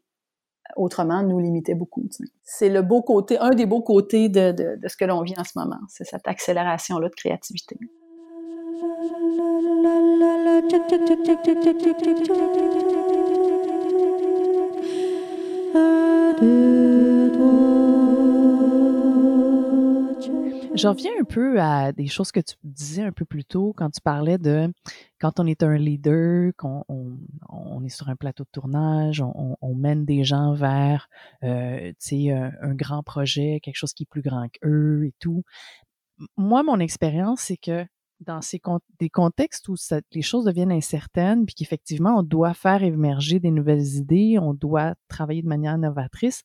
autrement 0.76 1.24
nous 1.24 1.40
limitait 1.40 1.76
beaucoup. 1.76 2.04
C'est 2.44 2.70
le 2.70 2.82
beau 2.82 3.02
côté, 3.02 3.38
un 3.40 3.52
des 3.52 3.66
beaux 3.66 3.82
côtés 3.82 4.30
de, 4.30 4.54
ce 4.88 4.98
que 4.98 5.06
l'on 5.06 5.22
vit 5.22 5.36
en 5.38 5.44
ce 5.44 5.54
moment, 5.56 5.80
c'est 5.88 6.04
cette 6.04 6.28
accélération-là 6.28 7.10
de 7.10 7.16
créativité. 7.16 7.78
Je 20.78 20.88
reviens 20.88 21.12
un 21.20 21.24
peu 21.24 21.60
à 21.60 21.92
des 21.92 22.06
choses 22.06 22.32
que 22.32 22.40
tu 22.40 22.56
disais 22.64 23.02
un 23.02 23.12
peu 23.12 23.26
plus 23.26 23.44
tôt 23.44 23.74
quand 23.76 23.90
tu 23.90 24.00
parlais 24.00 24.38
de 24.38 24.72
quand 25.20 25.40
on 25.40 25.48
est 25.48 25.64
un 25.64 25.76
leader, 25.76 26.52
qu'on 26.56 26.84
on, 26.88 27.84
est 27.84 27.90
sur 27.90 28.10
un 28.10 28.16
plateau 28.16 28.44
de 28.44 28.50
tournage, 28.52 29.22
on, 29.22 29.76
mène 29.76 30.06
des 30.06 30.24
gens 30.24 30.54
vers 30.54 31.10
euh, 31.44 31.92
un, 32.12 32.52
un 32.62 32.76
grand 32.76 33.02
projet, 33.02 33.60
quelque 33.64 33.76
chose 33.76 33.94
qui 33.94 34.04
est 34.04 34.10
plus 34.10 34.22
grand 34.22 34.48
qu'eux 34.50 35.06
et 35.06 35.14
tout. 35.20 35.44
Moi, 36.36 36.62
mon 36.62 36.80
expérience, 36.80 37.42
c'est 37.42 37.58
que 37.58 37.86
dans 38.20 38.42
ces 38.42 38.62
des 39.00 39.10
contextes 39.10 39.68
où 39.70 39.76
les 40.12 40.22
choses 40.22 40.46
deviennent 40.46 40.72
incertaines, 40.72 41.46
puis 41.46 41.56
qu'effectivement, 41.56 42.20
on 42.20 42.24
doit 42.24 42.54
faire 42.54 42.84
émerger 42.84 43.40
des 43.40 43.52
nouvelles 43.52 43.96
idées, 43.96 44.38
on 44.40 44.54
doit 44.54 44.94
travailler 45.08 45.42
de 45.42 45.48
manière 45.48 45.78
novatrice, 45.78 46.44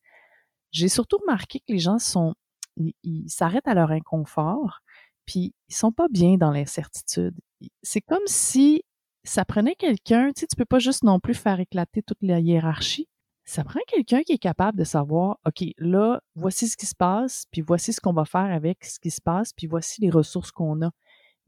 j'ai 0.70 0.88
surtout 0.88 1.18
remarqué 1.18 1.60
que 1.60 1.72
les 1.72 1.78
gens 1.78 1.98
sont 1.98 2.34
ils 2.76 3.30
s'arrêtent 3.30 3.68
à 3.68 3.74
leur 3.74 3.90
inconfort, 3.90 4.80
puis 5.26 5.54
ils 5.68 5.74
sont 5.74 5.92
pas 5.92 6.08
bien 6.08 6.36
dans 6.36 6.50
l'incertitude. 6.50 7.38
C'est 7.82 8.00
comme 8.00 8.26
si 8.26 8.82
ça 9.24 9.44
prenait 9.44 9.74
quelqu'un, 9.76 10.28
tu 10.32 10.40
sais, 10.40 10.46
tu 10.46 10.56
peux 10.56 10.64
pas 10.64 10.78
juste 10.78 11.04
non 11.04 11.20
plus 11.20 11.34
faire 11.34 11.60
éclater 11.60 12.02
toute 12.02 12.18
la 12.22 12.40
hiérarchie. 12.40 13.08
Ça 13.44 13.64
prend 13.64 13.80
quelqu'un 13.88 14.22
qui 14.22 14.32
est 14.32 14.38
capable 14.38 14.78
de 14.78 14.84
savoir, 14.84 15.38
OK, 15.46 15.64
là, 15.78 16.20
voici 16.34 16.68
ce 16.68 16.76
qui 16.76 16.86
se 16.86 16.94
passe, 16.94 17.44
puis 17.50 17.60
voici 17.60 17.92
ce 17.92 18.00
qu'on 18.00 18.12
va 18.12 18.24
faire 18.24 18.40
avec 18.52 18.84
ce 18.84 18.98
qui 19.00 19.10
se 19.10 19.20
passe, 19.20 19.52
puis 19.52 19.66
voici 19.66 20.00
les 20.00 20.10
ressources 20.10 20.52
qu'on 20.52 20.82
a. 20.82 20.90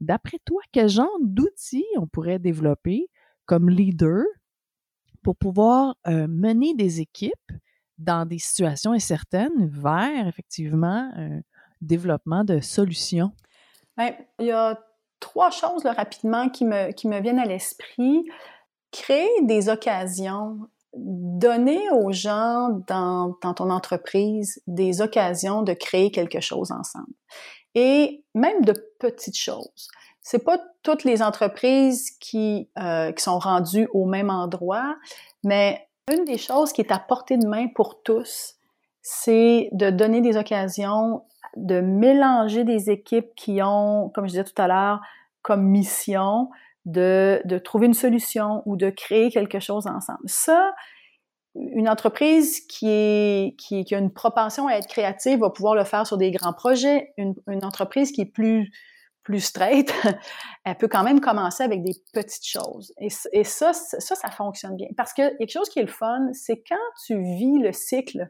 D'après 0.01 0.39
toi, 0.45 0.61
quel 0.71 0.89
genre 0.89 1.17
d'outils 1.21 1.85
on 1.97 2.07
pourrait 2.07 2.39
développer 2.39 3.07
comme 3.45 3.69
leader 3.69 4.23
pour 5.23 5.37
pouvoir 5.37 5.95
euh, 6.07 6.27
mener 6.27 6.75
des 6.75 6.99
équipes 6.99 7.51
dans 7.97 8.25
des 8.25 8.39
situations 8.39 8.91
incertaines 8.91 9.67
vers 9.69 10.27
effectivement 10.27 11.11
un 11.15 11.41
développement 11.81 12.43
de 12.43 12.59
solutions? 12.59 13.31
Bien, 13.97 14.13
il 14.39 14.47
y 14.47 14.51
a 14.51 14.79
trois 15.19 15.51
choses 15.51 15.83
là, 15.83 15.93
rapidement 15.93 16.49
qui 16.49 16.65
me, 16.65 16.91
qui 16.91 17.07
me 17.07 17.19
viennent 17.21 17.39
à 17.39 17.45
l'esprit. 17.45 18.25
Créer 18.91 19.41
des 19.43 19.69
occasions, 19.69 20.59
donner 20.93 21.89
aux 21.91 22.11
gens 22.11 22.69
dans, 22.87 23.35
dans 23.41 23.53
ton 23.53 23.69
entreprise 23.69 24.61
des 24.67 25.01
occasions 25.01 25.61
de 25.61 25.73
créer 25.73 26.11
quelque 26.11 26.39
chose 26.39 26.71
ensemble. 26.71 27.13
Et 27.73 28.23
même 28.33 28.63
de 28.63 28.73
petites 28.99 29.37
choses. 29.37 29.89
C'est 30.21 30.43
pas 30.43 30.57
toutes 30.81 31.03
les 31.03 31.21
entreprises 31.21 32.11
qui, 32.19 32.69
euh, 32.79 33.11
qui 33.11 33.23
sont 33.23 33.37
rendues 33.37 33.87
au 33.93 34.05
même 34.05 34.29
endroit, 34.29 34.95
mais 35.43 35.84
une 36.11 36.25
des 36.25 36.37
choses 36.37 36.71
qui 36.71 36.81
est 36.81 36.91
à 36.91 36.99
portée 36.99 37.37
de 37.37 37.47
main 37.47 37.67
pour 37.67 38.01
tous, 38.03 38.55
c'est 39.01 39.69
de 39.71 39.89
donner 39.89 40.21
des 40.21 40.37
occasions, 40.37 41.23
de 41.55 41.81
mélanger 41.81 42.63
des 42.63 42.89
équipes 42.89 43.33
qui 43.35 43.61
ont, 43.63 44.09
comme 44.13 44.25
je 44.25 44.31
disais 44.31 44.43
tout 44.43 44.61
à 44.61 44.67
l'heure, 44.67 45.01
comme 45.41 45.63
mission 45.63 46.49
de, 46.85 47.41
trouver 47.63 47.87
une 47.87 47.93
solution 47.93 48.61
ou 48.65 48.77
de 48.77 48.89
créer 48.89 49.31
quelque 49.31 49.59
chose 49.59 49.87
ensemble. 49.87 50.19
Ça, 50.25 50.73
une 51.55 51.89
entreprise 51.89 52.61
qui, 52.67 52.87
est, 52.87 53.55
qui, 53.57 53.85
a 53.95 53.97
une 53.97 54.11
propension 54.11 54.67
à 54.67 54.73
être 54.73 54.87
créative 54.87 55.39
va 55.39 55.49
pouvoir 55.49 55.73
le 55.73 55.85
faire 55.85 56.05
sur 56.05 56.17
des 56.17 56.29
grands 56.31 56.53
projets. 56.53 57.13
Une 57.17 57.63
entreprise 57.63 58.11
qui 58.11 58.21
est 58.21 58.25
plus 58.31 58.71
plus 59.25 59.41
straight, 59.41 59.93
elle 60.65 60.77
peut 60.77 60.87
quand 60.87 61.03
même 61.03 61.19
commencer 61.19 61.63
avec 61.63 61.83
des 61.83 61.95
petites 62.13 62.47
choses. 62.47 62.93
Et, 62.99 63.09
ça, 63.43 63.73
ça, 63.73 64.15
ça 64.15 64.29
fonctionne 64.29 64.77
bien. 64.77 64.87
Parce 64.95 65.13
que 65.13 65.35
quelque 65.37 65.51
chose 65.51 65.67
qui 65.67 65.79
est 65.79 65.83
le 65.83 65.89
fun, 65.89 66.29
c'est 66.31 66.63
quand 66.65 66.75
tu 67.05 67.21
vis 67.21 67.59
le 67.59 67.73
cycle 67.73 68.29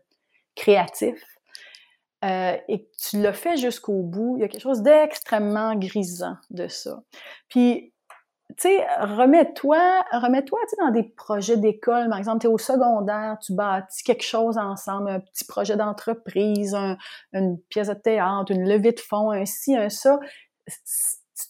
créatif 0.55 1.21
euh, 2.23 2.57
et 2.69 2.85
que 2.85 2.89
tu 2.97 3.21
le 3.21 3.33
fais 3.33 3.57
jusqu'au 3.57 4.01
bout, 4.01 4.37
il 4.37 4.41
y 4.41 4.43
a 4.45 4.47
quelque 4.47 4.61
chose 4.61 4.81
d'extrêmement 4.81 5.75
grisant 5.75 6.37
de 6.49 6.67
ça. 6.69 7.03
Puis, 7.49 7.93
tu 8.57 8.69
sais, 8.69 8.85
remets-toi, 8.99 10.05
remets-toi, 10.13 10.59
dans 10.79 10.91
des 10.91 11.03
projets 11.03 11.57
d'école, 11.57 12.07
par 12.07 12.19
exemple, 12.19 12.39
tu 12.39 12.47
es 12.47 12.49
au 12.49 12.57
secondaire, 12.57 13.37
tu 13.43 13.53
bâtis 13.53 14.03
quelque 14.03 14.23
chose 14.23 14.57
ensemble, 14.57 15.09
un 15.09 15.19
petit 15.19 15.43
projet 15.45 15.75
d'entreprise, 15.75 16.75
une 17.33 17.59
pièce 17.69 17.89
de 17.89 17.95
théâtre, 17.95 18.51
une 18.51 18.69
levée 18.69 18.93
de 18.93 18.99
fonds, 18.99 19.31
un 19.31 19.45
ci, 19.45 19.75
un 19.75 19.89
ça 19.89 20.19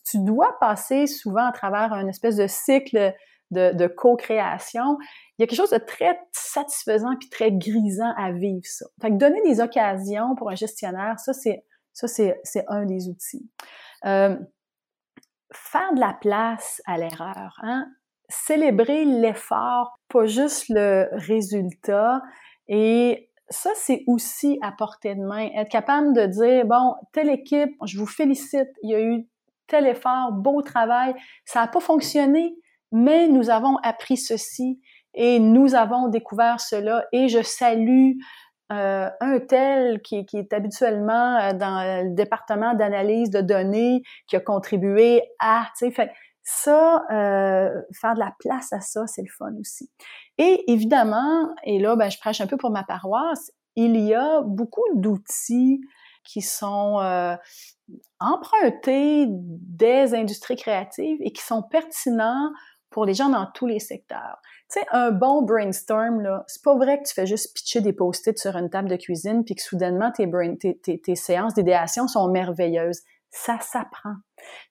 tu 0.09 0.24
dois 0.24 0.57
passer 0.59 1.07
souvent 1.07 1.45
à 1.47 1.51
travers 1.51 1.93
un 1.93 2.07
espèce 2.07 2.36
de 2.38 2.47
cycle 2.47 3.13
de, 3.51 3.88
co-création. 3.88 4.97
Il 5.38 5.41
y 5.41 5.43
a 5.43 5.47
quelque 5.47 5.57
chose 5.57 5.70
de 5.72 5.78
très 5.78 6.20
satisfaisant 6.32 7.16
puis 7.20 7.30
très 7.30 7.51
grisant 7.51 8.13
à 8.18 8.32
vivre 8.32 8.66
ça. 8.66 8.86
Fait 9.01 9.09
que 9.09 9.16
donner 9.16 9.41
des 9.43 9.61
occasions 9.61 10.36
pour 10.36 10.49
un 10.49 10.55
gestionnaire, 10.55 11.20
ça 11.20 11.34
c'est 11.34 11.63
ça 11.93 12.07
c'est 12.07 12.66
un 12.68 12.86
des 12.86 13.07
outils. 13.07 13.49
Euh, 14.05 14.36
faire 15.53 15.93
de 15.93 15.99
la 15.99 16.13
place 16.13 16.82
à 16.86 16.97
l'erreur, 16.97 17.57
hein? 17.61 17.88
célébrer 18.30 19.05
l'effort, 19.05 19.99
pas 20.09 20.26
juste 20.26 20.66
le 20.70 21.07
résultat. 21.13 22.22
Et 22.68 23.30
ça, 23.50 23.70
c'est 23.76 24.04
aussi 24.08 24.58
à 24.62 24.72
portée 24.72 25.16
de 25.16 25.22
main. 25.22 25.50
Être 25.56 25.70
capable 25.70 26.14
de 26.14 26.26
dire, 26.26 26.66
bon, 26.66 26.96
telle 27.12 27.30
équipe, 27.30 27.72
je 27.86 27.98
vous 27.98 28.08
félicite, 28.08 28.70
il 28.82 28.91
y 28.91 28.96
a 28.96 29.02
eu 29.02 29.28
tel 29.68 29.88
effort, 29.88 30.32
beau 30.32 30.62
travail, 30.62 31.16
ça 31.46 31.62
n'a 31.62 31.68
pas 31.68 31.80
fonctionné, 31.80 32.56
mais 32.91 33.28
nous 33.28 33.50
avons 33.50 33.78
appris 33.78 34.18
ceci 34.18 34.80
et 35.14 35.39
nous 35.39 35.76
avons 35.76 36.08
découvert 36.08 36.60
cela 36.60 37.06
et 37.12 37.30
je 37.30 37.41
salue 37.41 38.12
euh, 38.72 39.10
un 39.22 39.39
tel 39.39 40.02
qui, 40.02 40.26
est 40.34 40.54
habituellement 40.54 41.38
euh, 41.38 41.54
dans 41.54 42.04
le 42.04 42.16
département 42.16 42.74
d'analyse 42.74 43.30
de 43.30 43.41
données 43.41 44.02
qui 44.28 44.36
a 44.36 44.39
contribué 44.39 45.22
à, 45.39 45.68
tu 45.78 45.91
sais, 45.91 46.12
ça, 46.48 47.04
euh, 47.12 47.82
faire 47.91 48.14
de 48.14 48.20
la 48.20 48.34
place 48.39 48.72
à 48.72 48.80
ça, 48.80 49.08
c'est 49.08 49.24
le 49.24 49.32
fun 49.36 49.52
aussi. 49.60 49.89
Et 50.38 50.72
évidemment, 50.72 51.50
et 51.64 51.80
là, 51.80 51.96
ben, 51.96 52.10
je 52.10 52.20
prêche 52.20 52.39
un 52.39 52.46
peu 52.46 52.56
pour 52.56 52.70
ma 52.70 52.84
paroisse, 52.84 53.52
il 53.76 53.98
y 53.98 54.14
a 54.14 54.41
beaucoup 54.41 54.86
d'outils 54.93 55.82
qui 56.24 56.43
sont 56.43 57.00
euh, 57.00 57.36
empruntés 58.20 59.26
des 59.30 60.14
industries 60.14 60.56
créatives 60.56 61.18
et 61.22 61.32
qui 61.32 61.41
sont 61.41 61.64
pertinents 61.64 62.52
pour 62.91 63.06
les 63.06 63.16
gens 63.16 63.30
dans 63.30 63.48
tous 63.54 63.66
les 63.66 63.80
secteurs. 63.80 64.39
Tu 64.72 64.80
sais, 64.80 64.86
un 64.91 65.12
bon 65.12 65.41
brainstorm, 65.41 66.22
là, 66.22 66.43
c'est 66.48 66.64
pas 66.64 66.76
vrai 66.76 67.02
que 67.02 67.08
tu 67.08 67.14
fais 67.14 67.26
juste 67.26 67.56
pitcher 67.56 67.82
des 67.82 67.91
post-it 67.91 68.38
sur 68.38 68.56
une 68.56 68.70
table 68.70 68.88
de 68.88 68.96
cuisine 68.96 69.43
puis 69.43 69.56
que 69.56 69.64
soudainement 69.64 70.12
tes, 70.12 70.30
tes, 70.60 70.78
tes, 70.78 71.02
tes 71.02 71.16
séances 71.16 71.56
d'idéation 71.56 72.08
sont 72.08 72.30
merveilleuses. 72.30 73.02
Ça 73.38 73.60
s'apprend. 73.60 74.16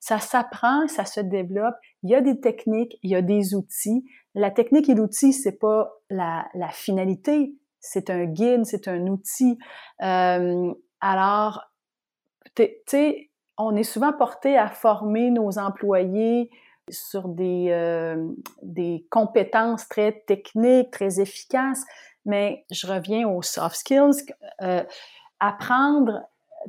Ça 0.01 0.19
s'apprend, 0.19 0.89
ça 0.89 1.05
se 1.05 1.21
développe. 1.21 1.75
Il 2.03 2.09
y 2.09 2.15
a 2.15 2.23
des 2.23 2.41
techniques, 2.41 2.99
il 3.03 3.11
y 3.11 3.15
a 3.15 3.21
des 3.21 3.55
outils. 3.55 4.07
La 4.35 4.51
technique 4.51 4.89
et 4.89 4.95
l'outil, 4.95 5.35
c'est 5.35 5.59
pas 5.59 5.93
la, 6.09 6.49
finalité, 6.73 7.55
c'est 7.79 8.09
un 8.09 8.25
guide, 8.25 8.65
c'est 8.65 8.89
un 8.89 9.07
outil. 9.07 9.59
Euh, 10.03 10.73
alors, 11.03 11.61
tu 12.55 12.67
sais, 12.87 13.31
on 13.59 13.77
est 13.77 13.83
souvent 13.83 14.15
porté 14.15 14.57
à 14.57 14.71
former 14.71 15.31
nos 15.31 15.59
employés 15.59 16.51
sur 16.89 17.29
des, 17.29 17.67
euh, 17.69 18.31
des 18.62 19.07
compétences 19.11 19.87
très 19.91 20.25
techniques, 20.27 20.91
très 20.91 21.21
efficaces, 21.21 21.85
mais 22.25 22.65
je 22.71 22.87
reviens 22.87 23.29
aux 23.29 23.43
soft 23.43 23.77
skills. 23.77 24.25
Euh, 24.62 24.83
apprendre 25.39 26.23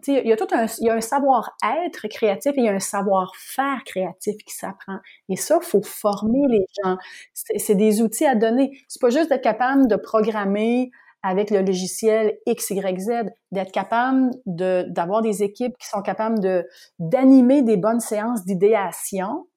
il 0.07 0.27
y 0.27 0.31
a 0.31 0.37
tout 0.37 0.47
un, 0.51 0.65
y 0.79 0.89
a 0.89 0.93
un 0.93 1.01
savoir-être 1.01 2.07
créatif 2.07 2.53
et 2.55 2.59
il 2.59 2.65
y 2.65 2.69
a 2.69 2.73
un 2.73 2.79
savoir-faire 2.79 3.83
créatif 3.85 4.35
qui 4.45 4.53
s'apprend. 4.53 4.99
Et 5.29 5.35
ça, 5.35 5.59
il 5.61 5.65
faut 5.65 5.81
former 5.81 6.41
les 6.49 6.65
gens. 6.83 6.97
C'est 7.33 7.75
des 7.75 8.01
outils 8.01 8.25
à 8.25 8.35
donner. 8.35 8.79
C'est 8.87 9.01
pas 9.01 9.09
juste 9.09 9.29
d'être 9.29 9.43
capable 9.43 9.87
de 9.87 9.95
programmer 9.95 10.91
avec 11.23 11.49
le 11.49 11.61
logiciel 11.61 12.37
X, 12.45 12.69
Y, 12.69 12.99
Z, 12.99 13.11
d'être 13.51 13.71
capable 13.71 14.29
d'avoir 14.45 15.23
des 15.23 15.41
équipes 15.41 15.75
qui 15.79 15.87
sont 15.87 16.03
capables 16.03 16.39
de, 16.39 16.67
d'animer 16.99 17.63
des 17.63 17.77
bonnes 17.77 17.99
séances 17.99 18.45
d'idéation. 18.45 19.47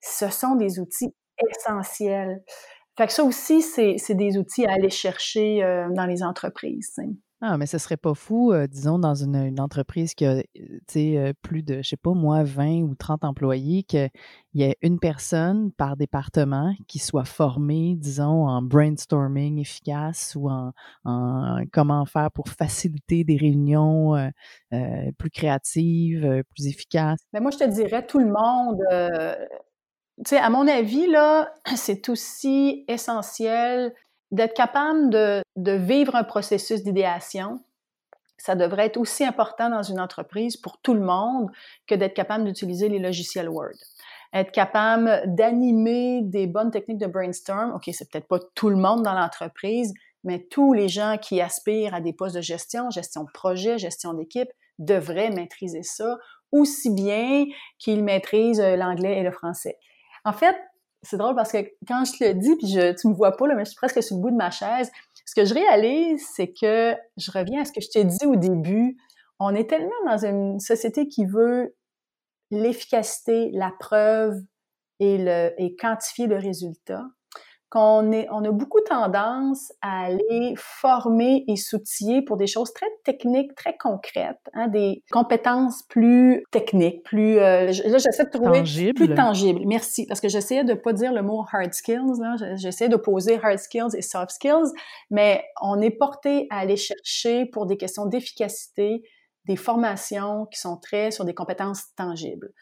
Ce 0.00 0.28
sont 0.30 0.56
des 0.56 0.80
outils 0.80 1.14
essentiels. 1.48 2.42
Fait 2.98 3.06
que 3.06 3.12
ça 3.12 3.22
aussi, 3.22 3.62
c'est, 3.62 3.96
c'est 3.98 4.14
des 4.14 4.36
outils 4.36 4.66
à 4.66 4.72
aller 4.72 4.90
chercher 4.90 5.62
euh, 5.62 5.88
dans 5.90 6.06
les 6.06 6.24
entreprises. 6.24 6.98
Ah, 7.44 7.58
mais 7.58 7.66
ce 7.66 7.76
serait 7.76 7.96
pas 7.96 8.14
fou, 8.14 8.52
euh, 8.52 8.68
disons, 8.68 9.00
dans 9.00 9.16
une, 9.16 9.58
entreprise 9.58 10.14
qui 10.14 10.24
a, 10.24 10.34
euh, 10.36 10.78
euh, 10.96 11.32
plus 11.42 11.64
de, 11.64 11.82
je 11.82 11.88
sais 11.88 11.96
pas 11.96 12.12
moi, 12.12 12.44
20 12.44 12.82
ou 12.82 12.94
30 12.94 13.24
employés, 13.24 13.82
qu'il 13.82 14.10
y 14.54 14.62
ait 14.62 14.76
une 14.80 15.00
personne 15.00 15.72
par 15.72 15.96
département 15.96 16.72
qui 16.86 17.00
soit 17.00 17.24
formée, 17.24 17.96
disons, 17.96 18.46
en 18.46 18.62
brainstorming 18.62 19.58
efficace 19.58 20.36
ou 20.36 20.48
en, 20.50 20.72
comment 21.72 22.04
faire 22.04 22.30
pour 22.30 22.48
faciliter 22.48 23.24
des 23.24 23.36
réunions 23.36 24.14
plus 25.18 25.30
créatives, 25.30 26.44
plus 26.54 26.68
efficaces? 26.68 27.18
Mais 27.32 27.40
moi, 27.40 27.50
je 27.50 27.58
te 27.58 27.68
dirais, 27.68 28.06
tout 28.06 28.20
le 28.20 28.26
monde, 28.26 28.78
tu 30.18 30.28
sais, 30.28 30.38
à 30.38 30.48
mon 30.48 30.68
avis, 30.68 31.08
là, 31.08 31.52
c'est 31.74 32.08
aussi 32.08 32.84
essentiel 32.86 33.92
d'être 34.32 34.54
capable 34.54 35.10
de, 35.10 35.42
de, 35.56 35.72
vivre 35.72 36.16
un 36.16 36.24
processus 36.24 36.82
d'idéation, 36.82 37.60
ça 38.38 38.56
devrait 38.56 38.86
être 38.86 38.96
aussi 38.96 39.24
important 39.24 39.70
dans 39.70 39.82
une 39.82 40.00
entreprise 40.00 40.56
pour 40.56 40.78
tout 40.78 40.94
le 40.94 41.00
monde 41.00 41.50
que 41.86 41.94
d'être 41.94 42.14
capable 42.14 42.44
d'utiliser 42.44 42.88
les 42.88 42.98
logiciels 42.98 43.48
Word. 43.48 43.76
Être 44.32 44.50
capable 44.50 45.22
d'animer 45.26 46.22
des 46.22 46.46
bonnes 46.46 46.70
techniques 46.70 46.98
de 46.98 47.06
brainstorm, 47.06 47.72
OK, 47.74 47.88
c'est 47.92 48.10
peut-être 48.10 48.26
pas 48.26 48.38
tout 48.54 48.70
le 48.70 48.76
monde 48.76 49.02
dans 49.02 49.12
l'entreprise, 49.12 49.92
mais 50.24 50.40
tous 50.50 50.72
les 50.72 50.88
gens 50.88 51.18
qui 51.20 51.40
aspirent 51.40 51.94
à 51.94 52.00
des 52.00 52.12
postes 52.12 52.34
de 52.34 52.40
gestion, 52.40 52.90
gestion 52.90 53.24
de 53.24 53.30
projet, 53.32 53.78
gestion 53.78 54.14
d'équipe, 54.14 54.48
devraient 54.78 55.30
maîtriser 55.30 55.82
ça 55.82 56.18
aussi 56.50 56.90
bien 56.90 57.44
qu'ils 57.78 58.02
maîtrisent 58.02 58.60
euh, 58.60 58.76
l'anglais 58.76 59.18
et 59.18 59.22
le 59.22 59.30
français. 59.30 59.78
En 60.24 60.32
fait, 60.32 60.56
c'est 61.02 61.16
drôle 61.16 61.34
parce 61.34 61.52
que 61.52 61.58
quand 61.86 62.04
je 62.04 62.18
te 62.18 62.24
le 62.24 62.34
dis, 62.34 62.56
puis 62.56 62.68
je, 62.68 62.92
tu 62.92 63.08
me 63.08 63.14
vois 63.14 63.36
pas, 63.36 63.46
là, 63.46 63.54
mais 63.54 63.64
je 63.64 63.70
suis 63.70 63.76
presque 63.76 64.02
sur 64.02 64.16
le 64.16 64.22
bout 64.22 64.30
de 64.30 64.36
ma 64.36 64.50
chaise, 64.50 64.90
ce 65.24 65.34
que 65.34 65.44
je 65.44 65.54
réalise, 65.54 66.24
c'est 66.34 66.52
que 66.52 66.94
je 67.16 67.30
reviens 67.30 67.62
à 67.62 67.64
ce 67.64 67.72
que 67.72 67.80
je 67.80 67.88
t'ai 67.88 68.04
dit 68.04 68.26
au 68.26 68.36
début. 68.36 68.96
On 69.40 69.54
est 69.54 69.68
tellement 69.68 69.90
dans 70.06 70.24
une 70.24 70.60
société 70.60 71.08
qui 71.08 71.26
veut 71.26 71.74
l'efficacité, 72.50 73.50
la 73.52 73.72
preuve 73.80 74.36
et, 75.00 75.18
le, 75.18 75.52
et 75.58 75.74
quantifier 75.74 76.26
le 76.26 76.36
résultat 76.36 77.04
qu'on 77.72 78.12
on 78.12 78.44
a 78.44 78.50
beaucoup 78.50 78.82
tendance 78.82 79.72
à 79.80 80.04
aller 80.04 80.52
former 80.58 81.42
et 81.48 81.56
s'outiller 81.56 82.20
pour 82.20 82.36
des 82.36 82.46
choses 82.46 82.70
très 82.74 82.88
techniques, 83.02 83.54
très 83.54 83.78
concrètes, 83.78 84.36
hein, 84.52 84.68
des 84.68 85.02
compétences 85.10 85.82
plus 85.84 86.44
techniques, 86.50 87.02
plus 87.02 87.38
euh, 87.38 87.64
là 87.64 87.98
j'essaie 87.98 88.26
de 88.26 88.30
trouver 88.30 88.92
plus 88.92 89.14
tangibles. 89.14 89.62
Merci, 89.64 90.04
parce 90.06 90.20
que 90.20 90.28
j'essayais 90.28 90.64
de 90.64 90.74
pas 90.74 90.92
dire 90.92 91.14
le 91.14 91.22
mot 91.22 91.46
hard 91.50 91.72
skills, 91.72 92.20
là, 92.20 92.36
j'essayais 92.56 92.90
d'opposer 92.90 93.40
hard 93.42 93.58
skills 93.58 93.96
et 93.96 94.02
soft 94.02 94.32
skills, 94.32 94.70
mais 95.10 95.42
on 95.62 95.80
est 95.80 95.90
porté 95.90 96.48
à 96.50 96.58
aller 96.58 96.76
chercher 96.76 97.46
pour 97.46 97.64
des 97.64 97.78
questions 97.78 98.04
d'efficacité 98.04 99.02
des 99.46 99.56
formations 99.56 100.44
qui 100.52 100.60
sont 100.60 100.76
très 100.76 101.10
sur 101.10 101.24
des 101.24 101.32
compétences 101.32 101.86
tangibles, 101.96 102.52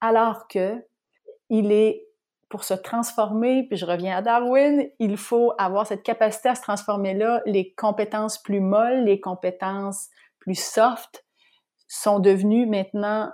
alors 0.00 0.48
que 0.48 0.82
il 1.50 1.70
est 1.70 2.06
pour 2.48 2.64
se 2.64 2.74
transformer, 2.74 3.66
puis 3.68 3.76
je 3.76 3.86
reviens 3.86 4.16
à 4.16 4.22
Darwin, 4.22 4.88
il 4.98 5.16
faut 5.16 5.52
avoir 5.58 5.86
cette 5.86 6.02
capacité 6.02 6.48
à 6.48 6.54
se 6.54 6.62
transformer-là. 6.62 7.42
Les 7.46 7.74
compétences 7.74 8.38
plus 8.42 8.60
molles, 8.60 9.04
les 9.04 9.20
compétences 9.20 10.08
plus 10.38 10.58
soft 10.58 11.24
sont 11.88 12.18
devenues 12.18 12.66
maintenant 12.66 13.30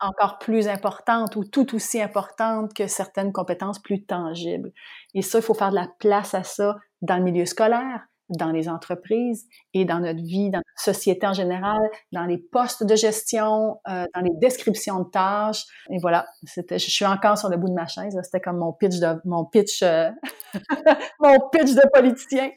encore 0.00 0.38
plus 0.38 0.68
importantes 0.68 1.36
ou 1.36 1.44
tout 1.44 1.74
aussi 1.74 2.00
importantes 2.00 2.74
que 2.74 2.86
certaines 2.86 3.32
compétences 3.32 3.78
plus 3.78 4.04
tangibles. 4.04 4.72
Et 5.14 5.22
ça, 5.22 5.38
il 5.38 5.42
faut 5.42 5.54
faire 5.54 5.70
de 5.70 5.76
la 5.76 5.88
place 5.98 6.34
à 6.34 6.42
ça 6.42 6.76
dans 7.02 7.16
le 7.16 7.22
milieu 7.22 7.46
scolaire, 7.46 8.06
dans 8.28 8.50
les 8.50 8.68
entreprises 8.68 9.46
et 9.74 9.84
dans 9.84 10.00
notre 10.00 10.22
vie, 10.22 10.50
dans 10.50 10.58
notre 10.58 10.82
société 10.82 11.26
en 11.26 11.32
général, 11.32 11.80
dans 12.12 12.24
les 12.24 12.38
postes 12.38 12.84
de 12.84 12.96
gestion, 12.96 13.78
euh, 13.88 14.04
dans 14.14 14.20
les 14.20 14.32
descriptions 14.40 15.00
de 15.00 15.10
tâches. 15.10 15.64
Et 15.90 15.98
voilà, 15.98 16.26
c'était, 16.44 16.78
je 16.78 16.90
suis 16.90 17.04
encore 17.04 17.38
sur 17.38 17.48
le 17.48 17.56
bout 17.56 17.68
de 17.68 17.74
ma 17.74 17.86
chaise. 17.86 18.18
C'était 18.22 18.40
comme 18.40 18.58
mon 18.58 18.72
pitch 18.72 18.98
de 18.98 19.20
mon 19.24 19.44
pitch, 19.44 19.82
euh, 19.82 20.10
mon 21.20 21.38
pitch 21.50 21.74
de 21.74 21.88
politicien. 21.92 22.50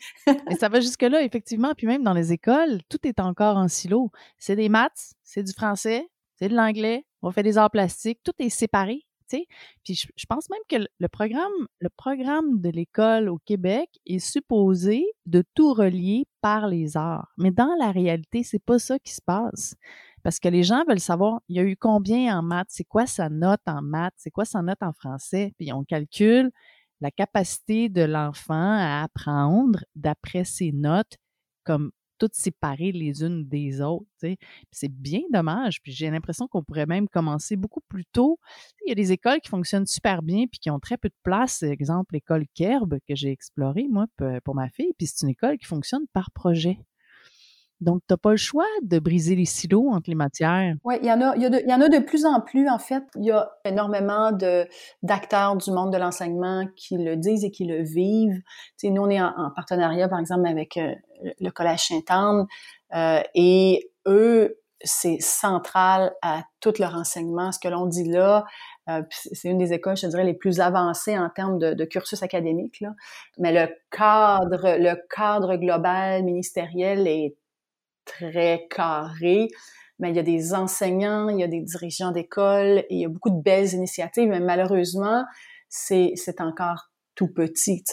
Et 0.50 0.56
ça 0.56 0.70
va 0.70 0.80
jusque 0.80 1.04
là, 1.04 1.22
effectivement. 1.22 1.74
Puis 1.76 1.88
même 1.88 2.04
dans 2.04 2.14
les 2.14 2.34
écoles, 2.34 2.80
tout 2.90 3.06
est 3.08 3.20
encore 3.20 3.58
en 3.58 3.68
silo. 3.68 4.12
C'est 4.38 4.56
des 4.56 4.70
maths, 4.70 5.14
c'est 5.24 5.44
du 5.44 5.54
français, 5.54 6.08
c'est 6.38 6.50
de 6.50 6.56
l'anglais. 6.56 7.06
On 7.22 7.32
fait 7.32 7.44
des 7.44 7.58
arts 7.58 7.72
plastiques, 7.72 8.22
tout 8.24 8.34
est 8.40 8.50
séparé. 8.50 9.06
Puis 9.84 9.96
je, 9.96 10.26
pense 10.28 10.50
même 10.50 10.60
que 10.70 10.88
le 11.00 11.08
programme, 11.08 12.60
de 12.62 12.70
l'école 12.70 13.30
au 13.30 13.38
Québec 13.46 13.90
est 14.06 14.20
supposé 14.20 15.06
de 15.26 15.44
tout 15.54 15.74
relier 15.74 16.26
par 16.42 16.68
les 16.68 16.98
arts. 16.98 17.32
Mais 17.38 17.52
dans 17.52 17.74
la 17.80 17.92
réalité, 17.92 18.44
c'est 18.44 18.64
pas 18.64 18.80
ça 18.80 19.00
qui 19.00 19.14
se 19.14 19.22
passe. 19.22 19.76
Parce 20.24 20.40
que 20.40 20.50
les 20.50 20.64
gens 20.64 20.84
veulent 20.88 21.00
savoir, 21.00 21.40
il 21.48 21.58
y 21.58 21.60
a 21.60 21.64
eu 21.64 21.78
combien 21.78 22.38
en 22.38 22.42
maths, 22.42 22.68
c'est 22.70 22.84
quoi 22.84 23.06
sa 23.06 23.30
note 23.30 23.62
en 23.68 23.82
maths, 23.82 24.16
c'est 24.18 24.32
quoi 24.32 24.46
sa 24.46 24.62
note 24.62 24.82
en 24.82 24.92
français, 24.94 25.54
puis 25.58 25.72
on 25.72 25.84
calcule 25.84 26.52
la 27.02 27.12
capacité 27.12 27.88
de 27.88 28.02
l'enfant 28.02 28.78
à 28.78 29.04
apprendre 29.04 29.80
d'après 29.96 30.44
ses 30.44 30.74
notes 30.74 31.18
comme 31.64 31.92
toutes 32.20 32.36
séparées 32.36 32.92
les 32.92 33.24
unes 33.24 33.48
des 33.48 33.82
autres. 33.82 34.06
C'est 34.72 34.92
bien 34.92 35.22
dommage. 35.32 35.80
J'ai 35.86 36.10
l'impression 36.10 36.48
qu'on 36.48 36.64
pourrait 36.64 36.86
même 36.86 37.08
commencer 37.08 37.56
beaucoup 37.56 37.82
plus 37.88 38.06
tôt. 38.06 38.40
Il 38.86 38.90
y 38.90 38.92
a 38.92 38.96
des 38.96 39.12
écoles 39.12 39.40
qui 39.42 39.50
fonctionnent 39.50 39.88
super 39.88 40.22
bien 40.22 40.46
puis 40.46 40.60
qui 40.60 40.70
ont 40.70 40.80
très 40.80 40.98
peu 40.98 41.10
de 41.10 41.16
place. 41.24 41.64
Exemple, 41.64 42.14
l'école 42.14 42.46
Kerb 42.54 43.00
que 43.08 43.16
j'ai 43.16 43.32
explorée, 43.32 43.88
moi, 43.90 44.06
pour 44.44 44.56
ma 44.56 44.70
fille. 44.70 44.94
Puis 44.98 45.08
c'est 45.08 45.26
une 45.26 45.30
école 45.30 45.58
qui 45.58 45.66
fonctionne 45.66 46.06
par 46.14 46.32
projet. 46.32 46.78
Donc, 47.82 48.02
tu 48.08 48.14
n'as 48.14 48.18
pas 48.18 48.32
le 48.32 48.38
choix 48.38 48.66
de 48.82 49.00
briser 49.00 49.36
les 49.36 49.46
silos 49.46 49.90
entre 49.92 50.10
les 50.10 50.16
matières. 50.16 50.76
Oui, 50.84 50.96
il 51.02 51.08
y, 51.08 51.12
en 51.12 51.22
a, 51.22 51.36
il, 51.36 51.44
y, 51.44 51.74
en 51.74 51.82
a 51.82 51.90
de 51.90 52.00
plus 52.00 52.26
en 52.26 52.42
plus, 52.42 52.68
en 52.70 52.80
fait. 52.80 53.04
Il 53.16 53.26
y 53.26 53.32
a 53.32 53.50
énormément 53.64 54.32
d'acteurs 55.02 55.56
du 55.56 55.72
monde 55.72 55.94
de 55.94 55.98
l'enseignement 55.98 56.66
qui 56.76 56.98
le 56.98 57.16
disent 57.16 57.46
et 57.46 57.52
qui 57.52 57.66
le 57.66 57.84
vivent. 57.84 58.42
sais, 58.76 58.90
nous, 58.90 59.02
on 59.02 59.10
est 59.10 59.22
en, 59.22 59.52
partenariat, 59.56 60.10
par 60.10 60.20
exemple, 60.20 60.48
avec 60.48 60.76
euh, 60.78 60.94
le 61.40 61.50
Collège 61.52 61.88
Sainte-Anne 61.88 62.46
euh, 62.96 63.22
et 63.34 63.92
eux, 64.08 64.58
c'est 64.82 65.20
central 65.20 66.14
à 66.22 66.44
tout 66.62 66.74
leur 66.80 66.96
enseignement. 66.96 67.52
Ce 67.52 67.60
que 67.60 67.68
l'on 67.68 67.86
dit 67.86 68.10
là, 68.10 68.46
euh, 68.90 69.02
c'est 69.10 69.50
une 69.50 69.58
des 69.58 69.74
écoles, 69.74 69.98
je 69.98 70.08
dirais, 70.08 70.24
les 70.24 70.34
plus 70.34 70.60
avancées 70.60 71.18
en 71.18 71.30
termes 71.30 71.60
de, 71.60 71.74
de 71.74 71.86
cursus 71.86 72.24
académique. 72.24 72.80
Là. 72.82 72.94
Mais 73.38 73.52
le 73.52 73.74
cadre, 73.92 74.78
le 74.78 74.96
cadre 75.14 75.58
global 75.58 76.24
ministériel 76.24 77.08
est 77.08 77.36
très 78.10 78.68
carré, 78.70 79.48
mais 80.00 80.10
il 80.10 80.16
y 80.16 80.20
a 80.20 80.24
des 80.24 80.54
enseignants, 80.54 81.30
il 81.30 81.40
y 81.40 81.44
a 81.44 81.48
des 81.48 81.62
dirigeants 81.62 82.12
d'école, 82.12 82.86
il 82.90 83.00
y 83.00 83.06
a 83.06 83.10
beaucoup 83.10 83.30
de 83.30 83.42
belles 83.42 83.74
initiatives, 83.74 84.30
mais 84.30 84.40
malheureusement, 84.40 85.24
c'est, 85.70 86.14
encore 86.40 86.92
tout 87.16 87.28
petit, 87.28 87.84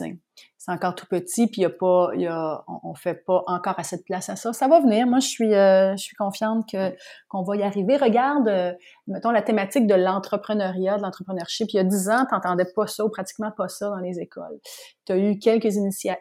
c'est 0.67 0.73
encore 0.73 0.97
tout 0.97 1.07
petit, 1.07 1.47
puis 1.47 1.63
y 1.63 1.65
a 1.65 1.71
pas, 1.71 2.11
y 2.17 2.27
a, 2.27 2.65
on, 2.83 2.93
fait 2.95 3.15
pas 3.15 3.45
encore 3.47 3.79
assez 3.79 3.99
de 3.99 4.03
place 4.03 4.29
à 4.29 4.35
ça. 4.35 4.53
Ça 4.53 4.67
va 4.67 4.81
venir. 4.81 5.07
Moi, 5.07 5.21
je 5.21 5.29
suis, 5.29 5.55
euh, 5.55 5.93
je 5.93 6.03
suis 6.03 6.17
confiante 6.17 6.69
que 6.69 6.93
qu'on 7.29 7.45
va 7.45 7.55
y 7.55 7.63
arriver. 7.63 7.97
Regarde, 7.97 8.49
euh, 8.49 8.73
mettons 9.07 9.31
la 9.31 9.43
thématique 9.43 9.87
de 9.87 9.95
l'entrepreneuriat, 9.95 10.97
de 10.97 11.03
l'entrepreneurship. 11.03 11.69
Il 11.73 11.77
y 11.77 11.79
a 11.79 11.85
dix 11.85 12.09
ans, 12.09 12.27
t'entendais 12.29 12.65
pas 12.75 12.89
ça 12.89 13.05
ou 13.05 13.11
pratiquement 13.11 13.53
pas 13.53 13.69
ça 13.69 13.91
dans 13.91 14.01
les 14.01 14.19
écoles. 14.19 14.59
Tu 15.05 15.13
as 15.13 15.19
eu 15.19 15.39
quelques 15.39 15.77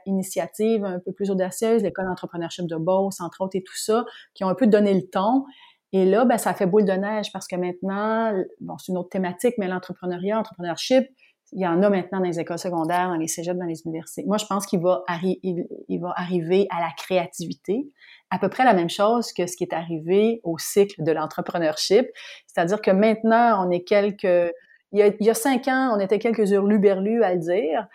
initiatives 0.05 0.85
un 0.85 0.99
peu 0.99 1.11
plus 1.11 1.31
audacieuses, 1.31 1.81
l'école 1.81 2.05
d'entrepreneurship 2.05 2.67
de 2.67 2.75
Beauce, 2.75 3.21
entre 3.21 3.41
autres, 3.41 3.55
et 3.55 3.63
tout 3.63 3.77
ça, 3.77 4.05
qui 4.35 4.43
ont 4.43 4.49
un 4.49 4.55
peu 4.55 4.67
donné 4.67 4.93
le 4.93 5.09
ton. 5.09 5.45
Et 5.91 6.05
là, 6.05 6.23
ben, 6.23 6.37
ça 6.37 6.53
fait 6.53 6.67
boule 6.67 6.85
de 6.85 6.91
neige 6.91 7.31
parce 7.33 7.47
que 7.47 7.55
maintenant, 7.55 8.31
bon, 8.59 8.77
c'est 8.77 8.91
une 8.91 8.99
autre 8.99 9.09
thématique, 9.09 9.55
mais 9.57 9.67
l'entrepreneuriat, 9.67 10.35
l'entrepreneurship, 10.35 11.07
il 11.51 11.61
y 11.61 11.67
en 11.67 11.81
a 11.83 11.89
maintenant 11.89 12.19
dans 12.19 12.25
les 12.25 12.39
écoles 12.39 12.59
secondaires, 12.59 13.07
dans 13.07 13.15
les 13.15 13.27
cégeps, 13.27 13.57
dans 13.57 13.65
les 13.65 13.81
universités. 13.85 14.23
Moi, 14.25 14.37
je 14.37 14.45
pense 14.45 14.65
qu'il 14.65 14.79
va, 14.79 15.03
il, 15.23 15.99
va 15.99 16.13
arriver 16.15 16.67
à 16.69 16.81
la 16.81 16.91
créativité, 16.97 17.89
à 18.29 18.39
peu 18.39 18.49
près 18.49 18.63
la 18.63 18.73
même 18.73 18.89
chose 18.89 19.31
que 19.31 19.45
ce 19.47 19.55
qui 19.55 19.63
est 19.63 19.73
arrivé 19.73 20.41
au 20.43 20.57
cycle 20.57 21.03
de 21.03 21.11
l'entrepreneurship. 21.11 22.07
C'est-à-dire 22.47 22.81
que 22.81 22.91
maintenant, 22.91 23.65
on 23.65 23.71
est 23.71 23.83
quelques... 23.83 24.51
Il 24.91 25.13
y, 25.19 25.29
a, 25.29 25.33
cinq 25.33 25.67
ans, 25.67 25.93
on 25.93 25.99
était 25.99 26.19
quelques 26.19 26.51
hurluberlus 26.51 27.21
à 27.21 27.33
le 27.33 27.39
dire. 27.39 27.85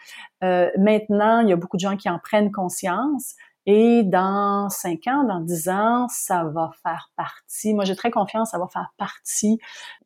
Euh, 0.45 0.69
maintenant, 0.77 1.41
il 1.41 1.49
y 1.49 1.53
a 1.53 1.57
beaucoup 1.57 1.79
de 1.79 1.81
gens 1.81 1.97
qui 1.97 2.11
en 2.11 2.19
prennent 2.19 2.53
conscience. 2.53 3.37
Et 3.65 4.03
dans 4.05 4.69
cinq 4.69 5.07
ans, 5.07 5.25
dans 5.25 5.41
dix 5.41 5.69
ans, 5.69 6.09
ça 6.09 6.45
va 6.45 6.71
faire 6.83 7.11
partie, 7.17 7.75
moi 7.75 7.85
j'ai 7.85 7.95
très 7.95 8.11
confiance, 8.11 8.51
ça 8.51 8.59
va 8.59 8.67
faire 8.69 8.93
partie 8.97 9.59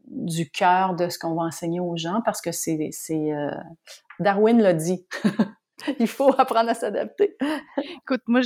du 0.07 0.51
cœur 0.51 0.95
de 0.95 1.09
ce 1.09 1.19
qu'on 1.19 1.35
va 1.35 1.43
enseigner 1.43 1.81
aux 1.81 1.97
gens 1.97 2.21
parce 2.25 2.41
que 2.41 2.53
c'est, 2.53 2.93
euh, 3.11 3.51
Darwin 4.21 4.61
l'a 4.61 4.75
dit. 4.75 5.07
Il 5.99 6.07
faut 6.07 6.33
apprendre 6.39 6.71
à 6.71 6.75
s'adapter. 6.75 7.37
Écoute, 8.03 8.23
moi, 8.27 8.41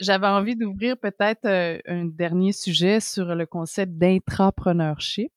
j'avais 0.00 0.26
envie 0.26 0.56
d'ouvrir 0.56 0.98
peut-être 0.98 1.44
euh, 1.44 1.78
un 1.86 2.04
dernier 2.04 2.52
sujet 2.52 3.00
sur 3.00 3.34
le 3.34 3.46
concept 3.46 3.92
d'intrapreneurship. 3.92 5.32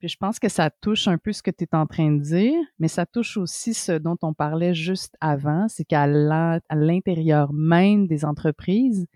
Puis 0.00 0.08
je 0.08 0.16
pense 0.16 0.38
que 0.38 0.48
ça 0.48 0.70
touche 0.70 1.08
un 1.08 1.18
peu 1.18 1.32
ce 1.32 1.42
que 1.42 1.50
tu 1.50 1.64
es 1.64 1.74
en 1.74 1.86
train 1.86 2.10
de 2.10 2.22
dire, 2.22 2.58
mais 2.78 2.88
ça 2.88 3.04
touche 3.04 3.36
aussi 3.36 3.74
ce 3.74 3.92
dont 3.92 4.16
on 4.22 4.32
parlait 4.32 4.72
juste 4.72 5.14
avant, 5.20 5.66
c'est 5.68 5.84
qu'à 5.84 6.06
l'intérieur 6.06 7.52
même 7.52 8.06
des 8.06 8.24
entreprises, 8.24 9.06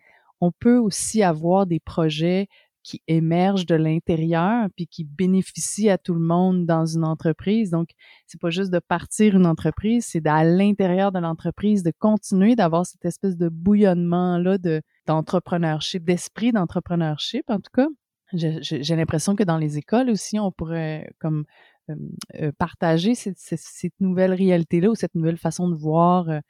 on 0.42 0.52
peut 0.52 0.76
aussi 0.76 1.22
avoir 1.22 1.66
des 1.66 1.80
projets 1.80 2.48
qui 2.84 3.02
émergent 3.08 3.66
de 3.66 3.74
l'intérieur 3.74 4.68
puis 4.76 4.86
qui 4.86 5.04
bénéficient 5.04 5.90
à 5.90 5.98
tout 5.98 6.14
le 6.14 6.20
monde 6.20 6.66
dans 6.66 6.86
une 6.86 7.04
entreprise. 7.04 7.70
Donc, 7.70 7.88
c'est 8.26 8.40
pas 8.40 8.50
juste 8.50 8.70
de 8.70 8.78
partir 8.78 9.36
une 9.36 9.46
entreprise, 9.46 10.06
c'est 10.06 10.24
à 10.26 10.44
l'intérieur 10.44 11.10
de 11.10 11.18
l'entreprise 11.18 11.82
de 11.82 11.92
continuer 11.98 12.54
d'avoir 12.54 12.86
cette 12.86 13.04
espèce 13.04 13.36
de 13.36 13.48
bouillonnement 13.48 14.38
là 14.38 14.58
de 14.58 14.82
d'entrepreneurship, 15.06 16.04
d'esprit 16.04 16.52
d'entrepreneurship 16.52 17.44
en 17.48 17.56
tout 17.56 17.72
cas. 17.72 17.88
J'ai 18.32 18.96
l'impression 18.96 19.36
que 19.36 19.44
dans 19.44 19.58
les 19.58 19.78
écoles 19.78 20.10
aussi, 20.10 20.38
on 20.38 20.50
pourrait 20.50 21.12
comme 21.20 21.44
euh, 21.90 21.94
euh, 22.36 22.52
partager 22.58 23.14
cette, 23.14 23.38
cette, 23.38 24.00
nouvelle 24.00 24.32
réalité-là 24.32 24.90
ou 24.90 24.94
cette 24.94 25.14
nouvelle 25.14 25.36
façon 25.36 25.68
de 25.68 25.76
voir 25.76 26.28
euh, 26.30 26.40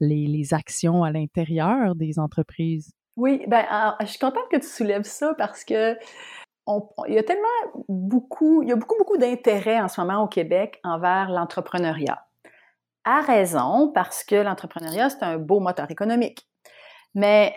les, 0.00 0.26
les 0.26 0.54
actions 0.54 1.04
à 1.04 1.12
l'intérieur 1.12 1.94
des 1.94 2.18
entreprises. 2.18 2.90
Oui, 3.20 3.44
ben, 3.48 3.66
je 4.00 4.06
suis 4.06 4.18
contente 4.18 4.48
que 4.50 4.56
tu 4.56 4.66
soulèves 4.66 5.04
ça 5.04 5.34
parce 5.36 5.62
que 5.62 5.94
il 7.06 7.14
y 7.14 7.18
a 7.18 7.22
tellement 7.22 7.84
beaucoup, 7.86 8.62
il 8.62 8.70
y 8.70 8.72
a 8.72 8.76
beaucoup, 8.76 8.96
beaucoup 8.96 9.18
d'intérêt 9.18 9.78
en 9.78 9.88
ce 9.88 10.00
moment 10.00 10.22
au 10.22 10.26
Québec 10.26 10.80
envers 10.84 11.28
l'entrepreneuriat. 11.28 12.26
À 13.04 13.20
raison, 13.20 13.92
parce 13.92 14.24
que 14.24 14.36
l'entrepreneuriat, 14.36 15.10
c'est 15.10 15.22
un 15.22 15.36
beau 15.36 15.60
moteur 15.60 15.90
économique. 15.90 16.48
Mais 17.14 17.54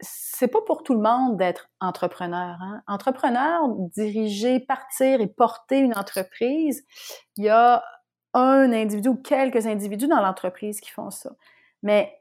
c'est 0.00 0.48
pas 0.48 0.62
pour 0.66 0.82
tout 0.82 0.94
le 0.94 1.02
monde 1.02 1.36
d'être 1.36 1.68
entrepreneur. 1.78 2.56
Hein? 2.62 2.82
Entrepreneur, 2.86 3.68
diriger, 3.94 4.60
partir 4.60 5.20
et 5.20 5.26
porter 5.26 5.80
une 5.80 5.96
entreprise, 5.98 6.86
il 7.36 7.44
y 7.44 7.50
a 7.50 7.84
un 8.32 8.72
individu 8.72 9.10
ou 9.10 9.16
quelques 9.16 9.66
individus 9.66 10.08
dans 10.08 10.22
l'entreprise 10.22 10.80
qui 10.80 10.90
font 10.90 11.10
ça. 11.10 11.32
Mais 11.82 12.18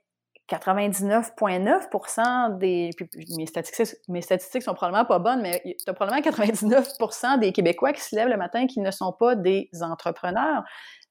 99,9% 0.49 2.57
des. 2.57 2.91
mes 3.37 3.45
statistiques, 3.47 3.97
mes 4.07 4.21
sont 4.21 4.73
probablement 4.73 5.03
pas 5.05 5.19
bonnes, 5.19 5.41
mais 5.41 5.61
tu 5.63 5.75
as 5.87 5.93
probablement 5.93 6.21
99% 6.21 7.39
des 7.39 7.51
Québécois 7.51 7.91
qui 7.93 8.01
se 8.01 8.15
lèvent 8.15 8.29
le 8.29 8.37
matin 8.37 8.67
qui 8.67 8.79
ne 8.79 8.91
sont 8.91 9.11
pas 9.11 9.35
des 9.35 9.69
entrepreneurs, 9.81 10.63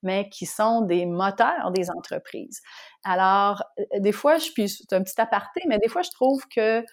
mais 0.02 0.28
qui 0.28 0.46
sont 0.46 0.82
des 0.82 1.04
moteurs 1.06 1.72
des 1.72 1.90
entreprises. 1.90 2.62
Alors, 3.02 3.64
euh, 3.78 3.84
des 3.98 4.12
fois, 4.12 4.38
je 4.38 4.52
puis 4.52 4.68
c'est 4.68 4.92
un 4.92 5.02
petit 5.02 5.20
aparté, 5.20 5.62
mais 5.68 5.78
des 5.78 5.88
fois, 5.88 6.02
je 6.02 6.10
trouve 6.10 6.46
que 6.48 6.84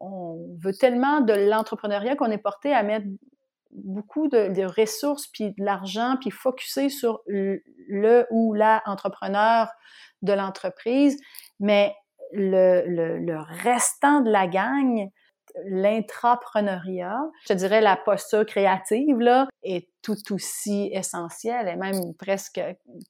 on 0.00 0.56
veut 0.58 0.74
tellement 0.74 1.20
de 1.20 1.32
l'entrepreneuriat 1.32 2.16
qu'on 2.16 2.32
est 2.32 2.38
porté 2.38 2.72
à 2.72 2.82
mettre 2.82 3.06
beaucoup 3.70 4.28
de, 4.28 4.64
ressources 4.64 5.28
puis 5.28 5.50
de 5.50 5.64
l'argent 5.64 6.16
puis 6.20 6.30
focuser 6.30 6.88
sur 6.88 7.20
le 7.26 8.26
ou 8.30 8.54
la 8.54 8.82
entrepreneur 8.86 9.68
de 10.22 10.32
l'entreprise, 10.32 11.18
mais 11.60 11.94
le, 12.32 12.84
le, 12.86 13.38
restant 13.62 14.20
de 14.20 14.30
la 14.30 14.46
gang, 14.46 15.08
l'intrapreneuriat, 15.64 17.20
je 17.48 17.54
dirais 17.54 17.80
la 17.80 17.96
posture 17.96 18.44
créative, 18.44 19.18
là, 19.18 19.46
est 19.62 19.88
tout 20.02 20.16
aussi 20.32 20.90
essentielle 20.92 21.68
et 21.68 21.76
même 21.76 22.14
presque 22.18 22.60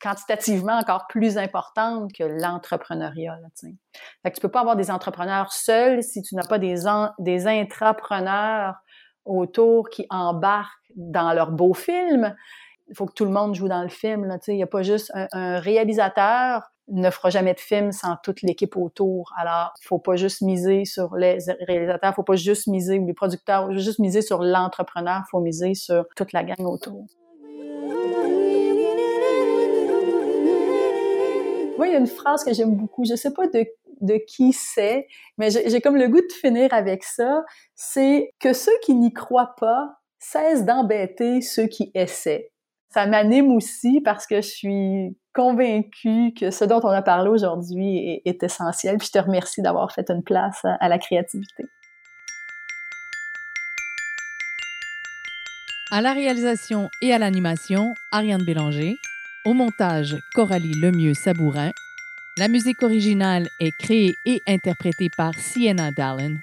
quantitativement 0.00 0.78
encore 0.78 1.06
plus 1.08 1.38
importante 1.38 2.12
que 2.12 2.24
l'entrepreneuriat. 2.24 3.38
Fait 4.22 4.30
que 4.30 4.34
tu 4.36 4.40
peux 4.40 4.50
pas 4.50 4.60
avoir 4.60 4.76
des 4.76 4.90
entrepreneurs 4.90 5.52
seuls 5.52 6.02
si 6.02 6.22
tu 6.22 6.34
n'as 6.34 6.46
pas 6.46 6.58
des, 6.58 6.84
des 7.18 7.46
intrapreneurs 7.46 8.76
autour 9.24 9.88
qui 9.90 10.06
embarquent 10.08 10.92
dans 10.94 11.32
leur 11.32 11.50
beau 11.50 11.74
film. 11.74 12.34
Faut 12.94 13.06
que 13.06 13.12
tout 13.12 13.24
le 13.24 13.30
monde 13.30 13.54
joue 13.54 13.68
dans 13.68 13.82
le 13.82 13.88
film. 13.88 14.30
Il 14.46 14.54
n'y 14.54 14.62
a 14.62 14.66
pas 14.66 14.82
juste 14.82 15.12
un 15.32 15.58
réalisateur 15.58 16.70
ne 16.88 17.10
fera 17.10 17.30
jamais 17.30 17.54
de 17.54 17.60
film 17.60 17.92
sans 17.92 18.16
toute 18.22 18.42
l'équipe 18.42 18.76
autour. 18.76 19.32
Alors, 19.36 19.74
faut 19.82 19.98
pas 19.98 20.16
juste 20.16 20.42
miser 20.42 20.84
sur 20.84 21.16
les 21.16 21.38
réalisateurs, 21.66 22.14
faut 22.14 22.22
pas 22.22 22.36
juste 22.36 22.68
miser, 22.68 22.98
ou 22.98 23.06
les 23.06 23.14
producteurs, 23.14 23.66
faut 23.66 23.72
juste 23.72 23.98
miser 23.98 24.22
sur 24.22 24.42
l'entrepreneur, 24.42 25.22
faut 25.30 25.40
miser 25.40 25.74
sur 25.74 26.06
toute 26.14 26.32
la 26.32 26.44
gang 26.44 26.64
autour. 26.66 27.04
Moi, 31.76 31.88
il 31.88 31.92
y 31.92 31.96
a 31.96 31.98
une 31.98 32.06
phrase 32.06 32.44
que 32.44 32.54
j'aime 32.54 32.74
beaucoup. 32.74 33.04
Je 33.04 33.16
sais 33.16 33.32
pas 33.32 33.48
de, 33.48 33.66
de 34.00 34.14
qui 34.26 34.52
c'est, 34.52 35.08
mais 35.36 35.50
j'ai 35.50 35.80
comme 35.80 35.96
le 35.96 36.08
goût 36.08 36.20
de 36.20 36.32
finir 36.32 36.72
avec 36.72 37.02
ça. 37.04 37.44
C'est 37.74 38.32
que 38.38 38.52
ceux 38.52 38.78
qui 38.82 38.94
n'y 38.94 39.12
croient 39.12 39.54
pas 39.58 39.98
cessent 40.18 40.64
d'embêter 40.64 41.42
ceux 41.42 41.66
qui 41.66 41.90
essaient. 41.94 42.52
Ça 42.90 43.06
m'anime 43.06 43.52
aussi 43.52 44.00
parce 44.00 44.26
que 44.26 44.36
je 44.36 44.48
suis 44.48 45.16
convaincue 45.34 46.32
que 46.38 46.50
ce 46.50 46.64
dont 46.64 46.80
on 46.82 46.88
a 46.88 47.02
parlé 47.02 47.28
aujourd'hui 47.28 48.22
est, 48.24 48.42
essentiel. 48.42 48.96
Puis 48.98 49.08
je 49.08 49.18
te 49.18 49.24
remercie 49.24 49.60
d'avoir 49.60 49.92
fait 49.92 50.08
une 50.10 50.22
place 50.22 50.64
à, 50.64 50.88
la 50.88 50.98
créativité. 50.98 51.64
À 55.90 56.00
la 56.00 56.12
réalisation 56.12 56.88
et 57.02 57.12
à 57.12 57.18
l'animation, 57.18 57.94
Ariane 58.12 58.44
Bélanger. 58.44 58.96
Au 59.44 59.52
montage, 59.52 60.16
Coralie 60.34 60.74
Lemieux-Sabourin. 60.80 61.70
La 62.38 62.48
musique 62.48 62.82
originale 62.82 63.48
est 63.60 63.76
créée 63.78 64.14
et 64.24 64.42
interprétée 64.46 65.08
par 65.16 65.34
Sienna 65.34 65.90
Dallin. 65.92 66.36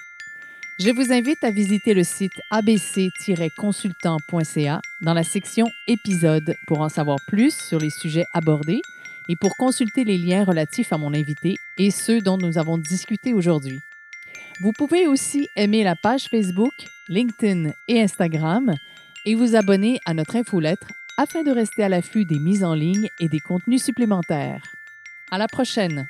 Je 0.79 0.89
vous 0.89 1.13
invite 1.13 1.43
à 1.43 1.51
visiter 1.51 1.93
le 1.93 2.03
site 2.03 2.41
abc-consultant.ca 2.49 4.81
dans 5.01 5.13
la 5.13 5.21
section 5.23 5.69
Épisodes 5.87 6.55
pour 6.65 6.81
en 6.81 6.89
savoir 6.89 7.19
plus 7.27 7.55
sur 7.55 7.77
les 7.77 7.91
sujets 7.91 8.25
abordés 8.33 8.81
et 9.29 9.35
pour 9.35 9.55
consulter 9.55 10.03
les 10.03 10.17
liens 10.17 10.43
relatifs 10.43 10.91
à 10.91 10.97
mon 10.97 11.13
invité 11.13 11.57
et 11.77 11.91
ceux 11.91 12.21
dont 12.21 12.39
nous 12.39 12.57
avons 12.57 12.79
discuté 12.79 13.35
aujourd'hui. 13.35 13.81
Vous 14.61 14.71
pouvez 14.71 15.05
aussi 15.05 15.47
aimer 15.55 15.83
la 15.83 15.95
page 15.95 16.29
Facebook, 16.29 16.73
LinkedIn 17.07 17.69
et 17.87 18.01
Instagram 18.01 18.73
et 19.25 19.35
vous 19.35 19.55
abonner 19.55 19.99
à 20.05 20.15
notre 20.15 20.37
infolettre 20.37 20.87
afin 21.17 21.43
de 21.43 21.51
rester 21.51 21.83
à 21.83 21.89
l'affût 21.89 22.25
des 22.25 22.39
mises 22.39 22.63
en 22.63 22.73
ligne 22.73 23.09
et 23.19 23.29
des 23.29 23.39
contenus 23.39 23.83
supplémentaires. 23.83 24.63
À 25.29 25.37
la 25.37 25.47
prochaine! 25.47 26.07